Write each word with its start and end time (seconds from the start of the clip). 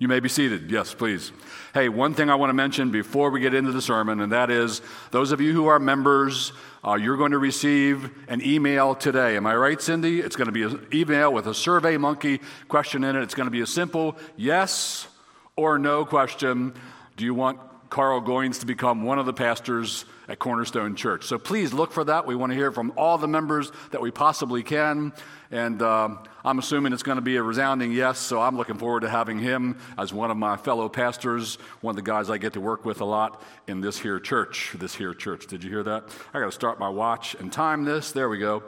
You 0.00 0.06
may 0.06 0.20
be 0.20 0.28
seated. 0.28 0.70
Yes, 0.70 0.94
please. 0.94 1.32
Hey, 1.74 1.88
one 1.88 2.14
thing 2.14 2.30
I 2.30 2.36
want 2.36 2.50
to 2.50 2.54
mention 2.54 2.92
before 2.92 3.30
we 3.30 3.40
get 3.40 3.52
into 3.52 3.72
the 3.72 3.82
sermon, 3.82 4.20
and 4.20 4.30
that 4.30 4.48
is 4.48 4.80
those 5.10 5.32
of 5.32 5.40
you 5.40 5.52
who 5.52 5.66
are 5.66 5.80
members, 5.80 6.52
uh, 6.86 6.94
you're 6.94 7.16
going 7.16 7.32
to 7.32 7.38
receive 7.38 8.08
an 8.28 8.40
email 8.46 8.94
today. 8.94 9.36
Am 9.36 9.44
I 9.44 9.56
right, 9.56 9.82
Cindy? 9.82 10.20
It's 10.20 10.36
going 10.36 10.46
to 10.46 10.52
be 10.52 10.62
an 10.62 10.86
email 10.94 11.32
with 11.32 11.48
a 11.48 11.54
Survey 11.54 11.96
Monkey 11.96 12.40
question 12.68 13.02
in 13.02 13.16
it. 13.16 13.22
It's 13.22 13.34
going 13.34 13.48
to 13.48 13.50
be 13.50 13.60
a 13.60 13.66
simple 13.66 14.16
yes 14.36 15.08
or 15.56 15.80
no 15.80 16.04
question. 16.04 16.74
Do 17.16 17.24
you 17.24 17.34
want 17.34 17.58
Carl 17.90 18.20
Goins 18.20 18.60
to 18.60 18.66
become 18.66 19.02
one 19.02 19.18
of 19.18 19.26
the 19.26 19.32
pastors 19.32 20.04
at 20.28 20.38
Cornerstone 20.38 20.94
Church. 20.94 21.24
So 21.24 21.38
please 21.38 21.72
look 21.72 21.92
for 21.92 22.04
that. 22.04 22.26
We 22.26 22.34
want 22.34 22.52
to 22.52 22.56
hear 22.56 22.70
from 22.70 22.92
all 22.96 23.16
the 23.18 23.28
members 23.28 23.72
that 23.92 24.00
we 24.00 24.10
possibly 24.10 24.62
can. 24.62 25.12
And 25.50 25.80
uh, 25.80 26.16
I'm 26.44 26.58
assuming 26.58 26.92
it's 26.92 27.02
going 27.02 27.16
to 27.16 27.22
be 27.22 27.36
a 27.36 27.42
resounding 27.42 27.92
yes, 27.92 28.18
so 28.18 28.40
I'm 28.40 28.56
looking 28.56 28.76
forward 28.76 29.00
to 29.00 29.08
having 29.08 29.38
him 29.38 29.78
as 29.96 30.12
one 30.12 30.30
of 30.30 30.36
my 30.36 30.56
fellow 30.56 30.88
pastors, 30.88 31.56
one 31.80 31.92
of 31.92 31.96
the 31.96 32.02
guys 32.02 32.28
I 32.28 32.36
get 32.36 32.52
to 32.52 32.60
work 32.60 32.84
with 32.84 33.00
a 33.00 33.06
lot 33.06 33.42
in 33.66 33.80
this 33.80 33.98
here 33.98 34.20
church. 34.20 34.74
This 34.78 34.94
here 34.94 35.14
church. 35.14 35.46
Did 35.46 35.64
you 35.64 35.70
hear 35.70 35.82
that? 35.84 36.04
I 36.34 36.40
got 36.40 36.46
to 36.46 36.52
start 36.52 36.78
my 36.78 36.90
watch 36.90 37.34
and 37.36 37.50
time 37.50 37.84
this. 37.84 38.12
There 38.12 38.28
we 38.28 38.38
go. 38.38 38.62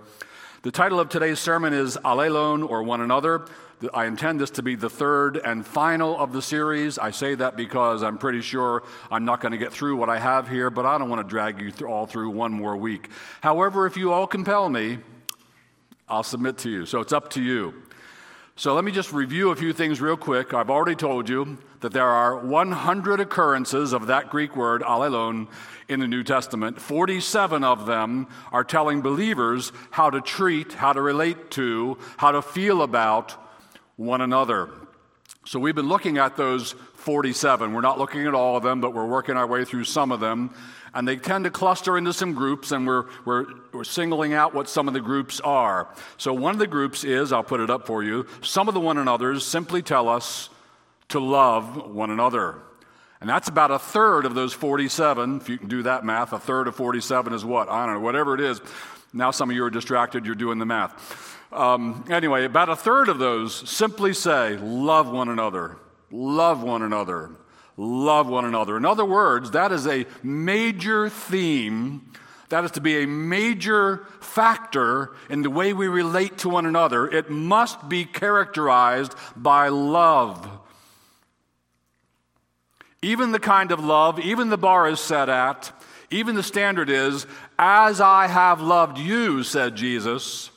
The 0.63 0.71
title 0.71 1.01
of 1.01 1.09
today's 1.09 1.39
sermon 1.39 1.73
is 1.73 1.97
Allelon 2.05 2.69
or 2.69 2.83
One 2.83 3.01
Another. 3.01 3.47
I 3.95 4.05
intend 4.05 4.41
this 4.41 4.51
to 4.51 4.63
be 4.63 4.75
the 4.75 4.91
third 4.91 5.39
and 5.39 5.67
final 5.67 6.19
of 6.19 6.33
the 6.33 6.43
series. 6.43 6.99
I 6.99 7.13
say 7.13 7.35
that 7.37 7.57
because 7.57 8.03
I'm 8.03 8.19
pretty 8.19 8.43
sure 8.43 8.83
I'm 9.11 9.25
not 9.25 9.41
going 9.41 9.53
to 9.53 9.59
get 9.59 9.73
through 9.73 9.97
what 9.97 10.11
I 10.11 10.19
have 10.19 10.49
here, 10.49 10.69
but 10.69 10.85
I 10.85 10.99
don't 10.99 11.09
want 11.09 11.27
to 11.27 11.29
drag 11.29 11.61
you 11.61 11.87
all 11.87 12.07
through 12.07 12.31
one 12.31 12.53
more 12.53 12.77
week. 12.77 13.09
However, 13.41 13.87
if 13.87 13.97
you 13.97 14.13
all 14.13 14.27
compel 14.27 14.69
me, 14.69 14.99
I'll 16.09 16.23
submit 16.23 16.59
to 16.59 16.71
you. 16.71 16.85
So 16.85 17.01
it's 17.01 17.13
up 17.13 17.31
to 17.31 17.43
you. 17.43 17.75
So 18.57 18.75
let 18.75 18.85
me 18.85 18.93
just 18.93 19.13
review 19.13 19.51
a 19.51 19.57
few 19.57 19.73
things 19.73 20.03
real 20.03 20.19
quick. 20.19 20.53
I've 20.53 20.69
already 20.69 20.97
told 20.97 21.31
you 21.31 21.57
that 21.81 21.93
there 21.93 22.09
are 22.09 22.37
100 22.37 23.19
occurrences 23.19 23.95
of 23.95 24.09
that 24.09 24.29
Greek 24.29 24.55
word, 24.55 24.83
allelon, 24.83 25.49
in 25.89 26.01
the 26.01 26.07
New 26.07 26.23
Testament. 26.23 26.79
47 26.79 27.65
of 27.65 27.87
them 27.87 28.29
are 28.53 28.63
telling 28.63 29.01
believers 29.01 29.73
how 29.91 30.11
to 30.11 30.21
treat, 30.21 30.75
how 30.75 30.93
to 30.93 31.01
relate 31.01 31.51
to, 31.53 31.97
how 32.19 32.33
to 32.33 32.43
feel 32.43 32.83
about 32.83 33.39
one 34.01 34.23
another. 34.23 34.71
So 35.45 35.61
we've 35.61 35.75
been 35.75 35.89
looking 35.89 36.17
at 36.17 36.37
those 36.37 36.73
47. 36.73 37.75
We're 37.75 37.83
not 37.83 37.99
looking 37.99 38.27
at 38.27 38.35
all 38.35 38.57
of 38.57 38.63
them, 38.63 38.81
but 38.81 38.95
we're 38.95 39.07
working 39.07 39.37
our 39.37 39.47
way 39.47 39.65
through 39.67 39.85
some 39.85 40.11
of 40.11 40.21
them. 40.21 40.55
And 40.95 41.07
they 41.07 41.17
tend 41.17 41.45
to 41.45 41.51
cluster 41.51 41.99
into 41.99 42.13
some 42.15 42.33
groups, 42.33 42.73
and 42.73 42.87
we're, 42.87 43.05
we're, 43.27 43.45
we're 43.73 43.85
singling 43.85 44.33
out 44.33 44.55
what 44.55 44.69
some 44.69 44.89
of 44.89 44.95
the 44.95 45.01
groups 45.01 45.39
are. 45.41 45.95
So 46.17 46.33
one 46.33 46.55
of 46.55 46.59
the 46.59 46.67
groups 46.67 47.05
is, 47.05 47.31
I'll 47.31 47.45
put 47.45 47.61
it 47.61 47.69
up 47.69 47.87
for 47.87 48.03
you, 48.03 48.27
some 48.41 48.69
of 48.69 48.75
the 48.75 48.81
one 48.81 48.97
another's 48.97 49.47
simply 49.47 49.83
tell 49.83 50.09
us 50.09 50.49
to 51.11 51.21
love 51.21 51.91
one 51.95 52.11
another. 52.11 52.57
And 53.21 53.29
that's 53.29 53.49
about 53.49 53.71
a 53.71 53.79
third 53.79 54.25
of 54.25 54.35
those 54.35 54.55
47. 54.55 55.43
If 55.43 55.49
you 55.51 55.59
can 55.59 55.69
do 55.69 55.83
that 55.83 56.05
math, 56.05 56.33
a 56.33 56.39
third 56.39 56.69
of 56.69 56.75
47 56.75 57.35
is 57.35 57.45
what? 57.45 57.69
I 57.69 57.85
don't 57.85 57.97
know, 57.97 58.01
whatever 58.01 58.35
it 58.35 58.41
is. 58.41 58.63
Now 59.13 59.31
some 59.31 59.51
of 59.51 59.57
you 59.57 59.65
are 59.65 59.71
distracted, 59.71 60.25
you're 60.25 60.35
doing 60.35 60.59
the 60.59 60.67
math. 60.67 61.39
Um, 61.53 62.05
anyway, 62.09 62.45
about 62.45 62.69
a 62.69 62.77
third 62.77 63.09
of 63.09 63.19
those 63.19 63.69
simply 63.69 64.15
say, 64.15 64.57
love 64.57 65.11
one 65.11 65.29
another, 65.29 65.77
love 66.13 66.63
one 66.63 66.83
another, 66.83 67.31
love 67.77 68.29
one 68.29 68.45
another. 68.45 68.77
In 68.77 68.85
other 68.85 69.05
words, 69.05 69.51
that 69.51 69.73
is 69.73 69.87
a 69.87 70.07
major 70.23 71.09
theme. 71.09 72.13
That 72.51 72.65
is 72.65 72.73
to 72.73 72.81
be 72.81 73.03
a 73.03 73.07
major 73.07 74.07
factor 74.21 75.13
in 75.29 75.43
the 75.43 75.51
way 75.51 75.73
we 75.73 75.89
relate 75.89 76.39
to 76.39 76.49
one 76.49 76.67
another. 76.67 77.09
It 77.09 77.31
must 77.31 77.89
be 77.89 78.05
characterized 78.05 79.15
by 79.37 79.69
love. 79.69 80.49
Even 83.03 83.33
the 83.33 83.41
kind 83.41 83.73
of 83.73 83.83
love, 83.83 84.21
even 84.21 84.51
the 84.51 84.59
bar 84.59 84.89
is 84.89 85.01
set 85.01 85.29
at, 85.29 85.73
even 86.11 86.35
the 86.35 86.43
standard 86.43 86.91
is, 86.91 87.27
as 87.59 88.01
I 88.01 88.27
have 88.27 88.61
loved 88.61 88.99
you, 88.99 89.43
said 89.43 89.77
Jesus 89.77 90.51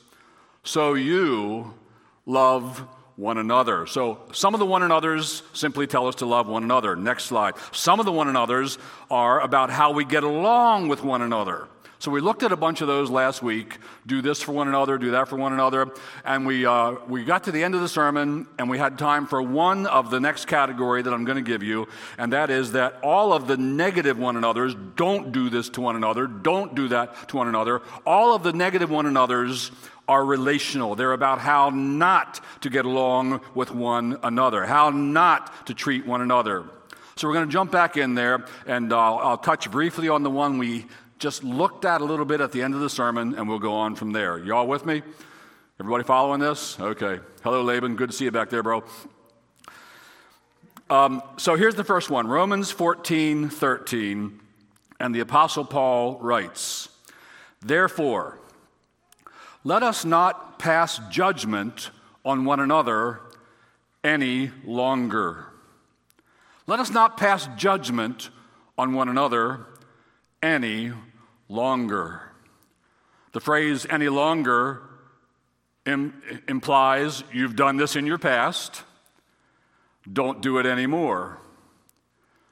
so 0.64 0.94
you 0.94 1.74
love 2.26 2.78
one 3.16 3.38
another. 3.38 3.86
So 3.86 4.18
some 4.32 4.54
of 4.54 4.60
the 4.60 4.66
one 4.66 4.82
another's 4.82 5.42
simply 5.52 5.86
tell 5.86 6.08
us 6.08 6.16
to 6.16 6.26
love 6.26 6.48
one 6.48 6.64
another. 6.64 6.96
Next 6.96 7.24
slide. 7.24 7.54
Some 7.70 8.00
of 8.00 8.06
the 8.06 8.12
one 8.12 8.28
another's 8.28 8.78
are 9.10 9.40
about 9.40 9.70
how 9.70 9.92
we 9.92 10.04
get 10.04 10.24
along 10.24 10.88
with 10.88 11.04
one 11.04 11.22
another. 11.22 11.68
So 12.04 12.10
we 12.10 12.20
looked 12.20 12.42
at 12.42 12.52
a 12.52 12.56
bunch 12.56 12.82
of 12.82 12.86
those 12.86 13.08
last 13.08 13.42
week. 13.42 13.78
Do 14.06 14.20
this 14.20 14.42
for 14.42 14.52
one 14.52 14.68
another, 14.68 14.98
do 14.98 15.12
that 15.12 15.26
for 15.26 15.36
one 15.36 15.54
another, 15.54 15.90
and 16.22 16.46
we 16.46 16.66
uh, 16.66 16.96
we 17.08 17.24
got 17.24 17.44
to 17.44 17.50
the 17.50 17.64
end 17.64 17.74
of 17.74 17.80
the 17.80 17.88
sermon, 17.88 18.46
and 18.58 18.68
we 18.68 18.76
had 18.76 18.98
time 18.98 19.26
for 19.26 19.40
one 19.40 19.86
of 19.86 20.10
the 20.10 20.20
next 20.20 20.44
category 20.44 21.00
that 21.00 21.14
I'm 21.14 21.24
going 21.24 21.42
to 21.42 21.50
give 21.50 21.62
you, 21.62 21.88
and 22.18 22.30
that 22.34 22.50
is 22.50 22.72
that 22.72 23.00
all 23.02 23.32
of 23.32 23.46
the 23.46 23.56
negative 23.56 24.18
one 24.18 24.36
another's 24.36 24.74
don't 24.96 25.32
do 25.32 25.48
this 25.48 25.70
to 25.70 25.80
one 25.80 25.96
another, 25.96 26.26
don't 26.26 26.74
do 26.74 26.88
that 26.88 27.30
to 27.30 27.38
one 27.38 27.48
another. 27.48 27.80
All 28.04 28.34
of 28.34 28.42
the 28.42 28.52
negative 28.52 28.90
one 28.90 29.06
another's 29.06 29.70
are 30.06 30.26
relational. 30.26 30.96
They're 30.96 31.12
about 31.12 31.38
how 31.38 31.70
not 31.70 32.38
to 32.60 32.68
get 32.68 32.84
along 32.84 33.40
with 33.54 33.70
one 33.70 34.18
another, 34.22 34.66
how 34.66 34.90
not 34.90 35.68
to 35.68 35.72
treat 35.72 36.04
one 36.04 36.20
another. 36.20 36.64
So 37.16 37.28
we're 37.28 37.34
going 37.34 37.46
to 37.46 37.52
jump 37.52 37.70
back 37.70 37.96
in 37.96 38.14
there, 38.16 38.44
and 38.66 38.92
I'll, 38.92 39.18
I'll 39.18 39.38
touch 39.38 39.70
briefly 39.70 40.08
on 40.08 40.24
the 40.24 40.30
one 40.30 40.58
we 40.58 40.86
just 41.24 41.42
looked 41.42 41.86
at 41.86 42.02
a 42.02 42.04
little 42.04 42.26
bit 42.26 42.42
at 42.42 42.52
the 42.52 42.60
end 42.60 42.74
of 42.74 42.80
the 42.80 42.90
sermon, 42.90 43.34
and 43.34 43.48
we'll 43.48 43.58
go 43.58 43.72
on 43.72 43.94
from 43.94 44.12
there. 44.12 44.36
Y'all 44.36 44.66
with 44.66 44.84
me? 44.84 45.00
Everybody 45.80 46.04
following 46.04 46.38
this? 46.38 46.78
Okay. 46.78 47.18
Hello, 47.42 47.62
Laban. 47.62 47.96
Good 47.96 48.10
to 48.10 48.14
see 48.14 48.26
you 48.26 48.30
back 48.30 48.50
there, 48.50 48.62
bro. 48.62 48.84
Um, 50.90 51.22
so 51.38 51.54
here's 51.54 51.76
the 51.76 51.82
first 51.82 52.10
one 52.10 52.26
Romans 52.26 52.70
14 52.70 53.48
13. 53.48 54.38
And 55.00 55.14
the 55.14 55.20
Apostle 55.20 55.64
Paul 55.64 56.18
writes, 56.20 56.90
Therefore, 57.62 58.38
let 59.64 59.82
us 59.82 60.04
not 60.04 60.58
pass 60.58 61.00
judgment 61.08 61.90
on 62.22 62.44
one 62.44 62.60
another 62.60 63.20
any 64.04 64.50
longer. 64.62 65.46
Let 66.66 66.80
us 66.80 66.90
not 66.90 67.16
pass 67.16 67.48
judgment 67.56 68.28
on 68.76 68.92
one 68.92 69.08
another 69.08 69.64
any 70.42 70.92
longer. 71.54 72.20
The 73.32 73.40
phrase 73.40 73.86
any 73.88 74.08
longer 74.08 74.82
Im- 75.86 76.20
implies 76.48 77.24
you've 77.32 77.56
done 77.56 77.76
this 77.76 77.96
in 77.96 78.06
your 78.06 78.18
past, 78.18 78.82
don't 80.10 80.40
do 80.40 80.58
it 80.58 80.66
anymore. 80.66 81.38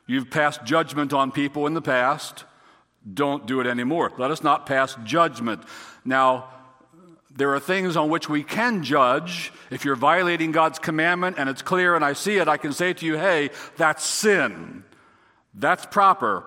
You've 0.07 0.31
passed 0.31 0.65
judgment 0.65 1.13
on 1.13 1.33
people 1.33 1.67
in 1.67 1.75
the 1.75 1.83
past, 1.83 2.45
don't 3.13 3.47
do 3.47 3.61
it 3.61 3.67
anymore. 3.67 4.13
Let 4.19 4.31
us 4.31 4.43
not 4.43 4.67
pass 4.67 4.97
judgment. 5.05 5.63
Now, 6.05 6.49
there 7.35 7.55
are 7.55 7.61
things 7.61 7.97
on 7.97 8.11
which 8.11 8.29
we 8.29 8.43
can 8.43 8.85
judge. 8.85 9.53
If 9.71 9.85
you're 9.85 9.97
violating 9.97 10.53
God's 10.53 10.79
commandment 10.79 11.37
and 11.39 11.49
it's 11.49 11.63
clear 11.63 11.95
and 11.97 12.05
I 12.05 12.13
see 12.13 12.37
it, 12.37 12.49
I 12.49 12.59
can 12.59 12.73
say 12.73 12.93
to 12.93 13.07
you, 13.07 13.17
hey, 13.17 13.51
that's 13.77 14.05
sin. 14.05 14.85
That's 15.55 15.87
proper. 15.87 16.45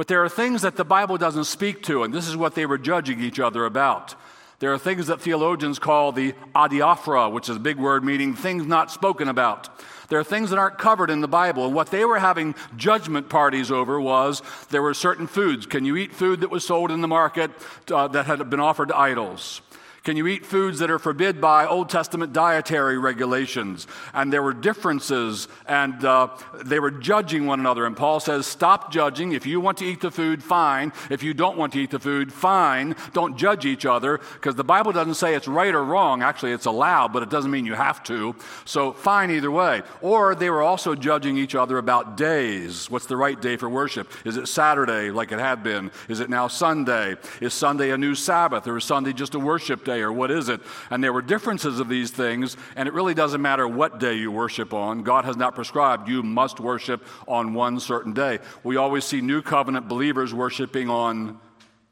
But 0.00 0.08
there 0.08 0.24
are 0.24 0.30
things 0.30 0.62
that 0.62 0.76
the 0.76 0.84
Bible 0.86 1.18
doesn't 1.18 1.44
speak 1.44 1.82
to, 1.82 2.04
and 2.04 2.14
this 2.14 2.26
is 2.26 2.34
what 2.34 2.54
they 2.54 2.64
were 2.64 2.78
judging 2.78 3.20
each 3.20 3.38
other 3.38 3.66
about. 3.66 4.14
There 4.58 4.72
are 4.72 4.78
things 4.78 5.08
that 5.08 5.20
theologians 5.20 5.78
call 5.78 6.10
the 6.10 6.32
adiaphora, 6.54 7.30
which 7.30 7.50
is 7.50 7.56
a 7.56 7.60
big 7.60 7.76
word 7.76 8.02
meaning 8.02 8.34
things 8.34 8.64
not 8.64 8.90
spoken 8.90 9.28
about. 9.28 9.68
There 10.08 10.18
are 10.18 10.24
things 10.24 10.48
that 10.48 10.58
aren't 10.58 10.78
covered 10.78 11.10
in 11.10 11.20
the 11.20 11.28
Bible. 11.28 11.66
And 11.66 11.74
what 11.74 11.90
they 11.90 12.06
were 12.06 12.18
having 12.18 12.54
judgment 12.78 13.28
parties 13.28 13.70
over 13.70 14.00
was 14.00 14.40
there 14.70 14.80
were 14.80 14.94
certain 14.94 15.26
foods. 15.26 15.66
Can 15.66 15.84
you 15.84 15.98
eat 15.98 16.14
food 16.14 16.40
that 16.40 16.50
was 16.50 16.64
sold 16.64 16.90
in 16.90 17.02
the 17.02 17.06
market 17.06 17.50
uh, 17.92 18.08
that 18.08 18.24
had 18.24 18.48
been 18.48 18.58
offered 18.58 18.88
to 18.88 18.96
idols? 18.96 19.60
Can 20.02 20.16
you 20.16 20.26
eat 20.26 20.46
foods 20.46 20.78
that 20.78 20.90
are 20.90 20.98
forbid 20.98 21.42
by 21.42 21.66
Old 21.66 21.90
Testament 21.90 22.32
dietary 22.32 22.96
regulations? 22.96 23.86
And 24.14 24.32
there 24.32 24.42
were 24.42 24.54
differences, 24.54 25.46
and 25.66 26.02
uh, 26.02 26.28
they 26.64 26.80
were 26.80 26.90
judging 26.90 27.44
one 27.46 27.60
another. 27.60 27.84
And 27.84 27.94
Paul 27.94 28.18
says, 28.18 28.46
Stop 28.46 28.90
judging. 28.90 29.32
If 29.32 29.44
you 29.44 29.60
want 29.60 29.76
to 29.78 29.84
eat 29.84 30.00
the 30.00 30.10
food, 30.10 30.42
fine. 30.42 30.94
If 31.10 31.22
you 31.22 31.34
don't 31.34 31.58
want 31.58 31.74
to 31.74 31.80
eat 31.80 31.90
the 31.90 31.98
food, 31.98 32.32
fine. 32.32 32.96
Don't 33.12 33.36
judge 33.36 33.66
each 33.66 33.84
other, 33.84 34.18
because 34.34 34.54
the 34.54 34.64
Bible 34.64 34.92
doesn't 34.92 35.14
say 35.14 35.34
it's 35.34 35.46
right 35.46 35.74
or 35.74 35.84
wrong. 35.84 36.22
Actually, 36.22 36.52
it's 36.52 36.66
allowed, 36.66 37.12
but 37.12 37.22
it 37.22 37.28
doesn't 37.28 37.50
mean 37.50 37.66
you 37.66 37.74
have 37.74 38.02
to. 38.04 38.34
So, 38.64 38.94
fine 38.94 39.30
either 39.30 39.50
way. 39.50 39.82
Or 40.00 40.34
they 40.34 40.48
were 40.48 40.62
also 40.62 40.94
judging 40.94 41.36
each 41.36 41.54
other 41.54 41.76
about 41.76 42.16
days. 42.16 42.90
What's 42.90 43.06
the 43.06 43.18
right 43.18 43.40
day 43.40 43.58
for 43.58 43.68
worship? 43.68 44.10
Is 44.24 44.38
it 44.38 44.48
Saturday, 44.48 45.10
like 45.10 45.30
it 45.30 45.38
had 45.38 45.62
been? 45.62 45.90
Is 46.08 46.20
it 46.20 46.30
now 46.30 46.48
Sunday? 46.48 47.16
Is 47.42 47.52
Sunday 47.52 47.90
a 47.90 47.98
new 47.98 48.14
Sabbath, 48.14 48.66
or 48.66 48.78
is 48.78 48.84
Sunday 48.84 49.12
just 49.12 49.34
a 49.34 49.38
worship 49.38 49.84
day? 49.84 49.89
Day 49.90 50.00
or 50.00 50.12
what 50.12 50.30
is 50.30 50.48
it? 50.48 50.60
And 50.90 51.02
there 51.02 51.12
were 51.12 51.22
differences 51.22 51.80
of 51.80 51.88
these 51.88 52.10
things, 52.10 52.56
and 52.76 52.86
it 52.88 52.94
really 52.94 53.14
doesn't 53.14 53.42
matter 53.42 53.66
what 53.66 53.98
day 53.98 54.14
you 54.14 54.30
worship 54.30 54.72
on. 54.72 55.02
God 55.02 55.24
has 55.24 55.36
not 55.36 55.54
prescribed 55.54 56.08
you 56.08 56.22
must 56.22 56.60
worship 56.60 57.04
on 57.26 57.54
one 57.54 57.80
certain 57.80 58.12
day. 58.12 58.38
We 58.62 58.76
always 58.76 59.04
see 59.04 59.20
new 59.20 59.42
covenant 59.42 59.88
believers 59.88 60.32
worshiping 60.32 60.88
on 60.88 61.40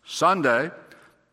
Sunday, 0.04 0.70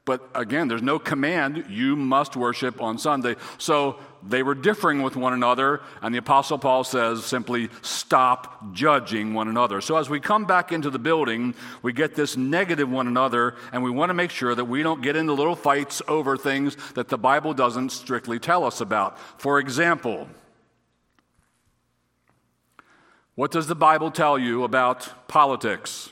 But 0.05 0.29
again, 0.35 0.67
there's 0.67 0.83
no 0.83 0.99
command, 0.99 1.65
you 1.67 1.95
must 1.95 2.35
worship 2.35 2.79
on 2.79 2.99
Sunday. 2.99 3.35
So 3.57 3.97
they 4.21 4.43
were 4.43 4.53
differing 4.53 5.01
with 5.01 5.15
one 5.15 5.33
another, 5.33 5.81
and 5.99 6.13
the 6.13 6.19
Apostle 6.19 6.59
Paul 6.59 6.83
says 6.83 7.25
simply, 7.25 7.69
stop 7.81 8.71
judging 8.71 9.33
one 9.33 9.47
another. 9.47 9.81
So 9.81 9.97
as 9.97 10.07
we 10.07 10.19
come 10.19 10.45
back 10.45 10.71
into 10.71 10.91
the 10.91 10.99
building, 10.99 11.55
we 11.81 11.91
get 11.91 12.13
this 12.13 12.37
negative 12.37 12.87
one 12.87 13.07
another, 13.07 13.55
and 13.71 13.83
we 13.83 13.89
want 13.89 14.11
to 14.11 14.13
make 14.13 14.29
sure 14.29 14.53
that 14.53 14.65
we 14.65 14.83
don't 14.83 15.01
get 15.01 15.15
into 15.15 15.33
little 15.33 15.55
fights 15.55 16.03
over 16.07 16.37
things 16.37 16.77
that 16.93 17.09
the 17.09 17.17
Bible 17.17 17.55
doesn't 17.55 17.91
strictly 17.91 18.37
tell 18.37 18.63
us 18.63 18.81
about. 18.81 19.17
For 19.39 19.57
example, 19.57 20.27
what 23.33 23.49
does 23.49 23.65
the 23.65 23.75
Bible 23.75 24.11
tell 24.11 24.37
you 24.37 24.63
about 24.63 25.27
politics? 25.27 26.11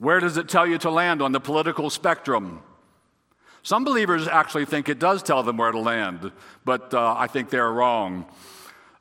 Where 0.00 0.18
does 0.18 0.38
it 0.38 0.48
tell 0.48 0.66
you 0.66 0.78
to 0.78 0.90
land 0.90 1.20
on 1.20 1.32
the 1.32 1.40
political 1.40 1.90
spectrum? 1.90 2.62
Some 3.62 3.84
believers 3.84 4.26
actually 4.26 4.64
think 4.64 4.88
it 4.88 4.98
does 4.98 5.22
tell 5.22 5.42
them 5.42 5.58
where 5.58 5.70
to 5.70 5.78
land, 5.78 6.32
but 6.64 6.94
uh, 6.94 7.14
I 7.18 7.26
think 7.26 7.50
they're 7.50 7.70
wrong. 7.70 8.24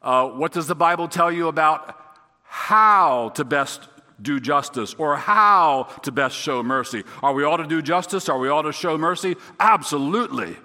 Uh, 0.02 0.28
what 0.28 0.52
does 0.52 0.68
the 0.68 0.76
Bible 0.76 1.08
tell 1.08 1.32
you 1.32 1.48
about 1.48 1.96
how 2.44 3.30
to 3.36 3.46
best 3.46 3.88
do 4.22 4.42
justice 4.42 4.94
or 4.96 5.16
how 5.16 5.84
to 6.04 6.12
best 6.12 6.36
show 6.36 6.62
mercy? 6.62 7.06
Are 7.24 7.32
we 7.32 7.46
all 7.46 7.56
to 7.56 7.66
do 7.66 7.82
justice? 7.82 8.28
Are 8.28 8.38
we 8.38 8.50
all 8.50 8.64
to 8.64 8.74
show 8.74 8.98
mercy? 8.98 9.38
Absolutely. 9.58 10.58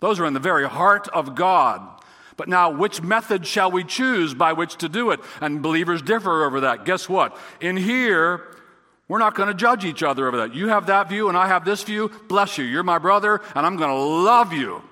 Those 0.00 0.18
are 0.18 0.26
in 0.26 0.34
the 0.34 0.40
very 0.40 0.68
heart 0.68 1.06
of 1.14 1.36
God. 1.36 2.02
But 2.36 2.48
now, 2.48 2.70
which 2.70 3.00
method 3.00 3.46
shall 3.46 3.70
we 3.70 3.84
choose 3.84 4.34
by 4.34 4.54
which 4.54 4.74
to 4.78 4.88
do 4.88 5.12
it? 5.12 5.20
And 5.40 5.62
believers 5.62 6.02
differ 6.02 6.44
over 6.44 6.62
that. 6.62 6.84
Guess 6.84 7.08
what? 7.08 7.38
In 7.60 7.76
here, 7.76 8.56
we're 9.08 9.18
not 9.18 9.34
going 9.34 9.48
to 9.48 9.54
judge 9.54 9.84
each 9.84 10.02
other 10.02 10.26
over 10.26 10.38
that. 10.38 10.54
You 10.54 10.68
have 10.68 10.86
that 10.86 11.08
view 11.08 11.28
and 11.28 11.38
I 11.38 11.46
have 11.46 11.64
this 11.64 11.82
view. 11.82 12.10
Bless 12.28 12.58
you. 12.58 12.64
You're 12.64 12.82
my 12.82 12.98
brother 12.98 13.40
and 13.54 13.64
I'm 13.66 13.76
going 13.76 13.90
to 13.90 13.96
love 13.96 14.52
you, 14.52 14.82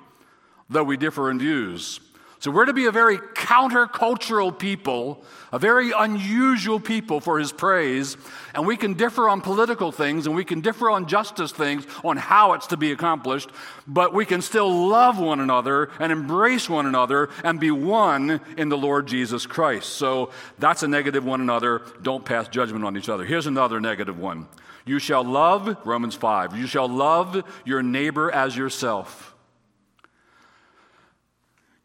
though 0.70 0.84
we 0.84 0.96
differ 0.96 1.31
in 1.31 1.38
views. 1.38 2.00
So 2.44 2.50
we're 2.50 2.67
to 2.67 2.75
be 2.75 2.85
a 2.85 2.93
very 2.93 3.17
countercultural 3.17 4.58
people, 4.58 5.25
a 5.50 5.58
very 5.58 5.93
unusual 5.93 6.79
people 6.79 7.19
for 7.19 7.38
his 7.38 7.52
praise. 7.52 8.19
And 8.55 8.67
we 8.67 8.76
can 8.76 8.93
differ 8.93 9.31
on 9.31 9.41
political 9.41 9.91
things 9.91 10.26
and 10.26 10.37
we 10.37 10.44
can 10.44 10.61
differ 10.61 10.91
on 10.91 11.06
justice 11.06 11.52
things, 11.52 11.87
on 12.05 12.19
how 12.19 12.52
it's 12.52 12.67
to 12.67 12.76
be 12.76 12.93
accomplished, 12.93 13.49
but 13.87 14.12
we 14.12 14.26
can 14.26 14.43
still 14.43 14.88
love 14.88 15.19
one 15.19 15.41
another 15.41 15.88
and 15.99 16.12
embrace 16.12 16.69
one 16.69 16.85
another 16.85 17.31
and 17.43 17.58
be 17.58 17.70
one 17.70 18.43
in 18.58 18.69
the 18.69 18.76
Lord 18.76 19.06
Jesus 19.06 19.46
Christ. 19.46 19.94
So 19.94 20.31
that's 20.58 20.82
a 20.82 20.88
negative 20.88 21.25
one 21.25 21.41
another. 21.41 21.81
Don't 22.02 22.26
pass 22.26 22.46
judgment 22.49 22.85
on 22.85 22.94
each 22.99 23.08
other. 23.08 23.25
Here's 23.25 23.46
another 23.46 23.81
negative 23.81 24.19
one. 24.19 24.49
You 24.85 24.99
shall 24.99 25.25
love, 25.25 25.79
Romans 25.87 26.14
5, 26.14 26.58
you 26.58 26.67
shall 26.67 26.91
love 26.91 27.43
your 27.64 27.82
neighbor 27.82 28.31
as 28.31 28.55
yourself. 28.55 29.33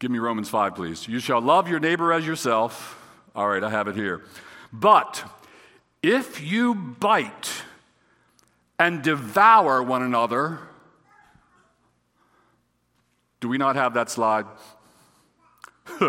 Give 0.00 0.10
me 0.10 0.18
Romans 0.18 0.48
5, 0.48 0.74
please. 0.74 1.06
You 1.06 1.20
shall 1.20 1.42
love 1.42 1.68
your 1.68 1.78
neighbor 1.78 2.10
as 2.12 2.26
yourself. 2.26 2.98
All 3.34 3.46
right, 3.46 3.62
I 3.62 3.68
have 3.68 3.86
it 3.86 3.94
here. 3.94 4.22
But 4.72 5.22
if 6.02 6.40
you 6.42 6.74
bite 6.74 7.62
and 8.78 9.02
devour 9.02 9.82
one 9.82 10.02
another, 10.02 10.58
do 13.40 13.48
we 13.48 13.58
not 13.58 13.76
have 13.76 13.92
that 13.92 14.08
slide? 14.08 14.46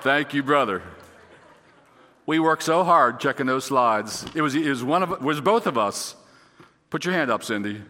Thank 0.00 0.32
you, 0.32 0.42
brother. 0.42 0.82
We 2.24 2.38
worked 2.38 2.62
so 2.62 2.84
hard 2.84 3.20
checking 3.20 3.44
those 3.44 3.66
slides. 3.66 4.24
It 4.34 4.40
was, 4.40 4.54
it 4.54 4.66
was 4.66 4.82
one 4.82 5.02
of 5.02 5.12
it 5.12 5.20
was 5.20 5.42
both 5.42 5.66
of 5.66 5.76
us. 5.76 6.16
Put 6.88 7.04
your 7.04 7.12
hand 7.12 7.30
up, 7.30 7.44
Cindy. 7.44 7.82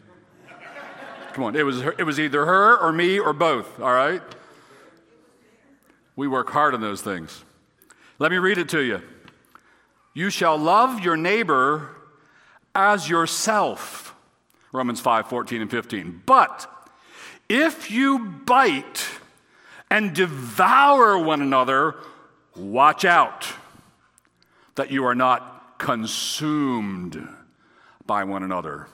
Come 1.35 1.45
on, 1.45 1.57
it 1.57 1.65
was, 1.65 1.81
it 1.81 2.05
was 2.05 2.21
either 2.21 2.45
her 2.45 2.79
or 2.79 2.93
me 2.93 3.19
or 3.19 3.33
both, 3.33 3.81
all 3.81 3.93
right? 3.93 4.23
We 6.15 6.29
work 6.29 6.51
hard 6.51 6.75
on 6.75 6.81
those 6.81 7.01
things. 7.01 7.45
Let 8.19 8.31
me 8.31 8.37
read 8.37 8.59
it 8.59 8.69
to 8.71 8.81
you. 8.81 9.03
You 10.15 10.29
shall 10.29 10.59
love 10.59 11.01
your 11.01 11.17
neighbor 11.17 11.89
as 12.75 13.09
yourself. 13.09 14.15
Romans 14.73 15.01
5 15.01 15.29
14 15.29 15.63
and 15.63 15.71
15. 15.71 16.23
But 16.27 16.69
if 17.49 17.91
you 17.91 18.19
bite 18.19 19.07
and 19.91 20.15
devour 20.15 21.19
one 21.19 21.43
another, 21.43 21.97
watch 22.57 23.05
out 23.05 23.47
that 24.75 24.91
you 24.91 25.05
are 25.05 25.15
not 25.15 25.79
consumed 25.79 27.27
by 28.07 28.25
one 28.25 28.43
another. 28.43 28.89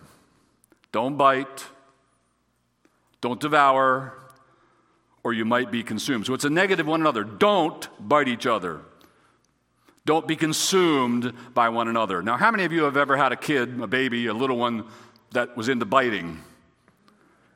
Don't 0.93 1.17
bite 1.17 1.67
don't 3.21 3.41
devour, 3.41 4.15
or 5.23 5.33
you 5.33 5.45
might 5.45 5.71
be 5.71 5.83
consumed. 5.83 6.27
So 6.27 6.35
it's 6.35 6.45
a 6.45 6.51
negative 6.51 6.87
one 6.87 7.01
another. 7.01 7.25
Don't 7.25 7.89
bite 8.01 8.29
each 8.29 8.47
other. 8.47 8.81
Don't 10.05 10.27
be 10.27 10.37
consumed 10.37 11.35
by 11.53 11.69
one 11.69 11.89
another. 11.89 12.23
Now, 12.23 12.37
how 12.37 12.51
many 12.51 12.65
of 12.65 12.73
you 12.73 12.85
have 12.85 12.97
ever 12.97 13.17
had 13.17 13.33
a 13.33 13.37
kid, 13.37 13.81
a 13.81 13.87
baby, 13.87 14.27
a 14.27 14.33
little 14.33 14.57
one 14.57 14.87
that 15.33 15.57
was 15.57 15.69
into 15.69 15.85
biting? 15.85 16.43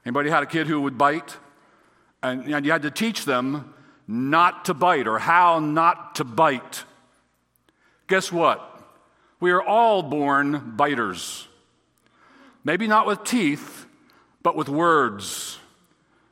Anybody 0.05 0.29
had 0.29 0.43
a 0.43 0.47
kid 0.47 0.67
who 0.67 0.81
would 0.83 0.99
bite? 0.99 1.37
And, 2.23 2.45
and 2.53 2.67
you 2.67 2.73
had 2.73 2.83
to 2.83 2.91
teach 2.91 3.25
them 3.25 3.73
not 4.07 4.67
to 4.67 4.75
bite 4.75 5.07
or 5.07 5.19
how 5.19 5.61
not 5.61 6.17
to 6.17 6.25
bite. 6.25 6.85
Guess 8.07 8.31
what? 8.31 8.69
We 9.41 9.51
are 9.51 9.63
all 9.63 10.03
born 10.03 10.75
biters. 10.77 11.49
Maybe 12.65 12.87
not 12.87 13.07
with 13.07 13.25
teeth, 13.25 13.87
but 14.43 14.57
with 14.57 14.69
words. 14.69 15.59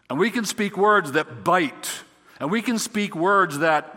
And 0.09 0.19
we 0.19 0.31
can 0.31 0.45
speak 0.45 0.77
words 0.77 1.13
that 1.13 1.45
bite, 1.45 2.03
and 2.41 2.51
we 2.51 2.63
can 2.63 2.79
speak 2.79 3.15
words 3.15 3.59
that 3.59 3.97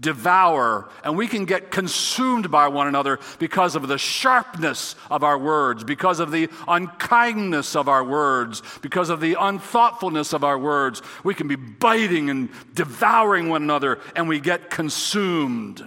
devour, 0.00 0.88
and 1.02 1.16
we 1.16 1.26
can 1.26 1.44
get 1.44 1.72
consumed 1.72 2.50
by 2.50 2.68
one 2.68 2.86
another 2.86 3.18
because 3.40 3.74
of 3.74 3.88
the 3.88 3.98
sharpness 3.98 4.94
of 5.10 5.24
our 5.24 5.36
words, 5.36 5.82
because 5.82 6.20
of 6.20 6.30
the 6.30 6.48
unkindness 6.68 7.74
of 7.74 7.88
our 7.88 8.04
words, 8.04 8.62
because 8.80 9.10
of 9.10 9.20
the 9.20 9.34
unthoughtfulness 9.34 10.32
of 10.32 10.44
our 10.44 10.58
words. 10.58 11.02
We 11.24 11.34
can 11.34 11.48
be 11.48 11.56
biting 11.56 12.30
and 12.30 12.48
devouring 12.74 13.48
one 13.48 13.62
another, 13.62 13.98
and 14.14 14.28
we 14.28 14.38
get 14.38 14.70
consumed. 14.70 15.84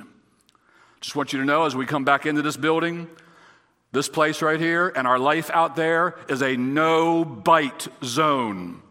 Just 0.99 1.15
want 1.15 1.31
you 1.31 1.39
to 1.39 1.45
know 1.45 1.63
as 1.63 1.75
we 1.75 1.85
come 1.85 2.03
back 2.03 2.25
into 2.25 2.41
this 2.41 2.57
building, 2.57 3.07
this 3.91 4.07
place 4.07 4.41
right 4.41 4.59
here 4.59 4.91
and 4.95 5.07
our 5.07 5.19
life 5.19 5.49
out 5.53 5.75
there 5.75 6.15
is 6.29 6.41
a 6.41 6.55
no 6.55 7.25
bite 7.25 7.87
zone. 8.03 8.81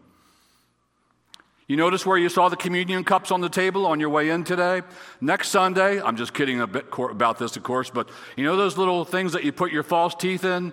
You 1.66 1.76
notice 1.76 2.04
where 2.04 2.18
you 2.18 2.28
saw 2.28 2.48
the 2.48 2.56
communion 2.56 3.04
cups 3.04 3.30
on 3.30 3.40
the 3.40 3.48
table 3.48 3.86
on 3.86 4.00
your 4.00 4.08
way 4.08 4.30
in 4.30 4.42
today? 4.42 4.82
Next 5.20 5.48
Sunday, 5.48 6.02
I'm 6.02 6.16
just 6.16 6.34
kidding 6.34 6.60
a 6.60 6.66
bit 6.66 6.86
about 6.98 7.38
this, 7.38 7.56
of 7.56 7.62
course, 7.62 7.90
but 7.90 8.08
you 8.36 8.44
know 8.44 8.56
those 8.56 8.76
little 8.76 9.04
things 9.04 9.32
that 9.32 9.44
you 9.44 9.52
put 9.52 9.70
your 9.70 9.84
false 9.84 10.14
teeth 10.14 10.44
in? 10.44 10.72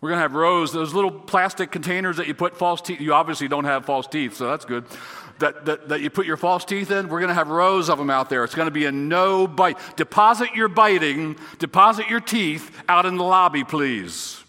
We're 0.00 0.10
going 0.10 0.18
to 0.18 0.22
have 0.22 0.34
rows, 0.34 0.72
those 0.72 0.94
little 0.94 1.10
plastic 1.10 1.70
containers 1.70 2.18
that 2.18 2.28
you 2.28 2.34
put 2.34 2.56
false 2.56 2.80
teeth. 2.80 3.00
You 3.00 3.14
obviously 3.14 3.48
don't 3.48 3.64
have 3.64 3.84
false 3.84 4.06
teeth, 4.06 4.36
so 4.36 4.48
that's 4.48 4.64
good 4.64 4.84
that, 5.40 5.64
that, 5.66 5.88
that 5.88 6.00
you 6.00 6.10
put 6.10 6.26
your 6.26 6.36
false 6.36 6.64
teeth 6.64 6.90
in, 6.90 7.08
we're 7.08 7.20
going 7.20 7.28
to 7.28 7.34
have 7.34 7.48
rows 7.48 7.88
of 7.88 7.98
them 7.98 8.10
out 8.10 8.28
there. 8.28 8.44
It's 8.44 8.54
going 8.54 8.66
to 8.66 8.72
be 8.72 8.86
a 8.86 8.92
no 8.92 9.46
bite. 9.46 9.78
Deposit 9.96 10.54
your 10.54 10.68
biting, 10.68 11.36
deposit 11.58 12.08
your 12.08 12.20
teeth 12.20 12.70
out 12.88 13.06
in 13.06 13.16
the 13.16 13.24
lobby, 13.24 13.64
please. 13.64 14.42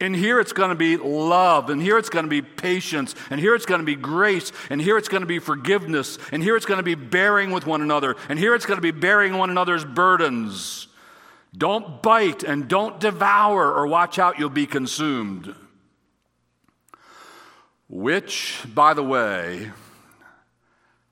In 0.00 0.14
here, 0.14 0.38
it's 0.38 0.52
going 0.52 0.68
to 0.68 0.76
be 0.76 0.96
love, 0.96 1.70
and 1.70 1.82
here 1.82 1.98
it's 1.98 2.08
going 2.08 2.24
to 2.24 2.28
be 2.28 2.40
patience, 2.40 3.16
and 3.30 3.40
here 3.40 3.56
it's 3.56 3.66
going 3.66 3.80
to 3.80 3.84
be 3.84 3.96
grace, 3.96 4.52
and 4.70 4.80
here 4.80 4.96
it's 4.96 5.08
going 5.08 5.22
to 5.22 5.26
be 5.26 5.40
forgiveness, 5.40 6.18
and 6.30 6.40
here 6.40 6.56
it's 6.56 6.66
going 6.66 6.78
to 6.78 6.84
be 6.84 6.94
bearing 6.94 7.50
with 7.50 7.66
one 7.66 7.82
another, 7.82 8.14
and 8.28 8.38
here 8.38 8.54
it's 8.54 8.64
going 8.64 8.76
to 8.76 8.82
be 8.82 8.92
bearing 8.92 9.36
one 9.36 9.50
another's 9.50 9.84
burdens. 9.84 10.86
Don't 11.56 12.00
bite 12.00 12.44
and 12.44 12.68
don't 12.68 13.00
devour, 13.00 13.74
or 13.74 13.88
watch 13.88 14.20
out, 14.20 14.38
you'll 14.38 14.50
be 14.50 14.66
consumed. 14.66 15.52
Which, 17.88 18.60
by 18.72 18.94
the 18.94 19.02
way, 19.02 19.72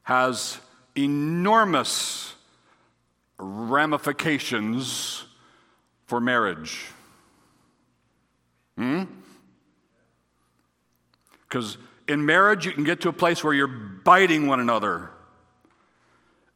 has 0.07 0.61
enormous 0.95 2.33
ramifications 3.39 5.25
for 6.07 6.21
marriage. 6.21 6.87
Hmm? 8.79 9.03
Because 11.49 11.77
in 12.07 12.25
marriage, 12.25 12.67
you 12.67 12.71
can 12.71 12.85
get 12.85 13.01
to 13.01 13.09
a 13.09 13.13
place 13.13 13.43
where 13.43 13.53
you're 13.53 13.67
biting 13.67 14.47
one 14.47 14.61
another 14.61 15.11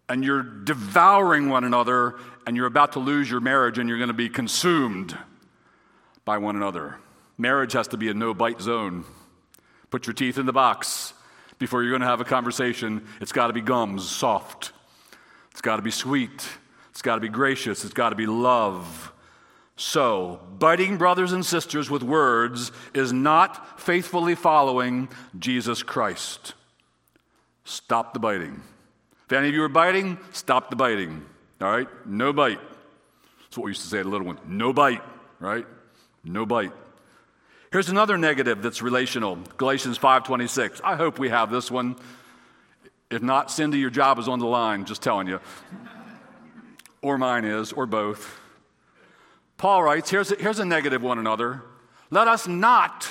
and 0.08 0.24
you're 0.24 0.44
devouring 0.44 1.48
one 1.48 1.64
another 1.64 2.14
and 2.46 2.56
you're 2.56 2.66
about 2.66 2.92
to 2.92 3.00
lose 3.00 3.28
your 3.28 3.40
marriage 3.40 3.78
and 3.78 3.88
you're 3.88 3.98
going 3.98 4.06
to 4.06 4.14
be 4.14 4.28
consumed 4.28 5.18
by 6.24 6.38
one 6.38 6.54
another. 6.54 6.98
Marriage 7.36 7.72
has 7.72 7.88
to 7.88 7.96
be 7.96 8.08
a 8.10 8.14
no 8.14 8.32
bite 8.32 8.60
zone. 8.60 9.04
Put 9.90 10.06
your 10.06 10.14
teeth 10.14 10.38
in 10.38 10.46
the 10.46 10.52
box 10.52 11.14
before 11.60 11.82
you're 11.82 11.92
going 11.92 12.00
to 12.00 12.08
have 12.08 12.22
a 12.22 12.24
conversation, 12.24 13.06
it's 13.20 13.30
got 13.30 13.46
to 13.46 13.52
be 13.52 13.60
gums, 13.60 14.08
soft. 14.08 14.72
It's 15.52 15.60
got 15.60 15.76
to 15.76 15.82
be 15.82 15.90
sweet. 15.90 16.48
It's 16.90 17.02
got 17.02 17.16
to 17.16 17.20
be 17.20 17.28
gracious. 17.28 17.84
It's 17.84 17.94
got 17.94 18.10
to 18.10 18.16
be 18.16 18.26
love. 18.26 19.12
So, 19.76 20.40
biting 20.58 20.96
brothers 20.96 21.32
and 21.32 21.44
sisters 21.44 21.88
with 21.88 22.02
words 22.02 22.72
is 22.94 23.12
not 23.12 23.80
faithfully 23.80 24.34
following 24.34 25.08
Jesus 25.38 25.82
Christ. 25.82 26.54
Stop 27.64 28.14
the 28.14 28.20
biting. 28.20 28.62
If 29.26 29.32
any 29.32 29.48
of 29.48 29.54
you 29.54 29.62
are 29.62 29.68
biting, 29.68 30.18
stop 30.32 30.70
the 30.70 30.76
biting. 30.76 31.24
All 31.60 31.70
right? 31.70 31.88
No 32.06 32.32
bite. 32.32 32.60
That's 33.42 33.58
what 33.58 33.64
we 33.64 33.70
used 33.70 33.82
to 33.82 33.88
say 33.88 33.98
to 33.98 34.04
the 34.04 34.10
little 34.10 34.26
ones. 34.26 34.40
No 34.46 34.72
bite, 34.72 35.02
right? 35.38 35.66
No 36.24 36.46
bite. 36.46 36.72
Here's 37.72 37.88
another 37.88 38.18
negative 38.18 38.62
that's 38.62 38.82
relational. 38.82 39.38
Galatians 39.56 39.96
5:26. 39.96 40.80
I 40.82 40.96
hope 40.96 41.20
we 41.20 41.28
have 41.28 41.50
this 41.50 41.70
one. 41.70 41.94
If 43.10 43.22
not, 43.22 43.50
Cindy, 43.50 43.78
your 43.78 43.90
job 43.90 44.18
is 44.18 44.26
on 44.26 44.40
the 44.40 44.46
line, 44.46 44.84
just 44.84 45.02
telling 45.02 45.28
you. 45.28 45.40
or 47.02 47.16
mine 47.16 47.44
is, 47.44 47.72
or 47.72 47.86
both. 47.86 48.38
Paul 49.56 49.82
writes 49.84 50.10
here's 50.10 50.32
a, 50.32 50.36
here's 50.36 50.58
a 50.58 50.64
negative 50.64 51.02
one 51.02 51.18
another. 51.18 51.62
Let 52.10 52.26
us 52.26 52.48
not 52.48 53.06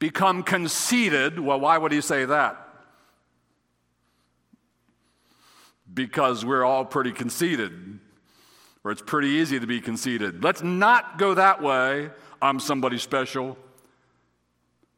become 0.00 0.42
conceited. 0.42 1.38
Well, 1.38 1.60
why 1.60 1.78
would 1.78 1.92
he 1.92 2.00
say 2.00 2.24
that? 2.24 2.60
Because 5.92 6.44
we're 6.44 6.64
all 6.64 6.84
pretty 6.84 7.12
conceited, 7.12 8.00
or 8.82 8.90
it's 8.90 9.02
pretty 9.02 9.28
easy 9.28 9.60
to 9.60 9.66
be 9.68 9.80
conceited. 9.80 10.42
Let's 10.42 10.64
not 10.64 11.16
go 11.16 11.34
that 11.34 11.62
way. 11.62 12.10
I'm 12.42 12.58
somebody 12.58 12.98
special. 12.98 13.56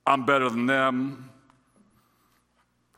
I'm 0.06 0.24
better 0.24 0.48
than 0.48 0.66
them. 0.66 1.30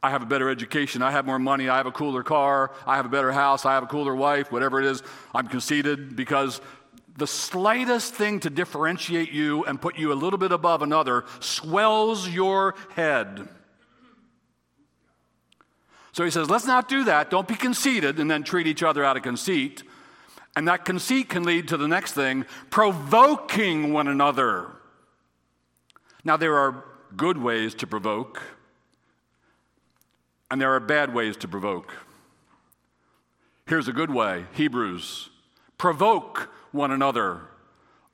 I 0.03 0.11
have 0.11 0.23
a 0.23 0.27
better 0.27 0.49
education. 0.49 1.03
I 1.03 1.11
have 1.11 1.27
more 1.27 1.39
money. 1.39 1.69
I 1.69 1.77
have 1.77 1.87
a 1.87 1.93
cooler 1.93 2.23
car. 2.23 2.73
I 2.87 2.97
have 2.97 3.07
a 3.07 3.09
better 3.09 3.33
house. 3.33 3.65
I 3.65 3.75
have 3.75 3.83
a 3.83 3.87
cooler 3.87 4.15
wife. 4.15 4.53
Whatever 4.53 4.79
it 4.79 4.87
is, 4.87 5.03
I'm 5.35 5.49
conceited 5.49 6.15
because 6.15 6.61
the 7.17 7.27
slightest 7.27 8.15
thing 8.15 8.39
to 8.41 8.51
differentiate 8.51 9.33
you 9.33 9.65
and 9.65 9.81
put 9.81 9.99
you 9.99 10.13
a 10.13 10.15
little 10.15 10.39
bit 10.39 10.53
above 10.53 10.83
another 10.83 11.25
swells 11.41 12.29
your 12.29 12.77
head. 12.95 13.49
So 16.13 16.25
he 16.25 16.31
says, 16.31 16.49
let's 16.49 16.67
not 16.67 16.89
do 16.89 17.05
that. 17.05 17.29
Don't 17.31 17.49
be 17.49 17.57
conceited 17.57 18.21
and 18.21 18.31
then 18.31 18.45
treat 18.45 18.69
each 18.69 18.85
other 18.85 19.05
out 19.05 19.17
of 19.17 19.25
conceit. 19.25 19.83
And 20.55 20.69
that 20.69 20.85
conceit 20.85 21.29
can 21.29 21.43
lead 21.43 21.69
to 21.69 21.77
the 21.77 21.89
next 21.89 22.13
thing 22.13 22.45
provoking 22.71 23.93
one 23.93 24.09
another. 24.09 24.73
Now, 26.25 26.37
there 26.37 26.57
are 26.57 26.85
good 27.17 27.39
ways 27.39 27.75
to 27.77 27.87
provoke, 27.87 28.43
and 30.51 30.61
there 30.61 30.73
are 30.75 30.81
bad 30.81 31.15
ways 31.15 31.37
to 31.39 31.49
provoke. 31.49 31.95
Here's 33.67 33.89
a 33.89 33.93
good 33.93 34.11
way 34.11 34.47
Hebrews 34.55 35.31
provoke 35.77 36.51
one 36.73 36.91
another 36.91 37.43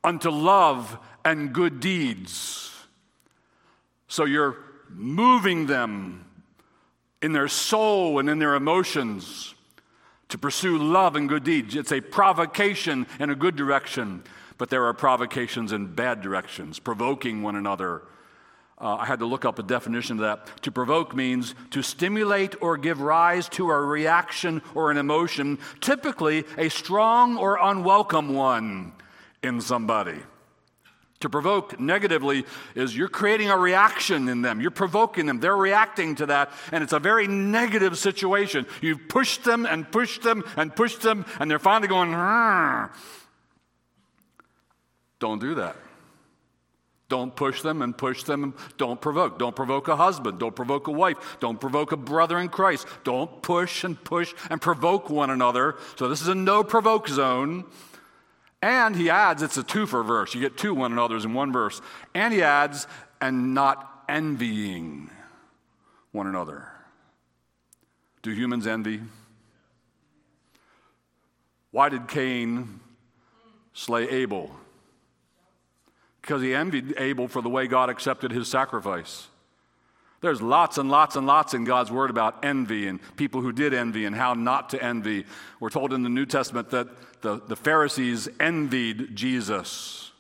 unto 0.03 0.31
love 0.31 0.99
and 1.25 1.53
good 1.53 1.81
deeds. 1.81 2.73
So 4.09 4.25
you're 4.25 4.57
moving 4.91 5.67
them 5.67 6.27
in 7.23 7.33
their 7.33 7.49
soul 7.49 8.19
and 8.19 8.29
in 8.29 8.39
their 8.39 8.55
emotions 8.55 9.55
to 10.29 10.39
pursue 10.39 10.77
love 10.77 11.17
and 11.17 11.29
good 11.29 11.45
deeds. 11.45 11.75
It's 11.75 11.93
a 11.93 12.01
provocation 12.01 13.07
in 13.19 13.31
a 13.31 13.35
good 13.35 13.57
direction, 13.57 14.23
but 14.59 14.69
there 14.69 14.85
are 14.85 14.93
provocations 14.93 15.73
in 15.73 15.95
bad 15.95 16.21
directions, 16.21 16.79
provoking 16.79 17.43
one 17.43 17.57
another. 17.57 18.03
Uh, 18.77 18.97
I 18.97 19.07
had 19.07 19.21
to 19.21 19.27
look 19.27 19.45
up 19.45 19.59
a 19.59 19.63
definition 19.63 20.17
of 20.17 20.23
that. 20.23 20.63
To 20.63 20.73
provoke 20.73 21.15
means 21.15 21.55
to 21.71 21.83
stimulate 21.83 22.61
or 22.61 22.77
give 22.77 23.01
rise 23.01 23.49
to 23.51 23.71
a 23.71 23.81
reaction 23.81 24.63
or 24.75 24.91
an 24.91 24.97
emotion, 24.97 25.59
typically 25.81 26.45
a 26.59 26.69
strong 26.69 27.37
or 27.37 27.59
unwelcome 27.63 28.35
one 28.35 28.93
in 29.43 29.61
somebody. 29.61 30.19
To 31.21 31.31
provoke 31.31 31.81
negatively 31.81 32.45
is 32.75 32.95
you're 32.95 33.09
creating 33.09 33.49
a 33.49 33.57
reaction 33.57 34.29
in 34.29 34.43
them. 34.43 34.61
You're 34.61 34.71
provoking 34.71 35.27
them. 35.27 35.41
They're 35.41 35.57
reacting 35.57 36.17
to 36.17 36.27
that, 36.27 36.51
and 36.71 36.83
it's 36.83 36.93
a 36.93 36.99
very 36.99 37.27
negative 37.29 37.97
situation. 37.97 38.67
You've 38.83 39.09
pushed 39.09 39.45
them 39.45 39.65
and 39.65 39.91
pushed 39.91 40.23
them 40.23 40.45
and 40.57 40.75
pushed 40.75 41.01
them, 41.01 41.25
and 41.39 41.51
they're 41.51 41.59
finally 41.59 41.89
going, 41.89 42.11
Rrr. 42.11 42.91
don't 45.21 45.41
do 45.41 45.55
that. 45.55 45.77
Don't 47.09 47.37
push 47.37 47.61
them 47.61 47.83
and 47.83 47.97
push 47.97 48.23
them. 48.23 48.55
Don't 48.79 49.01
provoke. 49.01 49.39
Don't 49.39 49.55
provoke 49.55 49.89
a 49.89 49.97
husband. 49.97 50.39
Don't 50.39 50.57
provoke 50.57 50.89
a 50.89 50.91
wife. 50.91 51.37
Don't 51.39 51.61
provoke 51.61 51.93
a 51.93 51.97
brother 51.97 52.39
in 52.39 52.49
Christ. 52.49 52.87
Don't 53.05 53.43
push 53.43 53.85
and 53.85 54.03
push 54.03 54.35
and 54.49 54.61
provoke 54.61 55.11
one 55.11 55.31
another. 55.31 55.77
So 55.97 56.09
this 56.09 56.23
is 56.23 56.29
a 56.29 56.35
no 56.35 56.65
provoke 56.65 57.09
zone. 57.09 57.65
And 58.63 58.97
he 58.97 59.11
adds, 59.11 59.43
it's 59.43 59.59
a 59.59 59.63
twofer 59.63 60.05
verse. 60.05 60.35
You 60.35 60.41
get 60.41 60.57
two 60.57 60.75
one 60.75 60.93
another's 60.93 61.27
in 61.27 61.35
one 61.35 61.53
verse. 61.53 61.83
And 62.15 62.33
he 62.33 62.43
adds, 62.43 62.87
and 63.21 63.55
not 63.55 64.05
envying 64.09 65.11
one 66.13 66.27
another. 66.27 66.69
Do 68.23 68.31
humans 68.31 68.67
envy? 68.67 69.03
Why 71.71 71.91
did 71.91 72.09
Cain 72.09 72.81
slay 73.75 74.09
Abel? 74.09 74.51
Because 76.25 76.41
he 76.41 76.55
envied 76.55 76.95
Abel 76.97 77.29
for 77.29 77.43
the 77.43 77.51
way 77.51 77.67
God 77.67 77.91
accepted 77.91 78.33
his 78.33 78.49
sacrifice. 78.49 79.29
There's 80.23 80.41
lots 80.41 80.79
and 80.79 80.91
lots 80.91 81.17
and 81.17 81.27
lots 81.27 81.53
in 81.53 81.65
God's 81.65 81.91
word 81.91 82.09
about 82.09 82.47
envy 82.47 82.89
and 82.89 82.99
people 83.19 83.43
who 83.43 83.53
did 83.53 83.75
envy 83.75 84.07
and 84.07 84.17
how 84.17 84.33
not 84.33 84.71
to 84.71 84.83
envy. 84.83 85.27
We're 85.61 85.69
told 85.69 85.93
in 85.93 86.03
the 86.03 86.09
New 86.09 86.25
Testament 86.25 86.71
that 86.71 86.89
the, 87.21 87.43
the 87.47 87.57
Pharisees 87.57 88.27
envied 88.41 89.15
Jesus 89.15 90.13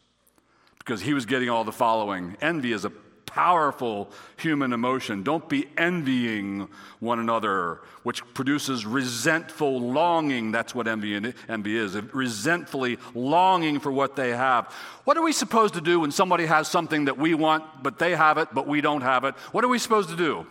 because 0.76 1.00
he 1.00 1.14
was 1.14 1.24
getting 1.24 1.48
all 1.48 1.64
the 1.64 1.72
following. 1.72 2.36
Envy 2.42 2.72
is 2.72 2.84
a 2.84 2.90
powerful 3.34 4.08
human 4.36 4.72
emotion. 4.72 5.24
Don't 5.24 5.48
be 5.48 5.66
envying 5.76 6.68
one 7.00 7.18
another, 7.18 7.80
which 8.04 8.22
produces 8.32 8.86
resentful 8.86 9.80
longing. 9.80 10.52
That's 10.52 10.72
what 10.72 10.86
envy, 10.86 11.34
envy 11.48 11.76
is 11.76 12.00
resentfully 12.14 12.98
longing 13.12 13.80
for 13.80 13.90
what 13.90 14.14
they 14.14 14.30
have. 14.30 14.72
What 15.02 15.16
are 15.16 15.22
we 15.22 15.32
supposed 15.32 15.74
to 15.74 15.80
do 15.80 15.98
when 15.98 16.12
somebody 16.12 16.46
has 16.46 16.68
something 16.68 17.06
that 17.06 17.18
we 17.18 17.34
want, 17.34 17.64
but 17.82 17.98
they 17.98 18.14
have 18.14 18.38
it, 18.38 18.50
but 18.52 18.68
we 18.68 18.80
don't 18.80 19.02
have 19.02 19.24
it? 19.24 19.34
What 19.50 19.64
are 19.64 19.68
we 19.68 19.80
supposed 19.80 20.10
to 20.10 20.16
do? 20.16 20.46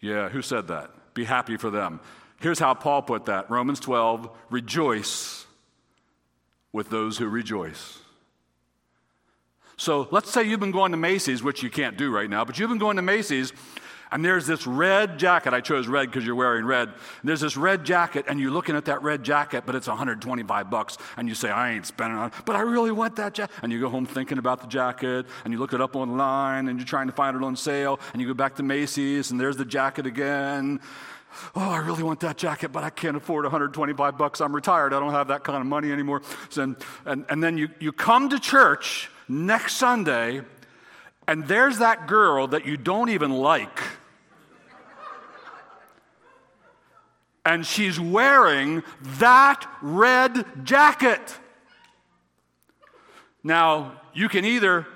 Yeah, 0.00 0.28
who 0.28 0.40
said 0.40 0.68
that? 0.68 1.14
Be 1.14 1.24
happy 1.24 1.56
for 1.56 1.68
them. 1.68 1.98
Here's 2.38 2.60
how 2.60 2.74
Paul 2.74 3.02
put 3.02 3.24
that 3.24 3.50
Romans 3.50 3.80
12 3.80 4.30
rejoice 4.50 5.46
with 6.72 6.90
those 6.90 7.18
who 7.18 7.26
rejoice. 7.26 7.98
So 9.76 10.08
let's 10.10 10.30
say 10.30 10.44
you've 10.44 10.60
been 10.60 10.70
going 10.70 10.92
to 10.92 10.98
Macy's, 10.98 11.42
which 11.42 11.62
you 11.62 11.70
can't 11.70 11.96
do 11.96 12.10
right 12.10 12.28
now, 12.28 12.44
but 12.44 12.58
you've 12.58 12.68
been 12.68 12.78
going 12.78 12.96
to 12.96 13.02
Macy's 13.02 13.52
and 14.12 14.22
there's 14.22 14.46
this 14.46 14.66
red 14.66 15.18
jacket. 15.18 15.54
I 15.54 15.60
chose 15.60 15.88
red 15.88 16.10
because 16.10 16.24
you're 16.24 16.34
wearing 16.34 16.66
red. 16.66 16.92
There's 17.24 17.40
this 17.40 17.56
red 17.56 17.84
jacket, 17.84 18.26
and 18.28 18.38
you're 18.38 18.50
looking 18.50 18.76
at 18.76 18.84
that 18.84 19.02
red 19.02 19.24
jacket, 19.24 19.64
but 19.66 19.74
it's 19.74 19.88
125 19.88 20.70
bucks, 20.70 20.98
and 21.16 21.28
you 21.28 21.34
say, 21.34 21.50
"I 21.50 21.72
ain't 21.72 21.86
spending 21.86 22.18
on," 22.18 22.30
but 22.44 22.54
I 22.54 22.60
really 22.60 22.92
want 22.92 23.16
that 23.16 23.32
jacket. 23.32 23.54
And 23.62 23.72
you 23.72 23.80
go 23.80 23.88
home 23.88 24.06
thinking 24.06 24.38
about 24.38 24.60
the 24.60 24.66
jacket, 24.66 25.26
and 25.44 25.52
you 25.52 25.58
look 25.58 25.72
it 25.72 25.80
up 25.80 25.96
online, 25.96 26.68
and 26.68 26.78
you're 26.78 26.86
trying 26.86 27.06
to 27.06 27.12
find 27.12 27.36
it 27.36 27.42
on 27.42 27.56
sale, 27.56 27.98
and 28.12 28.20
you 28.20 28.28
go 28.28 28.34
back 28.34 28.54
to 28.56 28.62
Macy's, 28.62 29.30
and 29.30 29.40
there's 29.40 29.56
the 29.56 29.64
jacket 29.64 30.06
again. 30.06 30.78
Oh, 31.56 31.70
I 31.70 31.78
really 31.78 32.02
want 32.02 32.20
that 32.20 32.36
jacket, 32.36 32.68
but 32.68 32.84
I 32.84 32.90
can't 32.90 33.16
afford 33.16 33.46
125 33.46 34.18
bucks. 34.18 34.42
I'm 34.42 34.54
retired. 34.54 34.92
I 34.92 35.00
don't 35.00 35.12
have 35.12 35.28
that 35.28 35.42
kind 35.44 35.58
of 35.58 35.66
money 35.66 35.90
anymore. 35.90 36.20
So, 36.50 36.62
and, 36.62 36.76
and, 37.06 37.24
and 37.30 37.42
then 37.42 37.56
you, 37.56 37.70
you 37.80 37.90
come 37.90 38.28
to 38.28 38.38
church 38.38 39.08
next 39.28 39.76
Sunday, 39.76 40.42
and 41.26 41.46
there's 41.46 41.78
that 41.78 42.06
girl 42.06 42.46
that 42.48 42.66
you 42.66 42.76
don't 42.76 43.08
even 43.08 43.32
like. 43.32 43.80
And 47.44 47.66
she's 47.66 47.98
wearing 47.98 48.82
that 49.18 49.66
red 49.80 50.64
jacket. 50.64 51.38
Now, 53.42 54.00
you 54.14 54.28
can 54.28 54.44
either, 54.44 54.86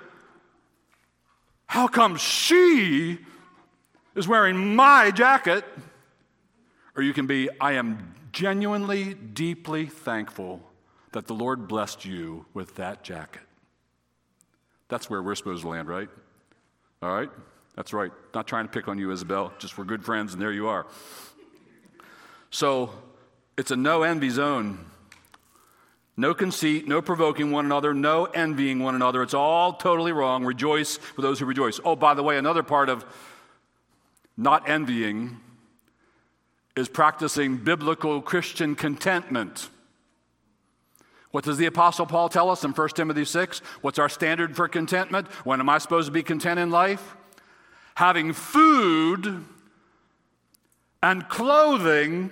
how 1.65 1.87
come 1.87 2.15
she 2.15 3.19
is 4.15 4.27
wearing 4.27 4.75
my 4.75 5.11
jacket? 5.11 5.65
Or 6.95 7.03
you 7.03 7.13
can 7.13 7.27
be, 7.27 7.49
I 7.59 7.73
am 7.73 8.13
genuinely, 8.31 9.13
deeply 9.13 9.85
thankful 9.85 10.61
that 11.11 11.27
the 11.27 11.33
Lord 11.33 11.67
blessed 11.67 12.05
you 12.05 12.45
with 12.53 12.75
that 12.75 13.03
jacket. 13.03 13.46
That's 14.89 15.09
where 15.09 15.21
we're 15.21 15.35
supposed 15.35 15.63
to 15.63 15.69
land, 15.69 15.87
right? 15.87 16.09
All 17.01 17.13
right? 17.13 17.29
That's 17.75 17.93
right. 17.93 18.11
Not 18.33 18.47
trying 18.47 18.65
to 18.65 18.71
pick 18.71 18.87
on 18.87 18.97
you, 18.97 19.11
Isabel, 19.11 19.53
just 19.59 19.77
we're 19.77 19.83
good 19.83 20.03
friends, 20.03 20.33
and 20.33 20.41
there 20.41 20.51
you 20.51 20.67
are. 20.67 20.87
So 22.49 22.91
it's 23.57 23.71
a 23.71 23.75
no 23.75 24.03
envy 24.03 24.29
zone. 24.29 24.79
No 26.19 26.33
conceit, 26.33 26.87
no 26.87 26.99
provoking 26.99 27.51
one 27.51 27.65
another, 27.65 27.93
no 27.93 28.25
envying 28.25 28.79
one 28.79 28.95
another. 28.95 29.21
It's 29.21 29.35
all 29.35 29.73
totally 29.73 30.11
wrong. 30.11 30.43
Rejoice 30.43 30.97
for 30.97 31.21
those 31.21 31.39
who 31.39 31.45
rejoice. 31.45 31.79
Oh, 31.85 31.95
by 31.95 32.15
the 32.15 32.23
way, 32.23 32.37
another 32.37 32.63
part 32.63 32.89
of 32.89 33.05
not 34.35 34.67
envying 34.67 35.37
is 36.75 36.87
practicing 36.87 37.57
biblical 37.57 38.21
Christian 38.21 38.75
contentment. 38.75 39.69
What 41.37 41.43
does 41.43 41.57
the 41.57 41.67
Apostle 41.67 42.07
Paul 42.07 42.29
tell 42.29 42.49
us 42.49 42.63
in 42.63 42.71
1 42.71 42.89
Timothy 42.95 43.23
6? 43.23 43.59
What's 43.81 43.99
our 43.99 44.09
standard 44.09 44.55
for 44.55 44.67
contentment? 44.67 45.27
When 45.45 45.59
am 45.59 45.69
I 45.69 45.77
supposed 45.77 46.07
to 46.07 46.11
be 46.11 46.23
content 46.23 46.59
in 46.59 46.71
life? 46.71 47.15
Having 47.93 48.33
food 48.33 49.45
and 51.03 51.29
clothing. 51.29 52.31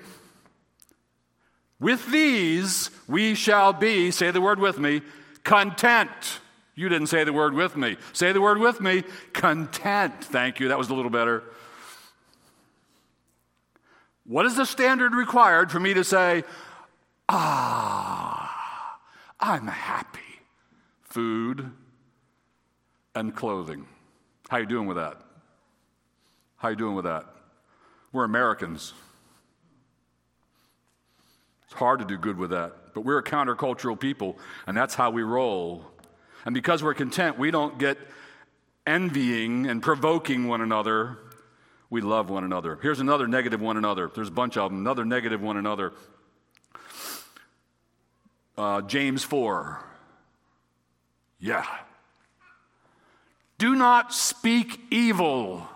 With 1.80 2.08
these 2.08 2.90
we 3.08 3.36
shall 3.36 3.74
be, 3.74 4.10
say 4.10 4.32
the 4.32 4.42
word 4.42 4.58
with 4.58 4.80
me, 4.80 5.04
content. 5.44 6.40
You 6.74 6.90
didn't 6.90 7.06
say 7.06 7.24
the 7.24 7.32
word 7.32 7.54
with 7.54 7.78
me. 7.78 7.98
Say 8.12 8.32
the 8.32 8.42
word 8.42 8.58
with 8.58 8.82
me, 8.82 9.04
content. 9.34 10.16
Thank 10.20 10.60
you, 10.60 10.70
that 10.70 10.80
was 10.80 10.90
a 10.90 10.96
little 10.96 11.12
better. 11.12 11.44
What 14.26 14.48
is 14.48 14.56
the 14.56 14.66
standard 14.66 15.14
required 15.14 15.72
for 15.72 15.80
me 15.80 15.94
to 15.94 16.04
say, 16.04 16.44
ah, 17.30 18.45
I'm 19.40 19.68
happy? 19.68 20.20
Food 21.04 21.72
and 23.14 23.36
clothing. 23.36 23.86
How 24.50 24.58
you 24.58 24.66
doing 24.66 24.88
with 24.88 24.98
that? 24.98 25.18
How 26.58 26.70
you 26.70 26.76
doing 26.76 26.96
with 26.96 27.06
that? 27.06 27.26
We're 28.12 28.24
Americans. 28.24 28.94
It's 31.66 31.74
hard 31.74 32.00
to 32.00 32.06
do 32.06 32.18
good 32.18 32.38
with 32.38 32.52
that, 32.52 32.94
but 32.94 33.02
we're 33.02 33.18
a 33.18 33.24
countercultural 33.24 34.00
people, 34.00 34.38
and 34.68 34.76
that's 34.76 34.96
how 34.96 35.10
we 35.10 35.24
roll. 35.24 35.86
And 36.46 36.54
because 36.54 36.84
we're 36.84 36.94
content, 36.94 37.38
we 37.38 37.52
don't 37.52 37.78
get 37.78 37.98
envying 38.88 39.66
and 39.68 39.82
provoking 39.82 40.48
one 40.48 40.62
another 40.62 41.18
we 41.90 42.02
love 42.02 42.30
one 42.30 42.44
another. 42.44 42.78
Here's 42.82 43.00
another 43.00 43.28
negative 43.28 43.62
one 43.62 43.78
another. 43.78 44.10
There's 44.14 44.28
a 44.28 44.32
bunch 44.32 44.58
of 44.58 44.72
them. 44.72 44.80
Another 44.80 45.06
negative 45.06 45.42
one 45.42 45.58
another. 45.58 45.94
Uh, 48.58 48.82
James 48.82 49.24
4. 49.24 49.84
Yeah. 51.40 51.66
Do 53.58 53.76
not 53.76 54.14
speak 54.14 54.80
evil 54.92 55.68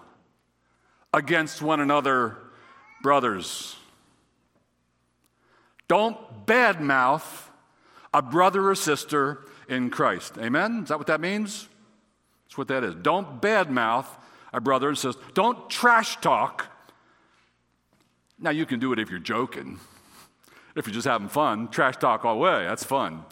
against 1.13 1.61
one 1.61 1.79
another, 1.79 2.37
brothers. 3.01 3.75
Don't 5.87 6.45
badmouth 6.45 7.49
a 8.13 8.21
brother 8.21 8.69
or 8.69 8.75
sister 8.75 9.45
in 9.67 9.89
Christ. 9.89 10.37
Amen? 10.37 10.83
Is 10.83 10.89
that 10.89 10.97
what 10.97 11.07
that 11.07 11.21
means? 11.21 11.67
That's 12.45 12.57
what 12.57 12.67
that 12.69 12.83
is. 12.83 12.95
Don't 12.95 13.41
badmouth 13.41 14.07
a 14.51 14.59
brother 14.59 14.89
and 14.89 14.97
says, 14.97 15.15
Don't 15.33 15.69
trash 15.69 16.17
talk. 16.17 16.67
Now, 18.39 18.51
you 18.51 18.65
can 18.65 18.79
do 18.79 18.93
it 18.93 18.99
if 18.99 19.09
you're 19.09 19.19
joking. 19.19 19.79
If 20.75 20.85
you're 20.85 20.93
just 20.93 21.07
having 21.07 21.29
fun, 21.29 21.67
trash 21.69 21.97
talk 21.97 22.25
all 22.25 22.35
the 22.35 22.41
way, 22.41 22.65
that's 22.65 22.83
fun. 22.83 23.23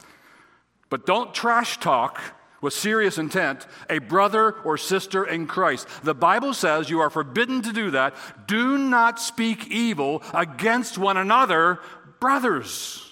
But 0.90 1.06
don't 1.06 1.34
trash 1.34 1.80
talk 1.80 2.20
with 2.62 2.74
serious 2.74 3.18
intent 3.18 3.68
a 3.90 4.00
brother 4.00 4.52
or 4.52 4.78
sister 4.78 5.24
in 5.24 5.48
Christ. 5.48 5.88
The 6.04 6.16
Bible 6.16 6.54
says 6.54 6.90
you 6.90 7.00
are 7.00 7.10
forbidden 7.10 7.62
to 7.64 7.74
do 7.74 7.92
that. 7.92 8.16
Do 8.48 8.78
not 8.78 9.20
speak 9.20 9.68
evil 9.68 10.24
against 10.34 10.98
one 10.98 11.18
another, 11.18 11.80
brothers. 12.20 13.04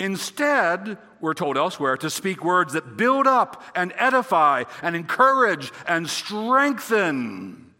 Instead, 0.00 0.96
we're 1.20 1.34
told 1.34 1.56
elsewhere 1.56 1.96
to 1.96 2.10
speak 2.10 2.44
words 2.44 2.74
that 2.74 2.96
build 2.96 3.26
up 3.26 3.62
and 3.74 3.92
edify 3.96 4.64
and 4.82 4.94
encourage 4.94 5.72
and 5.86 6.08
strengthen. 6.08 7.74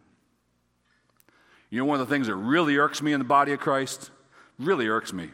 You 1.69 1.79
know, 1.79 1.85
one 1.85 2.01
of 2.01 2.07
the 2.07 2.13
things 2.13 2.27
that 2.27 2.35
really 2.35 2.77
irks 2.77 3.01
me 3.01 3.13
in 3.13 3.19
the 3.19 3.25
body 3.25 3.53
of 3.53 3.59
Christ, 3.59 4.11
really 4.59 4.87
irks 4.87 5.13
me, 5.13 5.29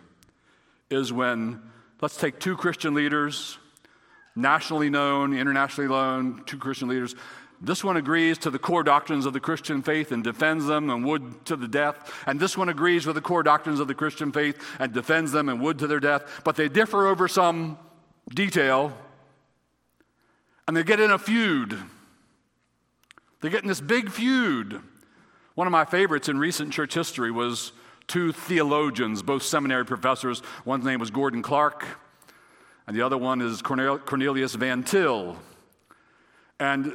is 0.90 1.12
when, 1.12 1.62
let's 2.02 2.18
take 2.18 2.40
two 2.40 2.56
Christian 2.56 2.94
leaders, 2.94 3.58
nationally 4.36 4.90
known, 4.90 5.36
internationally 5.36 5.90
known, 5.90 6.44
two 6.46 6.58
Christian 6.58 6.88
leaders, 6.88 7.16
this 7.62 7.84
one 7.84 7.98
agrees 7.98 8.38
to 8.40 8.50
the 8.50 8.60
core 8.60 8.84
doctrines 8.84 9.26
of 9.26 9.34
the 9.34 9.40
Christian 9.40 9.82
faith 9.82 10.12
and 10.12 10.24
defends 10.24 10.66
them 10.66 10.90
and 10.90 11.06
would 11.06 11.46
to 11.46 11.56
the 11.56 11.68
death. 11.68 12.14
And 12.28 12.40
this 12.40 12.58
one 12.58 12.70
agrees 12.70 13.06
with 13.06 13.16
the 13.16 13.22
core 13.22 13.44
doctrines 13.44 13.80
of 13.80 13.88
the 13.88 13.96
Christian 13.96 14.32
faith 14.32 14.62
and 14.80 14.94
defends 14.94 15.32
them 15.32 15.50
and 15.50 15.62
would 15.62 15.80
to 15.80 15.88
their 15.88 16.00
death. 16.00 16.42
But 16.44 16.58
they 16.58 16.70
differ 16.70 17.08
over 17.08 17.28
some 17.28 17.80
detail. 18.30 18.96
And 20.68 20.76
they 20.76 20.84
get 20.84 21.00
in 21.00 21.12
a 21.12 21.18
feud. 21.18 21.78
They 23.42 23.50
get 23.50 23.64
in 23.64 23.68
this 23.68 23.82
big 23.82 24.12
feud. 24.12 24.82
One 25.56 25.68
of 25.68 25.72
my 25.72 25.86
favorites 25.86 26.28
in 26.28 26.38
recent 26.38 26.74
church 26.74 26.94
history 26.94 27.32
was 27.32 27.72
two 28.08 28.32
theologians, 28.32 29.24
both 29.24 29.44
seminary 29.44 29.86
professors. 29.86 30.42
One's 30.64 30.86
name 30.86 31.00
was 31.00 31.10
Gordon 31.10 31.42
Clark, 31.42 31.86
and 32.88 32.96
the 32.96 33.02
other 33.02 33.18
one 33.18 33.42
is 33.42 33.62
Cornelius 33.62 34.56
Van 34.56 34.84
Til. 34.84 35.38
And 36.60 36.94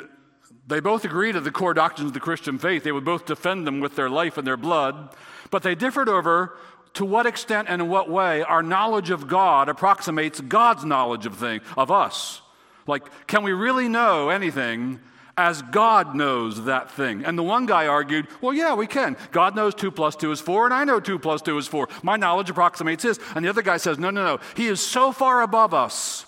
they 0.66 0.81
both 0.81 1.05
agreed 1.05 1.33
to 1.33 1.40
the 1.40 1.51
core 1.51 1.75
doctrines 1.75 2.11
of 2.11 2.14
the 2.14 2.20
Christian 2.20 2.59
faith. 2.59 2.85
They 2.85 2.92
would 2.92 3.05
both 3.05 3.27
defend 3.27 3.66
them 3.66 3.81
with 3.81 3.96
their 3.96 4.09
life 4.09 4.38
and 4.38 4.46
their 4.46 4.57
blood, 4.57 5.14
but 5.51 5.62
they 5.62 5.75
differed 5.75 6.09
over 6.09 6.57
to 6.94 7.05
what 7.05 7.27
extent 7.27 7.68
and 7.68 7.83
in 7.83 7.88
what 7.88 8.11
way 8.11 8.42
our 8.42 8.62
knowledge 8.62 9.11
of 9.11 9.29
God 9.29 9.68
approximates 9.68 10.40
God's 10.40 10.85
knowledge 10.85 11.27
of 11.27 11.37
thing, 11.37 11.61
of 11.77 11.90
us. 11.90 12.42
Like, 12.87 13.27
can 13.27 13.42
we 13.42 13.53
really 13.53 13.88
know 13.88 14.31
anything 14.31 15.01
as 15.40 15.62
God 15.62 16.14
knows 16.14 16.64
that 16.64 16.90
thing? 16.90 17.24
And 17.24 17.38
the 17.38 17.42
one 17.42 17.64
guy 17.64 17.87
argued, 17.87 18.29
well, 18.42 18.53
yeah, 18.53 18.74
we 18.74 18.87
can. 18.87 19.16
God 19.33 19.57
knows 19.57 19.74
2 19.74 19.90
plus 19.90 20.14
2 20.16 20.31
is 20.33 20.40
4, 20.40 20.66
and 20.66 20.74
I 20.74 20.85
know 20.85 21.00
2 21.00 21.18
plus 21.18 21.40
2 21.40 21.57
is 21.57 21.66
4. 21.66 21.88
My 22.03 22.16
knowledge 22.16 22.50
approximates 22.50 23.03
his. 23.03 23.18
And 23.35 23.42
the 23.42 23.48
other 23.48 23.62
guy 23.62 23.79
says, 23.79 23.98
no, 23.98 24.11
no, 24.11 24.22
no. 24.22 24.38
He 24.55 24.66
is 24.66 24.81
so 24.81 25.12
far 25.12 25.40
above 25.40 25.72
us 25.72 26.26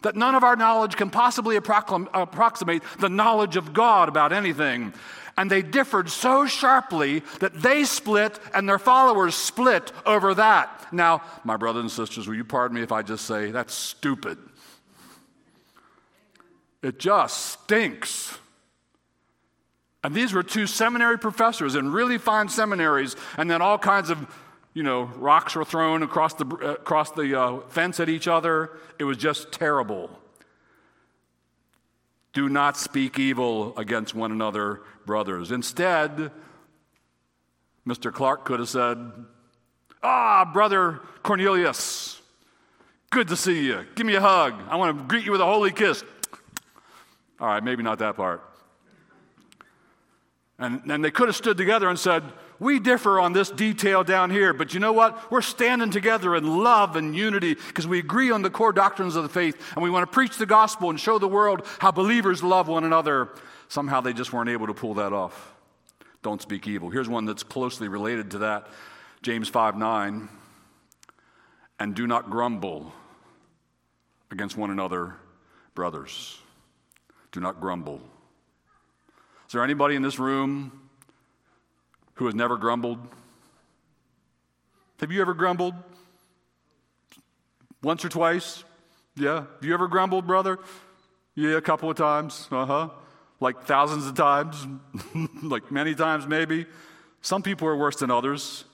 that 0.00 0.16
none 0.16 0.34
of 0.34 0.42
our 0.42 0.56
knowledge 0.56 0.96
can 0.96 1.10
possibly 1.10 1.56
approximate 1.56 2.82
the 2.98 3.10
knowledge 3.10 3.56
of 3.56 3.74
God 3.74 4.08
about 4.08 4.32
anything. 4.32 4.94
And 5.36 5.50
they 5.50 5.62
differed 5.62 6.08
so 6.08 6.46
sharply 6.46 7.22
that 7.40 7.60
they 7.60 7.84
split 7.84 8.38
and 8.54 8.66
their 8.66 8.78
followers 8.78 9.34
split 9.34 9.92
over 10.06 10.32
that. 10.34 10.92
Now, 10.92 11.22
my 11.44 11.56
brothers 11.58 11.82
and 11.82 11.90
sisters, 11.90 12.26
will 12.26 12.36
you 12.36 12.44
pardon 12.44 12.76
me 12.76 12.82
if 12.82 12.92
I 12.92 13.02
just 13.02 13.26
say 13.26 13.50
that's 13.50 13.74
stupid? 13.74 14.38
It 16.82 16.98
just 16.98 17.62
stinks. 17.62 18.38
And 20.04 20.14
these 20.14 20.34
were 20.34 20.42
two 20.42 20.66
seminary 20.66 21.18
professors 21.18 21.74
in 21.74 21.90
really 21.90 22.18
fine 22.18 22.50
seminaries, 22.50 23.16
and 23.38 23.50
then 23.50 23.62
all 23.62 23.78
kinds 23.78 24.10
of 24.10 24.28
you 24.74 24.82
know, 24.82 25.04
rocks 25.16 25.54
were 25.54 25.64
thrown 25.64 26.02
across 26.02 26.34
the, 26.34 26.44
uh, 26.46 26.72
across 26.72 27.12
the 27.12 27.40
uh, 27.40 27.60
fence 27.68 28.00
at 28.00 28.08
each 28.08 28.28
other. 28.28 28.70
It 28.98 29.04
was 29.04 29.16
just 29.16 29.52
terrible. 29.52 30.10
Do 32.32 32.48
not 32.48 32.76
speak 32.76 33.18
evil 33.18 33.76
against 33.78 34.14
one 34.14 34.32
another, 34.32 34.80
brothers. 35.06 35.52
Instead, 35.52 36.32
Mr. 37.86 38.12
Clark 38.12 38.44
could 38.44 38.58
have 38.58 38.68
said, 38.68 38.98
Ah, 40.02 40.50
brother 40.52 41.00
Cornelius, 41.22 42.20
good 43.10 43.28
to 43.28 43.36
see 43.36 43.64
you. 43.64 43.86
Give 43.94 44.04
me 44.04 44.16
a 44.16 44.20
hug. 44.20 44.54
I 44.68 44.76
want 44.76 44.98
to 44.98 45.04
greet 45.04 45.24
you 45.24 45.32
with 45.32 45.40
a 45.40 45.46
holy 45.46 45.70
kiss. 45.70 46.02
All 47.40 47.46
right, 47.46 47.62
maybe 47.62 47.82
not 47.84 48.00
that 48.00 48.16
part. 48.16 48.42
And, 50.58 50.82
and 50.90 51.04
they 51.04 51.10
could 51.10 51.28
have 51.28 51.36
stood 51.36 51.56
together 51.56 51.88
and 51.88 51.98
said, 51.98 52.22
we 52.60 52.78
differ 52.78 53.18
on 53.18 53.32
this 53.32 53.50
detail 53.50 54.04
down 54.04 54.30
here, 54.30 54.52
but 54.52 54.72
you 54.72 54.80
know 54.80 54.92
what? 54.92 55.30
We're 55.30 55.42
standing 55.42 55.90
together 55.90 56.36
in 56.36 56.62
love 56.62 56.94
and 56.94 57.14
unity 57.14 57.54
because 57.54 57.86
we 57.86 57.98
agree 57.98 58.30
on 58.30 58.42
the 58.42 58.50
core 58.50 58.72
doctrines 58.72 59.16
of 59.16 59.24
the 59.24 59.28
faith 59.28 59.60
and 59.74 59.82
we 59.82 59.90
want 59.90 60.08
to 60.08 60.12
preach 60.12 60.38
the 60.38 60.46
gospel 60.46 60.90
and 60.90 61.00
show 61.00 61.18
the 61.18 61.28
world 61.28 61.66
how 61.80 61.90
believers 61.90 62.42
love 62.42 62.68
one 62.68 62.84
another. 62.84 63.30
Somehow 63.68 64.00
they 64.00 64.12
just 64.12 64.32
weren't 64.32 64.50
able 64.50 64.68
to 64.68 64.74
pull 64.74 64.94
that 64.94 65.12
off. 65.12 65.54
Don't 66.22 66.40
speak 66.40 66.66
evil. 66.68 66.88
Here's 66.88 67.08
one 67.08 67.24
that's 67.24 67.42
closely 67.42 67.88
related 67.88 68.30
to 68.32 68.38
that 68.38 68.68
James 69.22 69.48
5 69.48 69.76
9. 69.76 70.28
And 71.80 71.94
do 71.94 72.06
not 72.06 72.30
grumble 72.30 72.92
against 74.30 74.56
one 74.56 74.70
another, 74.70 75.16
brothers. 75.74 76.38
Do 77.32 77.40
not 77.40 77.60
grumble. 77.60 78.00
Is 79.54 79.56
there 79.56 79.62
anybody 79.62 79.94
in 79.94 80.02
this 80.02 80.18
room 80.18 80.72
who 82.14 82.26
has 82.26 82.34
never 82.34 82.56
grumbled? 82.56 82.98
Have 84.98 85.12
you 85.12 85.20
ever 85.20 85.32
grumbled? 85.32 85.74
Once 87.80 88.04
or 88.04 88.08
twice? 88.08 88.64
Yeah. 89.14 89.42
Have 89.42 89.62
you 89.62 89.72
ever 89.72 89.86
grumbled, 89.86 90.26
brother? 90.26 90.58
Yeah, 91.36 91.50
a 91.50 91.60
couple 91.60 91.88
of 91.88 91.96
times. 91.96 92.48
Uh 92.50 92.66
huh. 92.66 92.88
Like 93.38 93.62
thousands 93.62 94.08
of 94.08 94.16
times, 94.16 94.66
like 95.44 95.70
many 95.70 95.94
times 95.94 96.26
maybe. 96.26 96.66
Some 97.20 97.40
people 97.40 97.68
are 97.68 97.76
worse 97.76 97.94
than 97.94 98.10
others. 98.10 98.64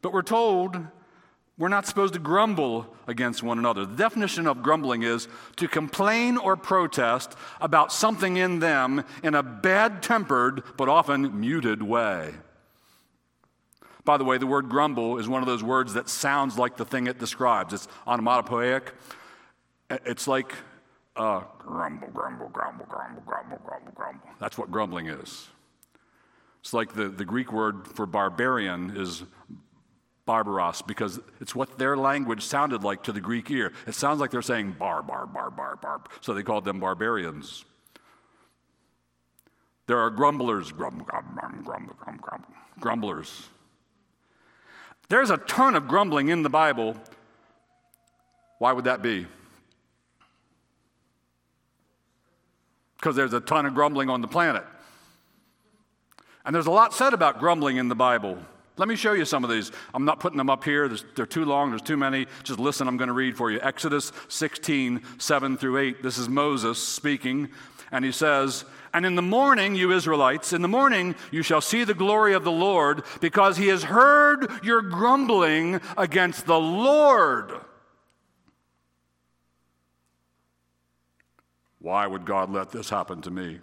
But 0.00 0.14
we're 0.14 0.22
told 0.22 0.78
we're 1.58 1.68
not 1.68 1.86
supposed 1.86 2.14
to 2.14 2.20
grumble 2.20 2.86
against 3.06 3.42
one 3.42 3.58
another. 3.58 3.84
The 3.84 3.96
definition 3.96 4.46
of 4.46 4.62
grumbling 4.62 5.02
is 5.02 5.28
to 5.56 5.68
complain 5.68 6.38
or 6.38 6.56
protest 6.56 7.36
about 7.60 7.92
something 7.92 8.36
in 8.36 8.58
them 8.58 9.04
in 9.22 9.34
a 9.34 9.42
bad 9.42 10.02
tempered 10.02 10.62
but 10.76 10.88
often 10.88 11.38
muted 11.40 11.82
way. 11.82 12.34
By 14.04 14.16
the 14.16 14.24
way, 14.24 14.38
the 14.38 14.46
word 14.46 14.68
grumble 14.68 15.18
is 15.18 15.28
one 15.28 15.42
of 15.42 15.46
those 15.46 15.62
words 15.62 15.94
that 15.94 16.08
sounds 16.08 16.58
like 16.58 16.76
the 16.76 16.84
thing 16.84 17.06
it 17.06 17.18
describes. 17.18 17.72
It's 17.72 17.88
onomatopoeic. 18.06 18.92
It's 19.90 20.26
like 20.26 20.54
uh, 21.14 21.42
grumble, 21.58 22.08
grumble, 22.08 22.48
grumble, 22.48 22.86
grumble, 22.86 23.22
grumble, 23.26 23.58
grumble, 23.64 23.92
grumble. 23.94 24.28
That's 24.40 24.56
what 24.56 24.70
grumbling 24.70 25.06
is. 25.06 25.48
It's 26.60 26.72
like 26.72 26.94
the, 26.94 27.08
the 27.08 27.24
Greek 27.24 27.52
word 27.52 27.86
for 27.86 28.06
barbarian 28.06 28.96
is 28.96 29.24
barbaros 30.24 30.82
because 30.82 31.20
it's 31.40 31.54
what 31.54 31.78
their 31.78 31.96
language 31.96 32.42
sounded 32.42 32.84
like 32.84 33.02
to 33.04 33.12
the 33.12 33.20
Greek 33.20 33.50
ear. 33.50 33.72
It 33.86 33.94
sounds 33.94 34.20
like 34.20 34.30
they're 34.30 34.42
saying 34.42 34.76
bar, 34.78 35.02
bar, 35.02 35.26
bar, 35.26 35.50
bar, 35.50 35.76
bar. 35.76 36.02
So 36.20 36.34
they 36.34 36.42
called 36.42 36.64
them 36.64 36.80
barbarians. 36.80 37.64
There 39.86 39.98
are 39.98 40.10
grumblers, 40.10 40.70
grumble, 40.70 41.04
grumble, 41.04 41.32
grumble, 41.34 41.64
grumble, 41.64 41.94
grumble, 42.22 42.48
grumblers. 42.80 43.48
There's 45.08 45.30
a 45.30 45.36
ton 45.36 45.74
of 45.74 45.88
grumbling 45.88 46.28
in 46.28 46.42
the 46.42 46.48
Bible. 46.48 46.96
Why 48.58 48.72
would 48.72 48.84
that 48.84 49.02
be? 49.02 49.26
Because 52.96 53.16
there's 53.16 53.32
a 53.32 53.40
ton 53.40 53.66
of 53.66 53.74
grumbling 53.74 54.08
on 54.08 54.20
the 54.20 54.28
planet. 54.28 54.64
And 56.44 56.54
there's 56.54 56.66
a 56.66 56.70
lot 56.70 56.94
said 56.94 57.12
about 57.12 57.40
grumbling 57.40 57.76
in 57.76 57.88
the 57.88 57.96
Bible. 57.96 58.38
Let 58.78 58.88
me 58.88 58.96
show 58.96 59.12
you 59.12 59.26
some 59.26 59.44
of 59.44 59.50
these. 59.50 59.70
I'm 59.92 60.04
not 60.04 60.18
putting 60.18 60.38
them 60.38 60.48
up 60.48 60.64
here, 60.64 60.88
they're 61.14 61.26
too 61.26 61.44
long, 61.44 61.70
there's 61.70 61.82
too 61.82 61.96
many. 61.96 62.26
Just 62.42 62.58
listen, 62.58 62.88
I'm 62.88 62.96
going 62.96 63.08
to 63.08 63.14
read 63.14 63.36
for 63.36 63.50
you. 63.50 63.60
Exodus 63.60 64.12
16, 64.28 65.02
7 65.18 65.56
through 65.58 65.76
8. 65.78 66.02
This 66.02 66.16
is 66.16 66.28
Moses 66.28 66.82
speaking, 66.82 67.50
and 67.90 68.02
he 68.04 68.12
says, 68.12 68.64
And 68.94 69.04
in 69.04 69.14
the 69.14 69.22
morning, 69.22 69.74
you 69.74 69.92
Israelites, 69.92 70.54
in 70.54 70.62
the 70.62 70.68
morning 70.68 71.14
you 71.30 71.42
shall 71.42 71.60
see 71.60 71.84
the 71.84 71.92
glory 71.92 72.32
of 72.32 72.44
the 72.44 72.52
Lord, 72.52 73.04
because 73.20 73.58
he 73.58 73.68
has 73.68 73.84
heard 73.84 74.50
your 74.64 74.80
grumbling 74.80 75.80
against 75.98 76.46
the 76.46 76.58
Lord. 76.58 77.52
Why 81.78 82.06
would 82.06 82.24
God 82.24 82.50
let 82.50 82.70
this 82.70 82.88
happen 82.88 83.20
to 83.22 83.30
me? 83.30 83.58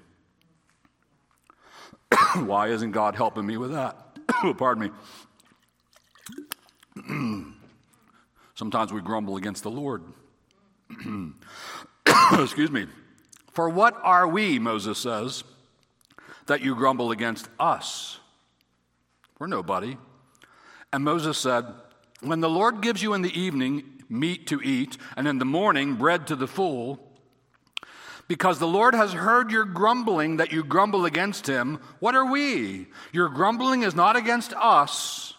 Why 2.35 2.67
isn't 2.67 2.91
God 2.91 3.15
helping 3.15 3.47
me 3.47 3.57
with 3.57 3.71
that? 3.71 4.08
Pardon 4.57 4.91
me. 7.07 7.45
Sometimes 8.55 8.91
we 8.91 9.01
grumble 9.01 9.37
against 9.37 9.63
the 9.63 9.71
Lord. 9.71 10.03
Excuse 12.33 12.71
me. 12.71 12.87
For 13.51 13.69
what 13.69 13.97
are 14.03 14.27
we, 14.27 14.59
Moses 14.59 14.97
says, 14.97 15.43
that 16.47 16.61
you 16.61 16.75
grumble 16.75 17.11
against 17.11 17.49
us? 17.59 18.19
We're 19.39 19.47
nobody. 19.47 19.97
And 20.91 21.03
Moses 21.03 21.37
said, 21.37 21.65
When 22.21 22.41
the 22.41 22.49
Lord 22.49 22.81
gives 22.81 23.01
you 23.01 23.13
in 23.13 23.21
the 23.21 23.39
evening 23.39 23.83
meat 24.09 24.47
to 24.47 24.59
eat, 24.61 24.97
and 25.15 25.27
in 25.27 25.37
the 25.37 25.45
morning 25.45 25.95
bread 25.95 26.27
to 26.27 26.35
the 26.35 26.47
full, 26.47 27.08
because 28.29 28.59
the 28.59 28.67
Lord 28.67 28.93
has 28.93 29.11
heard 29.11 29.51
your 29.51 29.65
grumbling 29.65 30.37
that 30.37 30.51
you 30.51 30.63
grumble 30.63 31.05
against 31.05 31.47
him. 31.47 31.79
What 31.99 32.13
are 32.13 32.31
we? 32.31 32.85
Your 33.11 33.27
grumbling 33.27 33.81
is 33.81 33.95
not 33.95 34.15
against 34.15 34.53
us, 34.53 35.33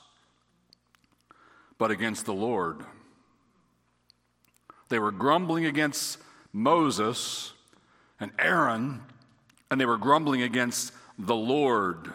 but 1.79 1.93
against 1.93 2.27
the 2.27 2.35
Lord. 2.35 2.85
They 4.89 4.99
were 4.99 5.13
grumbling 5.13 5.67
against 5.67 6.19
Moses 6.53 7.53
and 8.19 8.33
Aaron, 8.41 9.03
and 9.71 9.81
they 9.81 9.87
were 9.87 9.97
grumbling 9.97 10.43
against 10.43 10.93
the 11.17 11.37
Lord. 11.37 12.13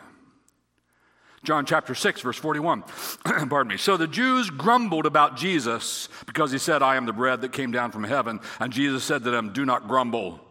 John 1.43 1.65
chapter 1.65 1.95
6, 1.95 2.19
verse 2.19 2.37
41. 2.37 2.83
Pardon 3.23 3.67
me. 3.69 3.77
So 3.77 3.95
the 3.95 4.07
Jews 4.07 4.49
grumbled 4.49 5.05
about 5.05 5.37
Jesus 5.37 6.09
because 6.25 6.51
he 6.51 6.57
said, 6.57 6.83
I 6.83 6.97
am 6.97 7.05
the 7.05 7.13
bread 7.13 7.41
that 7.41 7.53
came 7.53 7.71
down 7.71 7.91
from 7.91 8.03
heaven. 8.03 8.41
And 8.59 8.73
Jesus 8.73 9.05
said 9.05 9.23
to 9.23 9.31
them, 9.31 9.53
Do 9.53 9.63
not 9.63 9.87
grumble 9.87 10.41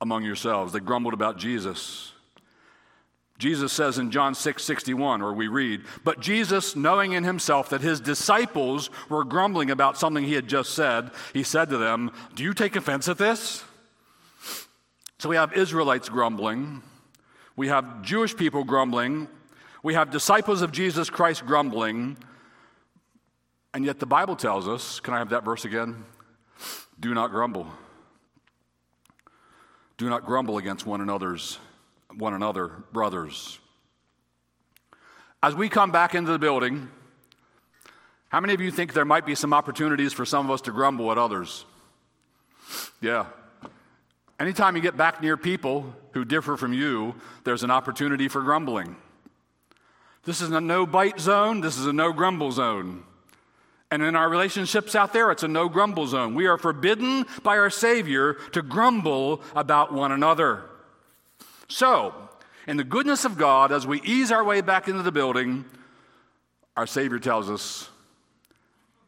among 0.00 0.24
yourselves. 0.24 0.72
They 0.72 0.80
grumbled 0.80 1.14
about 1.14 1.38
Jesus. 1.38 2.12
Jesus 3.38 3.72
says 3.72 3.98
in 3.98 4.10
John 4.10 4.34
6 4.34 4.64
61, 4.64 5.22
or 5.22 5.32
we 5.32 5.46
read, 5.46 5.82
But 6.02 6.20
Jesus, 6.20 6.74
knowing 6.74 7.12
in 7.12 7.22
himself 7.22 7.70
that 7.70 7.80
his 7.80 8.00
disciples 8.00 8.90
were 9.08 9.24
grumbling 9.24 9.70
about 9.70 9.96
something 9.96 10.24
he 10.24 10.34
had 10.34 10.48
just 10.48 10.74
said, 10.74 11.10
he 11.32 11.44
said 11.44 11.68
to 11.70 11.78
them, 11.78 12.10
Do 12.34 12.42
you 12.42 12.52
take 12.52 12.74
offense 12.74 13.08
at 13.08 13.18
this? 13.18 13.64
So 15.18 15.28
we 15.28 15.36
have 15.36 15.52
Israelites 15.52 16.08
grumbling, 16.08 16.82
we 17.56 17.68
have 17.68 18.02
Jewish 18.02 18.36
people 18.36 18.64
grumbling, 18.64 19.28
we 19.82 19.94
have 19.94 20.10
disciples 20.10 20.62
of 20.62 20.72
Jesus 20.72 21.10
Christ 21.10 21.46
grumbling, 21.46 22.16
and 23.74 23.84
yet 23.84 24.00
the 24.00 24.06
Bible 24.06 24.36
tells 24.36 24.66
us, 24.66 25.00
can 25.00 25.14
I 25.14 25.18
have 25.18 25.30
that 25.30 25.44
verse 25.44 25.64
again? 25.64 26.04
Do 26.98 27.14
not 27.14 27.30
grumble. 27.30 27.66
Do 29.98 30.08
not 30.08 30.24
grumble 30.24 30.58
against 30.58 30.86
one 30.86 31.00
another's 31.00 31.58
one 32.16 32.34
another, 32.34 32.68
brothers. 32.92 33.58
As 35.42 35.54
we 35.54 35.68
come 35.68 35.92
back 35.92 36.14
into 36.14 36.32
the 36.32 36.38
building, 36.38 36.88
how 38.28 38.40
many 38.40 38.54
of 38.54 38.60
you 38.60 38.70
think 38.70 38.92
there 38.92 39.04
might 39.04 39.26
be 39.26 39.34
some 39.34 39.52
opportunities 39.52 40.12
for 40.12 40.24
some 40.24 40.46
of 40.46 40.52
us 40.52 40.60
to 40.62 40.72
grumble 40.72 41.12
at 41.12 41.18
others? 41.18 41.64
Yeah. 43.00 43.26
Anytime 44.40 44.76
you 44.76 44.82
get 44.82 44.96
back 44.96 45.20
near 45.22 45.36
people 45.36 45.94
who 46.12 46.24
differ 46.24 46.56
from 46.56 46.72
you, 46.72 47.14
there's 47.44 47.62
an 47.62 47.70
opportunity 47.70 48.28
for 48.28 48.42
grumbling. 48.42 48.96
This 50.24 50.40
is 50.40 50.50
a 50.50 50.60
no 50.60 50.86
bite 50.86 51.20
zone, 51.20 51.60
this 51.60 51.78
is 51.78 51.86
a 51.86 51.92
no 51.92 52.12
grumble 52.12 52.52
zone. 52.52 53.04
And 53.90 54.02
in 54.02 54.14
our 54.14 54.28
relationships 54.28 54.94
out 54.94 55.12
there, 55.12 55.30
it's 55.30 55.42
a 55.42 55.48
no 55.48 55.68
grumble 55.68 56.06
zone. 56.06 56.34
We 56.34 56.46
are 56.46 56.58
forbidden 56.58 57.24
by 57.42 57.56
our 57.56 57.70
Savior 57.70 58.34
to 58.52 58.60
grumble 58.60 59.42
about 59.54 59.92
one 59.92 60.12
another. 60.12 60.64
So, 61.68 62.14
in 62.66 62.76
the 62.76 62.84
goodness 62.84 63.24
of 63.24 63.38
God, 63.38 63.72
as 63.72 63.86
we 63.86 64.02
ease 64.02 64.30
our 64.30 64.44
way 64.44 64.60
back 64.60 64.88
into 64.88 65.02
the 65.02 65.12
building, 65.12 65.64
our 66.76 66.86
Savior 66.86 67.18
tells 67.18 67.48
us 67.48 67.88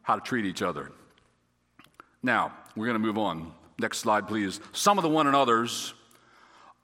how 0.03 0.17
to 0.17 0.23
treat 0.23 0.47
each 0.47 0.63
other. 0.63 0.91
Now, 2.23 2.53
we're 2.75 2.87
going 2.87 3.01
to 3.01 3.07
move 3.07 3.19
on. 3.19 3.53
Next 3.79 3.99
slide, 3.99 4.29
please. 4.29 4.61
Some 4.73 4.99
of 4.99 5.03
the 5.03 5.11
one 5.11 5.27
another's 5.27 5.95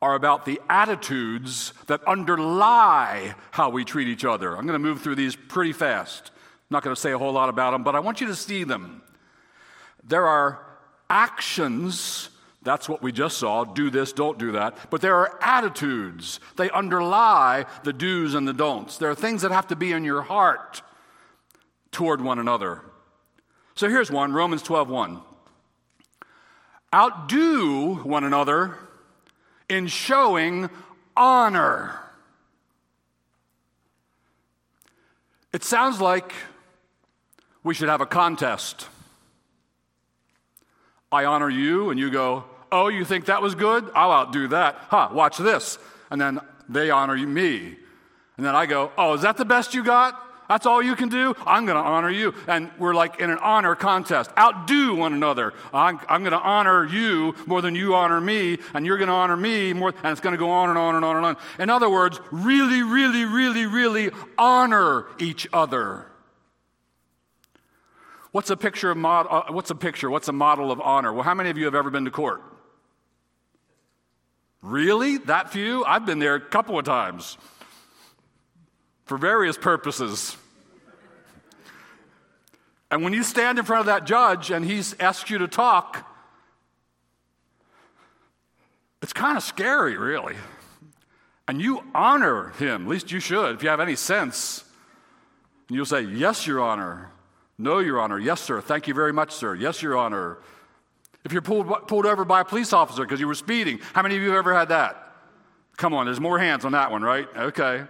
are 0.02 0.14
about 0.14 0.44
the 0.44 0.60
attitudes 0.68 1.72
that 1.86 2.04
underlie 2.04 3.34
how 3.50 3.70
we 3.70 3.84
treat 3.84 4.08
each 4.08 4.24
other. 4.24 4.50
I'm 4.50 4.66
going 4.66 4.80
to 4.80 4.86
move 4.86 5.00
through 5.00 5.14
these 5.14 5.34
pretty 5.34 5.72
fast. 5.72 6.30
I'm 6.68 6.74
not 6.74 6.82
going 6.82 6.94
to 6.96 7.00
say 7.00 7.12
a 7.12 7.18
whole 7.18 7.32
lot 7.32 7.48
about 7.48 7.70
them, 7.70 7.84
but 7.84 7.94
I 7.94 8.00
want 8.00 8.20
you 8.20 8.26
to 8.26 8.34
see 8.34 8.64
them. 8.64 9.02
There 10.02 10.26
are 10.26 10.66
actions, 11.08 12.28
that's 12.62 12.88
what 12.88 13.02
we 13.02 13.12
just 13.12 13.38
saw 13.38 13.62
do 13.62 13.88
this, 13.88 14.12
don't 14.12 14.36
do 14.36 14.52
that. 14.52 14.90
But 14.90 15.00
there 15.00 15.14
are 15.14 15.38
attitudes, 15.40 16.40
they 16.56 16.68
underlie 16.70 17.66
the 17.84 17.92
do's 17.92 18.34
and 18.34 18.48
the 18.48 18.52
don'ts. 18.52 18.98
There 18.98 19.10
are 19.10 19.14
things 19.14 19.42
that 19.42 19.52
have 19.52 19.68
to 19.68 19.76
be 19.76 19.92
in 19.92 20.04
your 20.04 20.22
heart 20.22 20.82
toward 21.92 22.20
one 22.20 22.40
another. 22.40 22.82
So 23.76 23.88
here's 23.88 24.10
one 24.10 24.32
Romans 24.32 24.62
12 24.62 24.88
1. 24.88 25.20
Outdo 26.92 27.96
one 27.96 28.24
another 28.24 28.76
in 29.68 29.86
showing 29.86 30.68
honor. 31.16 32.00
It 35.52 35.64
sounds 35.64 36.00
like 36.00 36.32
we 37.66 37.74
should 37.74 37.88
have 37.88 38.00
a 38.00 38.06
contest. 38.06 38.88
I 41.10 41.24
honor 41.24 41.50
you, 41.50 41.90
and 41.90 41.98
you 41.98 42.10
go, 42.10 42.44
Oh, 42.70 42.88
you 42.88 43.04
think 43.04 43.26
that 43.26 43.42
was 43.42 43.54
good? 43.56 43.90
I'll 43.94 44.12
outdo 44.12 44.48
that. 44.48 44.76
Huh, 44.88 45.08
watch 45.12 45.36
this. 45.36 45.78
And 46.10 46.20
then 46.20 46.40
they 46.68 46.90
honor 46.90 47.16
me. 47.16 47.76
And 48.36 48.46
then 48.46 48.54
I 48.54 48.66
go, 48.66 48.92
Oh, 48.96 49.14
is 49.14 49.22
that 49.22 49.36
the 49.36 49.44
best 49.44 49.74
you 49.74 49.82
got? 49.82 50.22
That's 50.48 50.64
all 50.64 50.80
you 50.80 50.94
can 50.94 51.08
do? 51.08 51.34
I'm 51.44 51.66
going 51.66 51.76
to 51.76 51.82
honor 51.82 52.10
you. 52.10 52.34
And 52.46 52.70
we're 52.78 52.94
like 52.94 53.18
in 53.18 53.30
an 53.30 53.38
honor 53.38 53.74
contest. 53.74 54.30
Outdo 54.38 54.94
one 54.94 55.12
another. 55.12 55.52
I'm, 55.74 55.98
I'm 56.08 56.22
going 56.22 56.32
to 56.32 56.38
honor 56.38 56.86
you 56.86 57.34
more 57.46 57.62
than 57.62 57.74
you 57.74 57.96
honor 57.96 58.20
me, 58.20 58.58
and 58.74 58.86
you're 58.86 58.98
going 58.98 59.08
to 59.08 59.14
honor 59.14 59.36
me 59.36 59.72
more, 59.72 59.92
and 60.04 60.12
it's 60.12 60.20
going 60.20 60.34
to 60.34 60.38
go 60.38 60.50
on 60.50 60.68
and 60.68 60.78
on 60.78 60.94
and 60.94 61.04
on 61.04 61.16
and 61.16 61.26
on. 61.26 61.36
In 61.58 61.68
other 61.68 61.90
words, 61.90 62.20
really, 62.30 62.84
really, 62.84 63.24
really, 63.24 63.66
really 63.66 64.10
honor 64.38 65.06
each 65.18 65.48
other. 65.52 66.06
What's 68.36 68.50
a 68.50 68.56
picture 68.58 68.90
of 68.90 68.98
mod, 68.98 69.26
uh, 69.30 69.44
what's 69.50 69.70
a 69.70 69.74
picture? 69.74 70.10
What's 70.10 70.28
a 70.28 70.32
model 70.32 70.70
of 70.70 70.78
honor? 70.78 71.10
Well, 71.10 71.22
how 71.22 71.32
many 71.32 71.48
of 71.48 71.56
you 71.56 71.64
have 71.64 71.74
ever 71.74 71.88
been 71.88 72.04
to 72.04 72.10
court? 72.10 72.42
Really? 74.60 75.16
That 75.16 75.54
few? 75.54 75.86
I've 75.86 76.04
been 76.04 76.18
there 76.18 76.34
a 76.34 76.40
couple 76.40 76.78
of 76.78 76.84
times 76.84 77.38
for 79.06 79.16
various 79.16 79.56
purposes. 79.56 80.36
And 82.90 83.02
when 83.02 83.14
you 83.14 83.22
stand 83.22 83.58
in 83.58 83.64
front 83.64 83.80
of 83.80 83.86
that 83.86 84.04
judge 84.04 84.50
and 84.50 84.66
he 84.66 84.82
asks 85.00 85.30
you 85.30 85.38
to 85.38 85.48
talk, 85.48 86.06
it's 89.00 89.14
kind 89.14 89.38
of 89.38 89.44
scary, 89.44 89.96
really. 89.96 90.36
And 91.48 91.62
you 91.62 91.82
honor 91.94 92.50
him, 92.58 92.82
at 92.82 92.88
least 92.88 93.10
you 93.10 93.18
should, 93.18 93.54
if 93.54 93.62
you 93.62 93.70
have 93.70 93.80
any 93.80 93.96
sense. 93.96 94.62
And 95.68 95.76
you'll 95.76 95.86
say, 95.86 96.02
Yes, 96.02 96.46
Your 96.46 96.60
Honor. 96.60 97.12
No, 97.58 97.78
Your 97.78 98.00
Honor. 98.00 98.18
Yes, 98.18 98.40
sir. 98.40 98.60
Thank 98.60 98.86
you 98.86 98.94
very 98.94 99.12
much, 99.12 99.32
sir. 99.32 99.54
Yes, 99.54 99.82
Your 99.82 99.96
Honor. 99.96 100.38
If 101.24 101.32
you're 101.32 101.42
pulled, 101.42 101.88
pulled 101.88 102.06
over 102.06 102.24
by 102.24 102.40
a 102.40 102.44
police 102.44 102.72
officer 102.72 103.02
because 103.02 103.18
you 103.18 103.26
were 103.26 103.34
speeding, 103.34 103.80
how 103.94 104.02
many 104.02 104.16
of 104.16 104.22
you 104.22 104.28
have 104.28 104.38
ever 104.38 104.54
had 104.54 104.68
that? 104.68 105.02
Come 105.76 105.92
on, 105.92 106.06
there's 106.06 106.20
more 106.20 106.38
hands 106.38 106.64
on 106.64 106.72
that 106.72 106.90
one, 106.90 107.02
right? 107.02 107.28
Okay. 107.36 107.84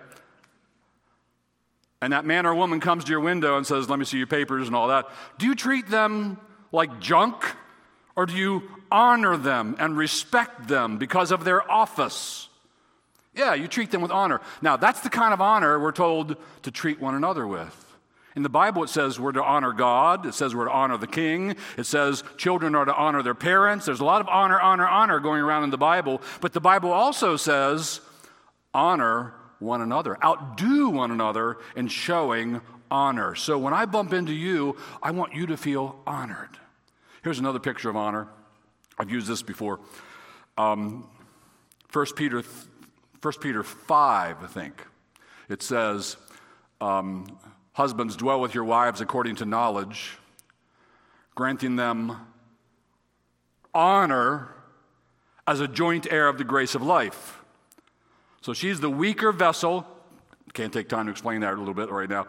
And 2.01 2.13
that 2.13 2.25
man 2.25 2.47
or 2.47 2.55
woman 2.55 2.81
comes 2.81 3.05
to 3.05 3.11
your 3.11 3.21
window 3.21 3.57
and 3.57 3.67
says, 3.67 3.89
Let 3.89 3.99
me 3.99 4.05
see 4.05 4.19
your 4.19 4.27
papers 4.27 4.67
and 4.67 4.77
all 4.77 4.89
that. 4.89 5.07
Do 5.39 5.47
you 5.47 5.55
treat 5.55 5.89
them 5.89 6.39
like 6.73 7.01
junk? 7.01 7.45
Or 8.17 8.25
do 8.25 8.35
you 8.35 8.63
honor 8.91 9.37
them 9.37 9.77
and 9.79 9.97
respect 9.97 10.69
them 10.69 10.97
because 10.97 11.31
of 11.31 11.45
their 11.45 11.71
office? 11.71 12.49
Yeah, 13.35 13.53
you 13.53 13.69
treat 13.69 13.91
them 13.91 14.01
with 14.01 14.11
honor. 14.11 14.41
Now, 14.63 14.79
that's 14.79 15.01
the 15.01 15.11
kind 15.11 15.35
of 15.35 15.43
honor 15.43 15.79
we're 15.79 15.93
told 15.93 16.37
to 16.63 16.71
treat 16.71 16.99
one 16.99 17.15
another 17.15 17.47
with. 17.47 17.86
In 18.37 18.43
the 18.43 18.51
Bible, 18.51 18.85
it 18.85 18.91
says 18.91 19.19
we're 19.19 19.33
to 19.33 19.43
honor 19.43 19.73
God. 19.73 20.27
It 20.27 20.35
says 20.35 20.55
we're 20.55 20.67
to 20.67 20.71
honor 20.71 20.99
the 20.99 21.07
king. 21.07 21.57
It 21.79 21.85
says 21.85 22.23
children 22.37 22.75
are 22.75 22.85
to 22.85 22.95
honor 22.95 23.23
their 23.23 23.35
parents. 23.35 23.87
There's 23.87 24.01
a 24.01 24.05
lot 24.05 24.21
of 24.21 24.29
honor, 24.29 24.61
honor, 24.61 24.87
honor 24.87 25.21
going 25.21 25.41
around 25.41 25.65
in 25.65 25.71
the 25.71 25.79
Bible. 25.79 26.21
But 26.43 26.53
the 26.53 26.61
Bible 26.61 26.93
also 26.93 27.37
says 27.37 28.03
honor 28.75 29.33
one 29.59 29.81
another, 29.81 30.23
outdo 30.23 30.91
one 30.91 31.11
another 31.11 31.57
in 31.75 31.89
showing 31.89 32.61
honor. 32.91 33.35
So 33.35 33.57
when 33.57 33.73
I 33.73 33.87
bump 33.87 34.13
into 34.13 34.35
you, 34.35 34.77
I 35.03 35.13
want 35.13 35.35
you 35.35 35.47
to 35.47 35.57
feel 35.57 35.99
honored. 36.07 36.51
Here's 37.25 37.39
another 37.39 37.59
picture 37.59 37.89
of 37.89 37.97
honor. 37.97 38.29
I've 38.99 39.11
used 39.11 39.29
this 39.29 39.43
before. 39.43 39.81
Um, 40.59 41.09
1 41.91 42.07
Peter 42.17 42.43
1 43.23 43.33
Peter 43.41 43.63
5, 43.63 44.37
I 44.43 44.47
think, 44.47 44.87
it 45.49 45.63
says, 45.63 46.17
um, 46.83 47.27
Husbands, 47.77 48.17
dwell 48.17 48.41
with 48.41 48.55
your 48.55 48.65
wives 48.65 49.03
according 49.03 49.37
to 49.37 49.45
knowledge, 49.45 50.17
granting 51.35 51.77
them 51.77 52.17
honor 53.75 54.49
as 55.47 55.61
a 55.61 55.69
joint 55.69 56.11
heir 56.11 56.27
of 56.27 56.39
the 56.39 56.45
grace 56.45 56.75
of 56.75 56.81
life. 56.81 57.39
So 58.41 58.55
she's 58.55 58.81
the 58.81 58.89
weaker 58.89 59.31
vessel. 59.31 59.87
Can't 60.55 60.73
take 60.73 60.89
time 60.89 61.05
to 61.05 61.13
explain 61.13 61.43
that 61.43 61.53
a 61.53 61.57
little 61.59 61.75
bit 61.75 61.91
right 61.91 62.09
now. 62.09 62.29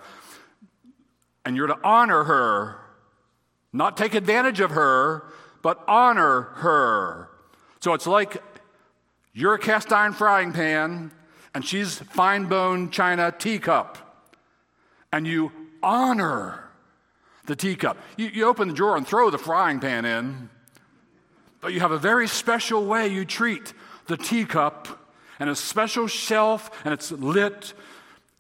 And 1.46 1.56
you're 1.56 1.68
to 1.68 1.80
honor 1.82 2.26
her, 2.26 2.82
not 3.72 3.96
take 3.96 4.16
advantage 4.16 4.60
of 4.60 4.72
her, 4.72 5.32
but 5.62 5.82
honor 5.88 6.42
her. 6.56 7.30
So 7.80 7.94
it's 7.94 8.06
like 8.06 8.44
you're 9.32 9.54
a 9.54 9.60
cast 9.60 9.94
iron 9.94 10.12
frying 10.12 10.52
pan, 10.52 11.14
and 11.56 11.66
she's 11.66 12.00
fine 12.00 12.48
bone 12.48 12.92
china 12.92 13.32
teacup. 13.32 14.07
And 15.12 15.26
you 15.26 15.52
honor 15.82 16.63
the 17.46 17.56
teacup. 17.56 17.98
You, 18.17 18.28
you 18.28 18.46
open 18.46 18.67
the 18.67 18.74
drawer 18.74 18.98
and 18.98 19.08
throw 19.08 19.30
the 19.30 19.38
frying 19.38 19.80
pan 19.80 20.06
in, 20.06 20.50
but 21.62 21.74
you 21.74 21.80
have 21.80 21.91
a 21.91 21.98
very 21.98 22.28
special 22.28 22.86
way 22.86 23.08
you 23.08 23.26
treat 23.26 23.74
the 24.08 24.17
teacup 24.17 24.88
and 25.39 25.50
a 25.50 25.56
special 25.56 26.08
shelf, 26.08 26.72
and 26.84 26.93
it's 26.93 27.12
lit, 27.12 27.74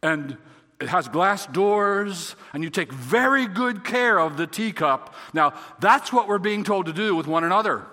and 0.01 0.37
it 0.79 0.89
has 0.89 1.07
glass 1.07 1.45
doors, 1.47 2.35
and 2.53 2.63
you 2.63 2.69
take 2.69 2.91
very 2.91 3.47
good 3.47 3.83
care 3.83 4.19
of 4.19 4.37
the 4.37 4.47
teacup. 4.47 5.13
Now, 5.33 5.53
that's 5.79 6.11
what 6.11 6.27
we're 6.27 6.37
being 6.37 6.63
told 6.63 6.85
to 6.87 6.93
do 6.93 7.15
with 7.15 7.27
one 7.27 7.43
another. 7.43 7.85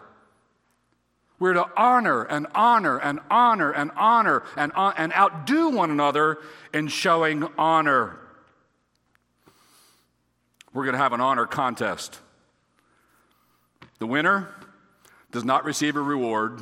We're 1.38 1.54
to 1.54 1.66
honor 1.76 2.22
and 2.24 2.46
honor 2.54 2.98
and 2.98 3.20
honor 3.30 3.70
and 3.72 3.90
honor 3.96 4.44
and, 4.56 4.72
uh, 4.74 4.92
and 4.96 5.12
outdo 5.12 5.70
one 5.70 5.90
another 5.90 6.38
in 6.72 6.88
showing 6.88 7.46
honor. 7.58 8.18
We're 10.74 10.82
going 10.82 10.94
to 10.94 10.98
have 10.98 11.12
an 11.12 11.20
honor 11.20 11.46
contest. 11.46 12.18
The 14.00 14.06
winner 14.08 14.48
does 15.30 15.44
not 15.44 15.64
receive 15.64 15.94
a 15.94 16.02
reward, 16.02 16.60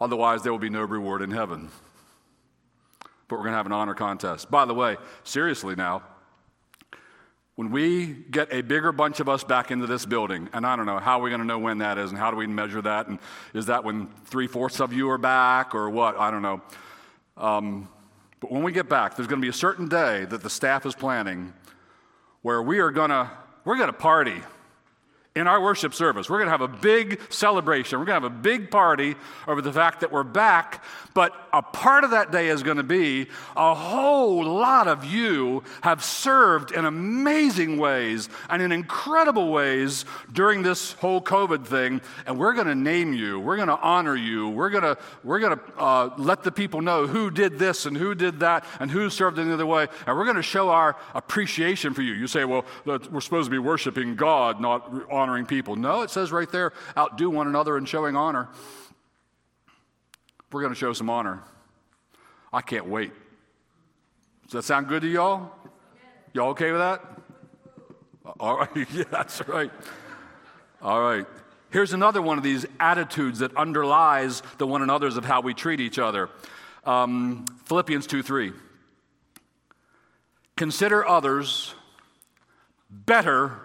otherwise, 0.00 0.42
there 0.42 0.50
will 0.50 0.58
be 0.58 0.70
no 0.70 0.82
reward 0.82 1.20
in 1.20 1.30
heaven. 1.30 1.68
But 3.28 3.36
we're 3.36 3.44
going 3.44 3.52
to 3.52 3.58
have 3.58 3.66
an 3.66 3.72
honor 3.72 3.94
contest. 3.94 4.50
By 4.50 4.64
the 4.64 4.72
way, 4.72 4.96
seriously 5.22 5.76
now, 5.76 6.02
when 7.56 7.70
we 7.70 8.06
get 8.06 8.50
a 8.50 8.62
bigger 8.62 8.90
bunch 8.90 9.20
of 9.20 9.28
us 9.28 9.44
back 9.44 9.70
into 9.70 9.86
this 9.86 10.06
building, 10.06 10.48
and 10.54 10.66
I 10.66 10.74
don't 10.74 10.86
know, 10.86 10.98
how 10.98 11.20
we're 11.20 11.28
going 11.28 11.42
to 11.42 11.46
know 11.46 11.58
when 11.58 11.78
that 11.78 11.98
is, 11.98 12.08
and 12.08 12.18
how 12.18 12.30
do 12.30 12.38
we 12.38 12.46
measure 12.46 12.80
that? 12.80 13.06
And 13.06 13.18
is 13.52 13.66
that 13.66 13.84
when 13.84 14.08
three 14.24 14.46
fourths 14.46 14.80
of 14.80 14.94
you 14.94 15.10
are 15.10 15.18
back, 15.18 15.74
or 15.74 15.90
what? 15.90 16.18
I 16.18 16.30
don't 16.30 16.42
know. 16.42 16.62
Um, 17.36 17.88
but 18.40 18.50
when 18.50 18.62
we 18.62 18.72
get 18.72 18.88
back, 18.88 19.14
there's 19.14 19.28
going 19.28 19.40
to 19.40 19.44
be 19.44 19.50
a 19.50 19.52
certain 19.52 19.88
day 19.88 20.24
that 20.24 20.42
the 20.42 20.50
staff 20.50 20.86
is 20.86 20.94
planning 20.94 21.52
where 22.44 22.62
we 22.62 22.78
are 22.78 22.90
going 22.90 23.08
to 23.08 23.30
we're 23.64 23.78
going 23.78 23.88
to 23.88 23.92
party 23.94 24.42
in 25.36 25.48
our 25.48 25.60
worship 25.60 25.92
service. 25.92 26.30
We're 26.30 26.38
going 26.38 26.46
to 26.46 26.52
have 26.52 26.60
a 26.60 26.68
big 26.68 27.20
celebration. 27.28 27.98
We're 27.98 28.04
going 28.04 28.22
to 28.22 28.28
have 28.28 28.36
a 28.36 28.40
big 28.40 28.70
party 28.70 29.16
over 29.48 29.60
the 29.60 29.72
fact 29.72 30.00
that 30.02 30.12
we're 30.12 30.22
back. 30.22 30.84
But 31.12 31.32
a 31.52 31.60
part 31.60 32.04
of 32.04 32.12
that 32.12 32.30
day 32.30 32.48
is 32.50 32.62
going 32.62 32.76
to 32.76 32.84
be 32.84 33.26
a 33.56 33.74
whole 33.74 34.44
lot 34.44 34.86
of 34.86 35.04
you 35.04 35.64
have 35.82 36.04
served 36.04 36.70
in 36.70 36.84
amazing 36.84 37.78
ways 37.78 38.28
and 38.48 38.62
in 38.62 38.70
incredible 38.70 39.50
ways 39.50 40.04
during 40.32 40.62
this 40.62 40.92
whole 40.92 41.20
COVID 41.20 41.66
thing. 41.66 42.00
And 42.26 42.38
we're 42.38 42.52
going 42.52 42.68
to 42.68 42.74
name 42.76 43.12
you. 43.12 43.40
We're 43.40 43.56
going 43.56 43.68
to 43.68 43.78
honor 43.78 44.14
you. 44.14 44.48
We're 44.50 44.70
going 44.70 44.84
to, 44.84 44.96
we're 45.24 45.40
going 45.40 45.58
to 45.58 45.64
uh, 45.76 46.14
let 46.16 46.44
the 46.44 46.52
people 46.52 46.80
know 46.80 47.08
who 47.08 47.32
did 47.32 47.58
this 47.58 47.86
and 47.86 47.96
who 47.96 48.14
did 48.14 48.38
that 48.38 48.64
and 48.78 48.88
who 48.88 49.10
served 49.10 49.40
in 49.40 49.48
the 49.48 49.54
other 49.54 49.66
way. 49.66 49.88
And 50.06 50.16
we're 50.16 50.24
going 50.24 50.36
to 50.36 50.42
show 50.42 50.68
our 50.68 50.96
appreciation 51.12 51.92
for 51.92 52.02
you. 52.02 52.12
You 52.12 52.28
say, 52.28 52.44
well, 52.44 52.64
we're 52.84 53.20
supposed 53.20 53.46
to 53.46 53.50
be 53.50 53.58
worshiping 53.58 54.14
God, 54.14 54.60
not 54.60 54.92
honoring 55.10 55.23
people. 55.46 55.76
No, 55.76 56.02
it 56.02 56.10
says 56.10 56.32
right 56.32 56.50
there, 56.50 56.72
outdo 56.96 57.30
one 57.30 57.46
another 57.46 57.76
in 57.76 57.84
showing 57.84 58.16
honor. 58.16 58.48
We're 60.52 60.60
going 60.60 60.72
to 60.72 60.78
show 60.78 60.92
some 60.92 61.10
honor. 61.10 61.42
I 62.52 62.60
can't 62.60 62.86
wait. 62.86 63.12
Does 64.44 64.52
that 64.52 64.64
sound 64.64 64.88
good 64.88 65.02
to 65.02 65.08
y'all? 65.08 65.50
Y'all 66.32 66.50
okay 66.50 66.70
with 66.70 66.80
that? 66.80 67.02
All 68.38 68.58
right. 68.58 68.70
yeah, 68.92 69.04
that's 69.10 69.46
right. 69.48 69.70
All 70.80 71.00
right. 71.00 71.26
Here's 71.70 71.92
another 71.92 72.22
one 72.22 72.38
of 72.38 72.44
these 72.44 72.66
attitudes 72.78 73.40
that 73.40 73.56
underlies 73.56 74.42
the 74.58 74.66
one 74.66 74.82
another's 74.82 75.16
of 75.16 75.24
how 75.24 75.40
we 75.40 75.54
treat 75.54 75.80
each 75.80 75.98
other. 75.98 76.30
Um, 76.84 77.46
Philippians 77.64 78.06
2 78.06 78.22
3. 78.22 78.52
Consider 80.56 81.04
others 81.04 81.74
better 82.88 83.58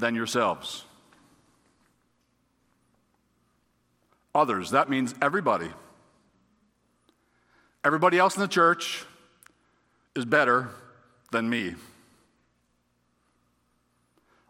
than 0.00 0.14
yourselves. 0.14 0.84
Others, 4.34 4.70
that 4.70 4.88
means 4.88 5.14
everybody. 5.20 5.70
Everybody 7.84 8.18
else 8.18 8.36
in 8.36 8.42
the 8.42 8.48
church 8.48 9.04
is 10.14 10.24
better 10.24 10.70
than 11.32 11.48
me. 11.48 11.74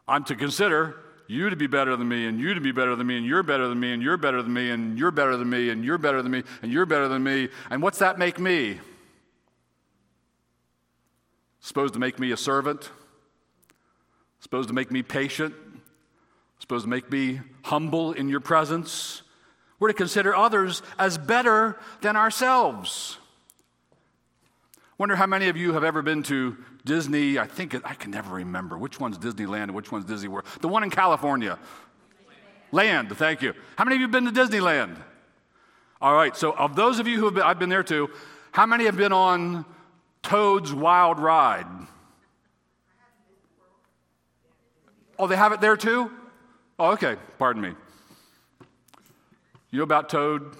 I'm 0.08 0.24
to 0.24 0.34
consider 0.34 0.96
you 1.28 1.48
to 1.48 1.56
be 1.56 1.68
better 1.68 1.96
than 1.96 2.08
me, 2.08 2.26
and 2.26 2.40
you 2.40 2.54
to 2.54 2.60
be 2.60 2.72
better 2.72 2.96
than 2.96 3.06
me, 3.06 3.16
and 3.16 3.24
you're 3.24 3.44
better 3.44 3.68
than 3.68 3.78
me, 3.78 3.92
and 3.92 4.02
you're 4.02 4.16
better 4.16 4.42
than 4.42 4.52
me, 4.52 4.70
and 4.70 4.98
you're 4.98 5.12
better 5.12 5.36
than 5.36 5.48
me, 5.48 5.70
and 5.70 5.84
you're 5.84 5.98
better 5.98 6.22
than 6.22 6.32
me, 6.32 6.42
and 6.62 6.72
you're 6.72 6.86
better 6.86 7.06
than 7.06 7.22
me. 7.22 7.48
And 7.70 7.80
what's 7.80 8.00
that 8.00 8.18
make 8.18 8.40
me? 8.40 8.80
Supposed 11.60 11.94
to 11.94 12.00
make 12.00 12.18
me 12.18 12.32
a 12.32 12.36
servant? 12.36 12.90
Supposed 14.40 14.68
to 14.68 14.74
make 14.74 14.90
me 14.90 15.02
patient? 15.02 15.54
Supposed 16.58 16.84
to 16.84 16.90
make 16.90 17.10
me 17.10 17.40
humble 17.62 18.12
in 18.12 18.28
your 18.28 18.40
presence? 18.40 19.22
We're 19.78 19.88
to 19.88 19.94
consider 19.94 20.34
others 20.34 20.82
as 20.98 21.16
better 21.16 21.78
than 22.02 22.16
ourselves. 22.16 23.18
Wonder 24.98 25.16
how 25.16 25.26
many 25.26 25.48
of 25.48 25.56
you 25.56 25.72
have 25.72 25.84
ever 25.84 26.02
been 26.02 26.22
to 26.24 26.58
Disney? 26.84 27.38
I 27.38 27.46
think 27.46 27.74
I 27.86 27.94
can 27.94 28.10
never 28.10 28.34
remember 28.34 28.76
which 28.76 29.00
one's 29.00 29.16
Disneyland 29.16 29.64
and 29.64 29.74
which 29.74 29.90
one's 29.90 30.04
Disney 30.04 30.28
World. 30.28 30.44
The 30.60 30.68
one 30.68 30.82
in 30.82 30.90
California. 30.90 31.58
Land, 32.70 33.16
thank 33.16 33.40
you. 33.40 33.54
How 33.76 33.84
many 33.84 33.96
of 33.96 34.00
you 34.00 34.04
have 34.04 34.12
been 34.12 34.26
to 34.26 34.32
Disneyland? 34.32 34.96
All 36.02 36.14
right, 36.14 36.36
so 36.36 36.52
of 36.52 36.76
those 36.76 36.98
of 36.98 37.06
you 37.06 37.18
who 37.18 37.24
have 37.26 37.34
been, 37.34 37.42
I've 37.42 37.58
been 37.58 37.70
there 37.70 37.82
too, 37.82 38.10
how 38.52 38.66
many 38.66 38.84
have 38.84 38.96
been 38.96 39.12
on 39.12 39.64
Toad's 40.22 40.72
Wild 40.72 41.18
Ride? 41.18 41.66
Oh, 45.20 45.26
they 45.26 45.36
have 45.36 45.52
it 45.52 45.60
there 45.60 45.76
too? 45.76 46.10
Oh, 46.78 46.92
okay, 46.92 47.16
pardon 47.38 47.60
me. 47.60 47.74
You 49.70 49.76
know 49.76 49.82
about 49.82 50.08
Toad? 50.08 50.56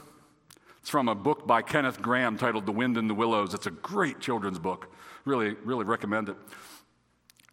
It's 0.81 0.91
from 0.91 1.09
a 1.09 1.15
book 1.15 1.47
by 1.47 1.63
Kenneth 1.63 2.03
Grahame 2.03 2.39
titled 2.39 2.67
The 2.67 2.73
Wind 2.73 2.99
in 2.99 3.09
the 3.09 3.15
Willows. 3.15 3.55
It's 3.55 3.67
a 3.67 3.71
great 3.71 4.21
children's 4.21 4.59
book. 4.59 4.93
Really, 5.25 5.55
really 5.65 5.87
recommend 5.87 6.29
it. 6.29 6.37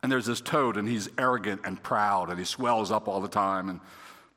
And 0.03 0.11
there's 0.11 0.25
this 0.25 0.41
toad, 0.41 0.75
and 0.75 0.85
he's 0.85 1.07
arrogant 1.17 1.61
and 1.63 1.81
proud, 1.81 2.29
and 2.29 2.37
he 2.37 2.43
swells 2.43 2.91
up 2.91 3.07
all 3.07 3.21
the 3.21 3.29
time 3.29 3.69
and 3.69 3.79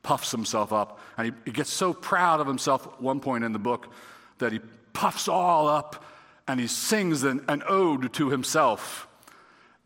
puffs 0.01 0.31
himself 0.31 0.71
up. 0.71 0.97
And 1.17 1.27
he, 1.27 1.33
he 1.43 1.51
gets 1.51 1.73
so 1.73 1.93
proud 1.93 2.39
of 2.39 2.47
himself 2.47 2.87
at 2.87 3.01
one 3.01 3.19
point 3.19 3.43
in 3.43 3.51
the 3.51 3.59
book 3.59 3.91
that 4.37 4.53
he 4.53 4.61
puffs 4.93 5.27
all 5.27 5.67
up 5.67 6.05
and 6.47 6.57
he 6.57 6.67
sings 6.67 7.23
an, 7.23 7.43
an 7.49 7.63
ode 7.67 8.13
to 8.13 8.29
himself. 8.29 9.09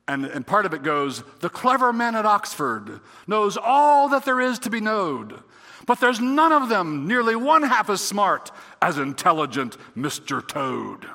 And, 0.07 0.25
and 0.25 0.45
part 0.45 0.65
of 0.65 0.73
it 0.73 0.83
goes, 0.83 1.23
the 1.39 1.49
clever 1.49 1.91
man 1.91 2.15
at 2.15 2.25
Oxford 2.25 2.99
knows 3.25 3.57
all 3.57 4.09
that 4.09 4.23
there 4.23 4.39
is 4.39 4.59
to 4.59 4.69
be 4.69 4.79
known, 4.79 5.41
but 5.87 5.99
there's 5.99 6.19
none 6.19 6.51
of 6.51 6.69
them 6.69 7.07
nearly 7.07 7.35
one 7.35 7.63
half 7.63 7.89
as 7.89 8.01
smart 8.01 8.51
as 8.81 8.99
intelligent 8.99 9.77
Mr. 9.97 10.47
Toad. 10.47 11.07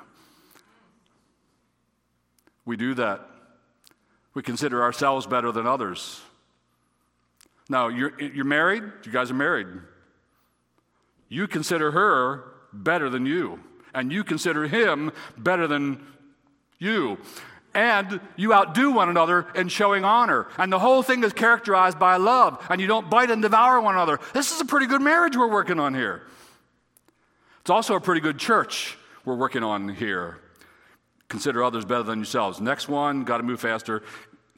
We 2.64 2.76
do 2.76 2.94
that. 2.94 3.26
We 4.34 4.42
consider 4.42 4.82
ourselves 4.82 5.26
better 5.26 5.52
than 5.52 5.66
others. 5.66 6.20
Now, 7.68 7.88
you're, 7.88 8.20
you're 8.20 8.44
married, 8.44 8.82
you 9.04 9.12
guys 9.12 9.30
are 9.30 9.34
married. 9.34 9.68
You 11.28 11.46
consider 11.46 11.92
her 11.92 12.44
better 12.72 13.08
than 13.08 13.26
you, 13.26 13.60
and 13.94 14.12
you 14.12 14.24
consider 14.24 14.66
him 14.66 15.12
better 15.38 15.68
than 15.68 16.04
you. 16.78 17.18
And 17.74 18.20
you 18.36 18.52
outdo 18.52 18.90
one 18.90 19.08
another 19.08 19.46
in 19.54 19.68
showing 19.68 20.04
honor. 20.04 20.48
And 20.58 20.72
the 20.72 20.78
whole 20.78 21.02
thing 21.02 21.22
is 21.22 21.32
characterized 21.32 21.98
by 21.98 22.16
love, 22.16 22.64
and 22.68 22.80
you 22.80 22.86
don't 22.86 23.08
bite 23.08 23.30
and 23.30 23.40
devour 23.42 23.80
one 23.80 23.94
another. 23.94 24.18
This 24.34 24.52
is 24.52 24.60
a 24.60 24.64
pretty 24.64 24.86
good 24.86 25.02
marriage 25.02 25.36
we're 25.36 25.50
working 25.50 25.78
on 25.78 25.94
here. 25.94 26.22
It's 27.60 27.70
also 27.70 27.94
a 27.94 28.00
pretty 28.00 28.20
good 28.20 28.38
church 28.38 28.96
we're 29.24 29.36
working 29.36 29.62
on 29.62 29.88
here. 29.88 30.38
Consider 31.28 31.62
others 31.62 31.84
better 31.84 32.02
than 32.02 32.18
yourselves. 32.18 32.60
Next 32.60 32.88
one, 32.88 33.22
got 33.22 33.36
to 33.36 33.44
move 33.44 33.60
faster 33.60 34.02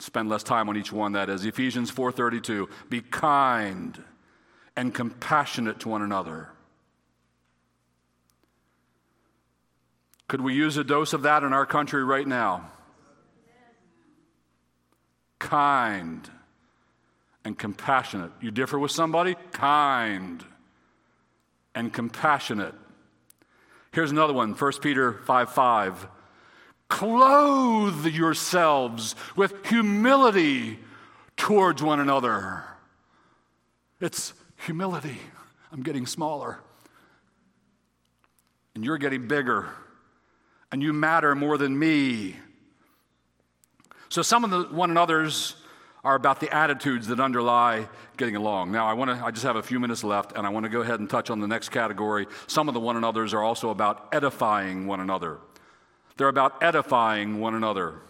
spend 0.02 0.28
less 0.28 0.42
time 0.42 0.68
on 0.68 0.76
each 0.76 0.92
one 0.92 1.12
that 1.12 1.28
is 1.28 1.44
ephesians 1.44 1.90
4.32 1.90 2.68
be 2.90 3.00
kind 3.00 4.02
and 4.76 4.92
compassionate 4.92 5.78
to 5.80 5.88
one 5.88 6.02
another 6.02 6.48
could 10.26 10.40
we 10.40 10.54
use 10.54 10.76
a 10.76 10.84
dose 10.84 11.12
of 11.12 11.22
that 11.22 11.44
in 11.44 11.52
our 11.52 11.66
country 11.66 12.02
right 12.04 12.26
now 12.26 12.68
kind 15.52 16.30
and 17.44 17.58
compassionate 17.58 18.30
you 18.40 18.50
differ 18.50 18.78
with 18.78 18.90
somebody 18.90 19.36
kind 19.52 20.44
and 21.74 21.92
compassionate 21.92 22.74
here's 23.92 24.10
another 24.10 24.32
one 24.32 24.54
1 24.54 24.72
peter 24.80 25.12
5 25.24 25.52
5 25.52 26.06
Clothe 26.92 28.06
yourselves 28.06 29.16
with 29.34 29.66
humility 29.66 30.78
towards 31.38 31.82
one 31.82 32.00
another. 32.00 32.64
It's 33.98 34.34
humility. 34.66 35.16
I'm 35.72 35.82
getting 35.82 36.04
smaller. 36.04 36.58
And 38.74 38.84
you're 38.84 38.98
getting 38.98 39.26
bigger. 39.26 39.70
And 40.70 40.82
you 40.82 40.92
matter 40.92 41.34
more 41.34 41.56
than 41.56 41.78
me. 41.78 42.36
So 44.12 44.20
some 44.20 44.44
of 44.44 44.50
the 44.50 44.64
one 44.64 44.90
another's 44.90 45.54
are 46.04 46.16
about 46.16 46.38
the 46.38 46.54
attitudes 46.54 47.06
that 47.06 47.18
underlie 47.18 47.88
getting 48.18 48.36
along. 48.36 48.70
Now, 48.70 48.86
I 48.86 48.92
want 48.92 49.10
to 49.10 49.24
I 49.24 49.30
just 49.30 49.44
have 49.44 49.56
a 49.56 49.62
few 49.62 49.80
minutes 49.80 50.04
left 50.04 50.32
and 50.36 50.46
I 50.46 50.50
want 50.50 50.64
to 50.64 50.68
go 50.68 50.82
ahead 50.82 51.00
and 51.00 51.08
touch 51.08 51.30
on 51.30 51.40
the 51.40 51.48
next 51.48 51.70
category. 51.70 52.26
Some 52.46 52.68
of 52.68 52.74
the 52.74 52.80
one 52.80 52.98
another's 52.98 53.32
are 53.32 53.42
also 53.42 53.70
about 53.70 54.10
edifying 54.12 54.86
one 54.86 55.00
another. 55.00 55.38
They're 56.18 56.28
about 56.28 56.62
edifying 56.62 57.40
one 57.40 57.54
another. 57.54 58.00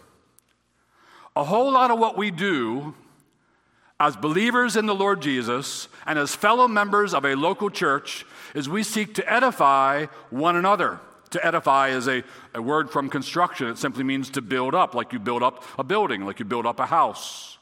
A 1.37 1.45
whole 1.45 1.71
lot 1.71 1.89
of 1.89 1.99
what 1.99 2.17
we 2.17 2.31
do 2.31 2.95
as 3.97 4.17
believers 4.17 4.75
in 4.75 4.87
the 4.87 4.95
Lord 4.95 5.21
Jesus 5.21 5.87
and 6.05 6.19
as 6.19 6.35
fellow 6.35 6.67
members 6.67 7.13
of 7.13 7.23
a 7.23 7.35
local 7.35 7.69
church 7.69 8.25
is 8.53 8.67
we 8.67 8.83
seek 8.83 9.13
to 9.13 9.33
edify 9.33 10.07
one 10.31 10.57
another. 10.57 10.99
To 11.33 11.43
edify 11.43 11.89
is 11.89 12.07
a, 12.07 12.23
a 12.53 12.61
word 12.61 12.91
from 12.91 13.09
construction. 13.09 13.67
It 13.67 13.79
simply 13.79 14.03
means 14.03 14.29
to 14.31 14.41
build 14.41 14.75
up, 14.75 14.93
like 14.93 15.13
you 15.13 15.19
build 15.19 15.41
up 15.41 15.63
a 15.79 15.83
building, 15.83 16.25
like 16.25 16.37
you 16.37 16.45
build 16.45 16.67
up 16.67 16.79
a 16.79 16.85
house. 16.85 17.57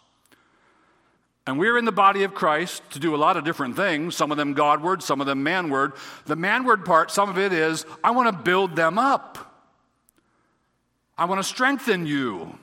And 1.48 1.58
we're 1.58 1.78
in 1.78 1.86
the 1.86 1.94
body 1.94 2.24
of 2.24 2.34
Christ 2.34 2.84
to 2.92 3.00
do 3.00 3.16
a 3.16 3.18
lot 3.18 3.38
of 3.38 3.46
different 3.46 3.78
things, 3.78 4.14
some 4.16 4.30
of 4.30 4.38
them 4.38 4.54
Godward, 4.54 5.02
some 5.02 5.22
of 5.22 5.28
them 5.28 5.42
manward. 5.44 5.94
The 6.26 6.36
manward 6.36 6.84
part, 6.84 7.12
some 7.12 7.30
of 7.30 7.38
it 7.38 7.54
is, 7.54 7.86
I 8.04 8.12
want 8.12 8.28
to 8.28 8.44
build 8.44 8.76
them 8.76 9.00
up. 9.00 9.38
I 11.18 11.24
want 11.24 11.40
to 11.40 11.48
strengthen 11.48 12.06
you. 12.06 12.58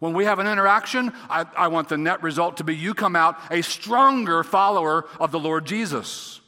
When 0.00 0.12
we 0.12 0.24
have 0.24 0.40
an 0.40 0.48
interaction, 0.48 1.12
I, 1.30 1.46
I, 1.56 1.68
want 1.68 1.88
the 1.88 1.96
net 1.96 2.20
result 2.22 2.56
to 2.56 2.64
be 2.64 2.74
you 2.74 2.94
come 2.94 3.14
out 3.14 3.38
a 3.50 3.62
stronger 3.62 4.42
follower 4.42 5.06
of 5.20 5.30
the 5.30 5.38
Lord 5.38 5.66
Jesus. 5.66 6.40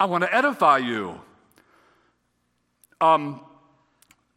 I 0.00 0.06
want 0.06 0.24
to 0.24 0.34
edify 0.34 0.78
you. 0.78 1.20
Um, 3.02 3.40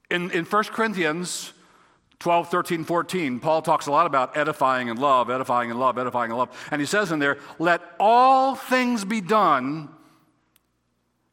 in, 0.10 0.32
in 0.32 0.44
1 0.44 0.64
Corinthians 0.66 1.54
12, 2.18 2.50
13, 2.50 2.84
14, 2.84 3.40
Paul 3.40 3.62
talks 3.62 3.86
a 3.86 3.92
lot 3.92 4.08
about 4.08 4.36
edifying 4.36 4.90
and 4.90 4.98
love, 4.98 5.30
edifying 5.30 5.70
and 5.70 5.80
love, 5.80 6.00
edifying 6.00 6.32
and 6.32 6.38
love. 6.40 6.68
And 6.72 6.82
he 6.82 6.88
says 6.88 7.12
in 7.12 7.20
there, 7.20 7.38
let 7.60 7.82
all 8.00 8.56
things 8.56 9.06
be 9.06 9.22
done 9.22 9.90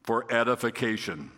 for 0.02 0.30
edification. 0.30 1.30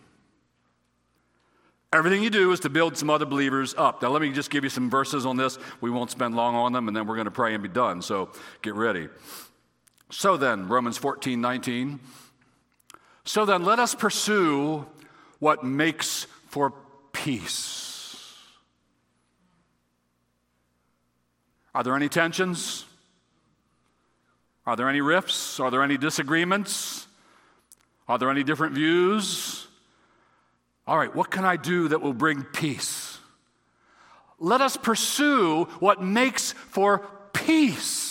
Everything 1.93 2.25
you 2.25 2.31
do 2.31 2.51
is 2.51 2.59
to 2.61 2.69
build 2.69 2.97
some 2.97 3.09
other 3.09 3.27
believers 3.27 3.73
up. 3.79 4.03
Now, 4.03 4.09
let 4.09 4.21
me 4.21 4.33
just 4.33 4.51
give 4.51 4.65
you 4.65 4.71
some 4.71 4.91
verses 4.91 5.25
on 5.25 5.37
this. 5.37 5.59
We 5.81 5.91
won't 5.91 6.11
spend 6.11 6.35
long 6.35 6.57
on 6.57 6.73
them, 6.73 6.89
and 6.89 6.97
then 6.97 7.07
we're 7.07 7.15
going 7.15 7.27
to 7.27 7.31
pray 7.31 7.55
and 7.55 7.63
be 7.63 7.69
done. 7.69 8.03
So 8.03 8.33
get 8.63 8.75
ready. 8.75 9.09
So 10.11 10.37
then, 10.37 10.67
Romans 10.67 10.99
14, 10.99 11.41
19. 11.41 12.01
So 13.25 13.45
then, 13.45 13.65
let 13.65 13.79
us 13.79 13.95
pursue 13.95 14.87
what 15.45 15.63
makes 15.63 16.27
for 16.47 16.73
peace. 17.13 18.33
Are 21.75 21.83
there 21.83 21.95
any 21.95 22.09
tensions? 22.09 22.87
Are 24.65 24.75
there 24.75 24.89
any 24.89 25.03
rifts? 25.03 25.61
Are 25.61 25.71
there 25.71 25.83
any 25.83 25.99
disagreements? 25.99 27.07
Are 28.09 28.19
there 28.19 28.31
any 28.31 28.43
different 28.43 28.75
views? 28.75 29.67
All 30.87 30.97
right, 30.97 31.15
what 31.15 31.31
can 31.31 31.45
I 31.45 31.57
do 31.57 31.89
that 31.89 32.01
will 32.01 32.15
bring 32.15 32.45
peace? 32.45 33.19
Let 34.39 34.63
us 34.63 34.79
pursue 34.79 35.65
what 35.79 36.03
makes 36.03 36.53
for 36.53 37.07
peace 37.35 38.04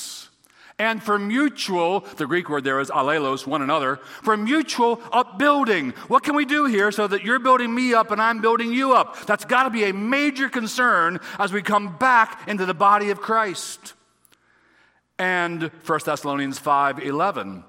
and 0.80 1.04
for 1.04 1.20
mutual, 1.20 2.02
the 2.18 2.26
Greek 2.26 2.50
word 2.50 2.64
there 2.64 2.80
is 2.80 2.90
alelos, 2.90 3.46
one 3.46 3.62
another, 3.62 3.98
for 3.98 4.36
mutual 4.36 5.02
upbuilding. 5.12 5.92
What 6.08 6.24
can 6.24 6.36
we 6.36 6.46
do 6.46 6.66
here 6.66 6.92
so 6.92 7.08
that 7.08 7.24
you're 7.24 7.40
building 7.40 7.74
me 7.74 7.94
up 7.94 8.12
and 8.12 8.22
I'm 8.22 8.42
building 8.42 8.74
you 8.74 8.94
up? 8.94 9.26
That's 9.26 9.46
got 9.46 9.64
to 9.64 9.70
be 9.70 9.84
a 9.86 9.94
major 9.94 10.50
concern 10.50 11.20
as 11.38 11.54
we 11.54 11.62
come 11.62 11.98
back 11.98 12.48
into 12.48 12.66
the 12.66 12.74
body 12.74 13.12
of 13.12 13.22
Christ. 13.22 13.94
And 15.20 15.64
1 15.86 16.00
Thessalonians 16.06 16.58
5 16.58 17.00
11. 17.00 17.64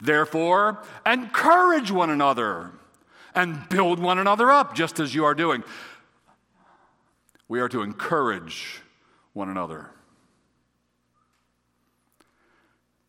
Therefore, 0.00 0.84
encourage 1.04 1.90
one 1.90 2.10
another 2.10 2.70
and 3.34 3.68
build 3.68 3.98
one 3.98 4.18
another 4.18 4.50
up, 4.50 4.74
just 4.74 5.00
as 5.00 5.14
you 5.14 5.24
are 5.24 5.34
doing. 5.34 5.64
We 7.48 7.60
are 7.60 7.68
to 7.68 7.82
encourage 7.82 8.82
one 9.32 9.48
another. 9.48 9.90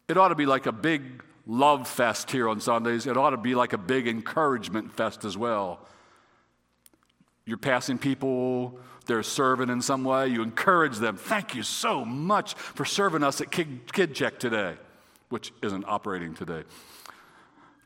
It 0.10 0.18
ought 0.18 0.30
to 0.30 0.36
be 0.36 0.48
like 0.48 0.66
a 0.66 0.72
big 0.72 1.24
love 1.46 1.88
fest 1.88 2.32
here 2.32 2.50
on 2.50 2.60
Sundays. 2.60 3.06
It 3.06 3.16
ought 3.16 3.30
to 3.30 3.38
be 3.38 3.54
like 3.54 3.74
a 3.74 3.78
big 3.78 4.08
encouragement 4.08 4.92
fest 4.92 5.24
as 5.24 5.38
well. 5.38 5.80
You're 7.46 7.58
passing 7.58 8.00
people, 8.00 8.80
they're 9.06 9.24
serving 9.24 9.70
in 9.70 9.82
some 9.82 10.04
way, 10.04 10.28
you 10.28 10.42
encourage 10.42 10.98
them. 10.98 11.16
Thank 11.16 11.56
you 11.56 11.64
so 11.64 12.04
much 12.04 12.56
for 12.56 12.86
serving 12.86 13.24
us 13.24 13.40
at 13.40 13.52
Kid, 13.52 14.14
Check 14.14 14.40
today, 14.40 14.76
which 15.30 15.54
isn't 15.62 15.86
operating 15.88 16.34
today. 16.34 16.64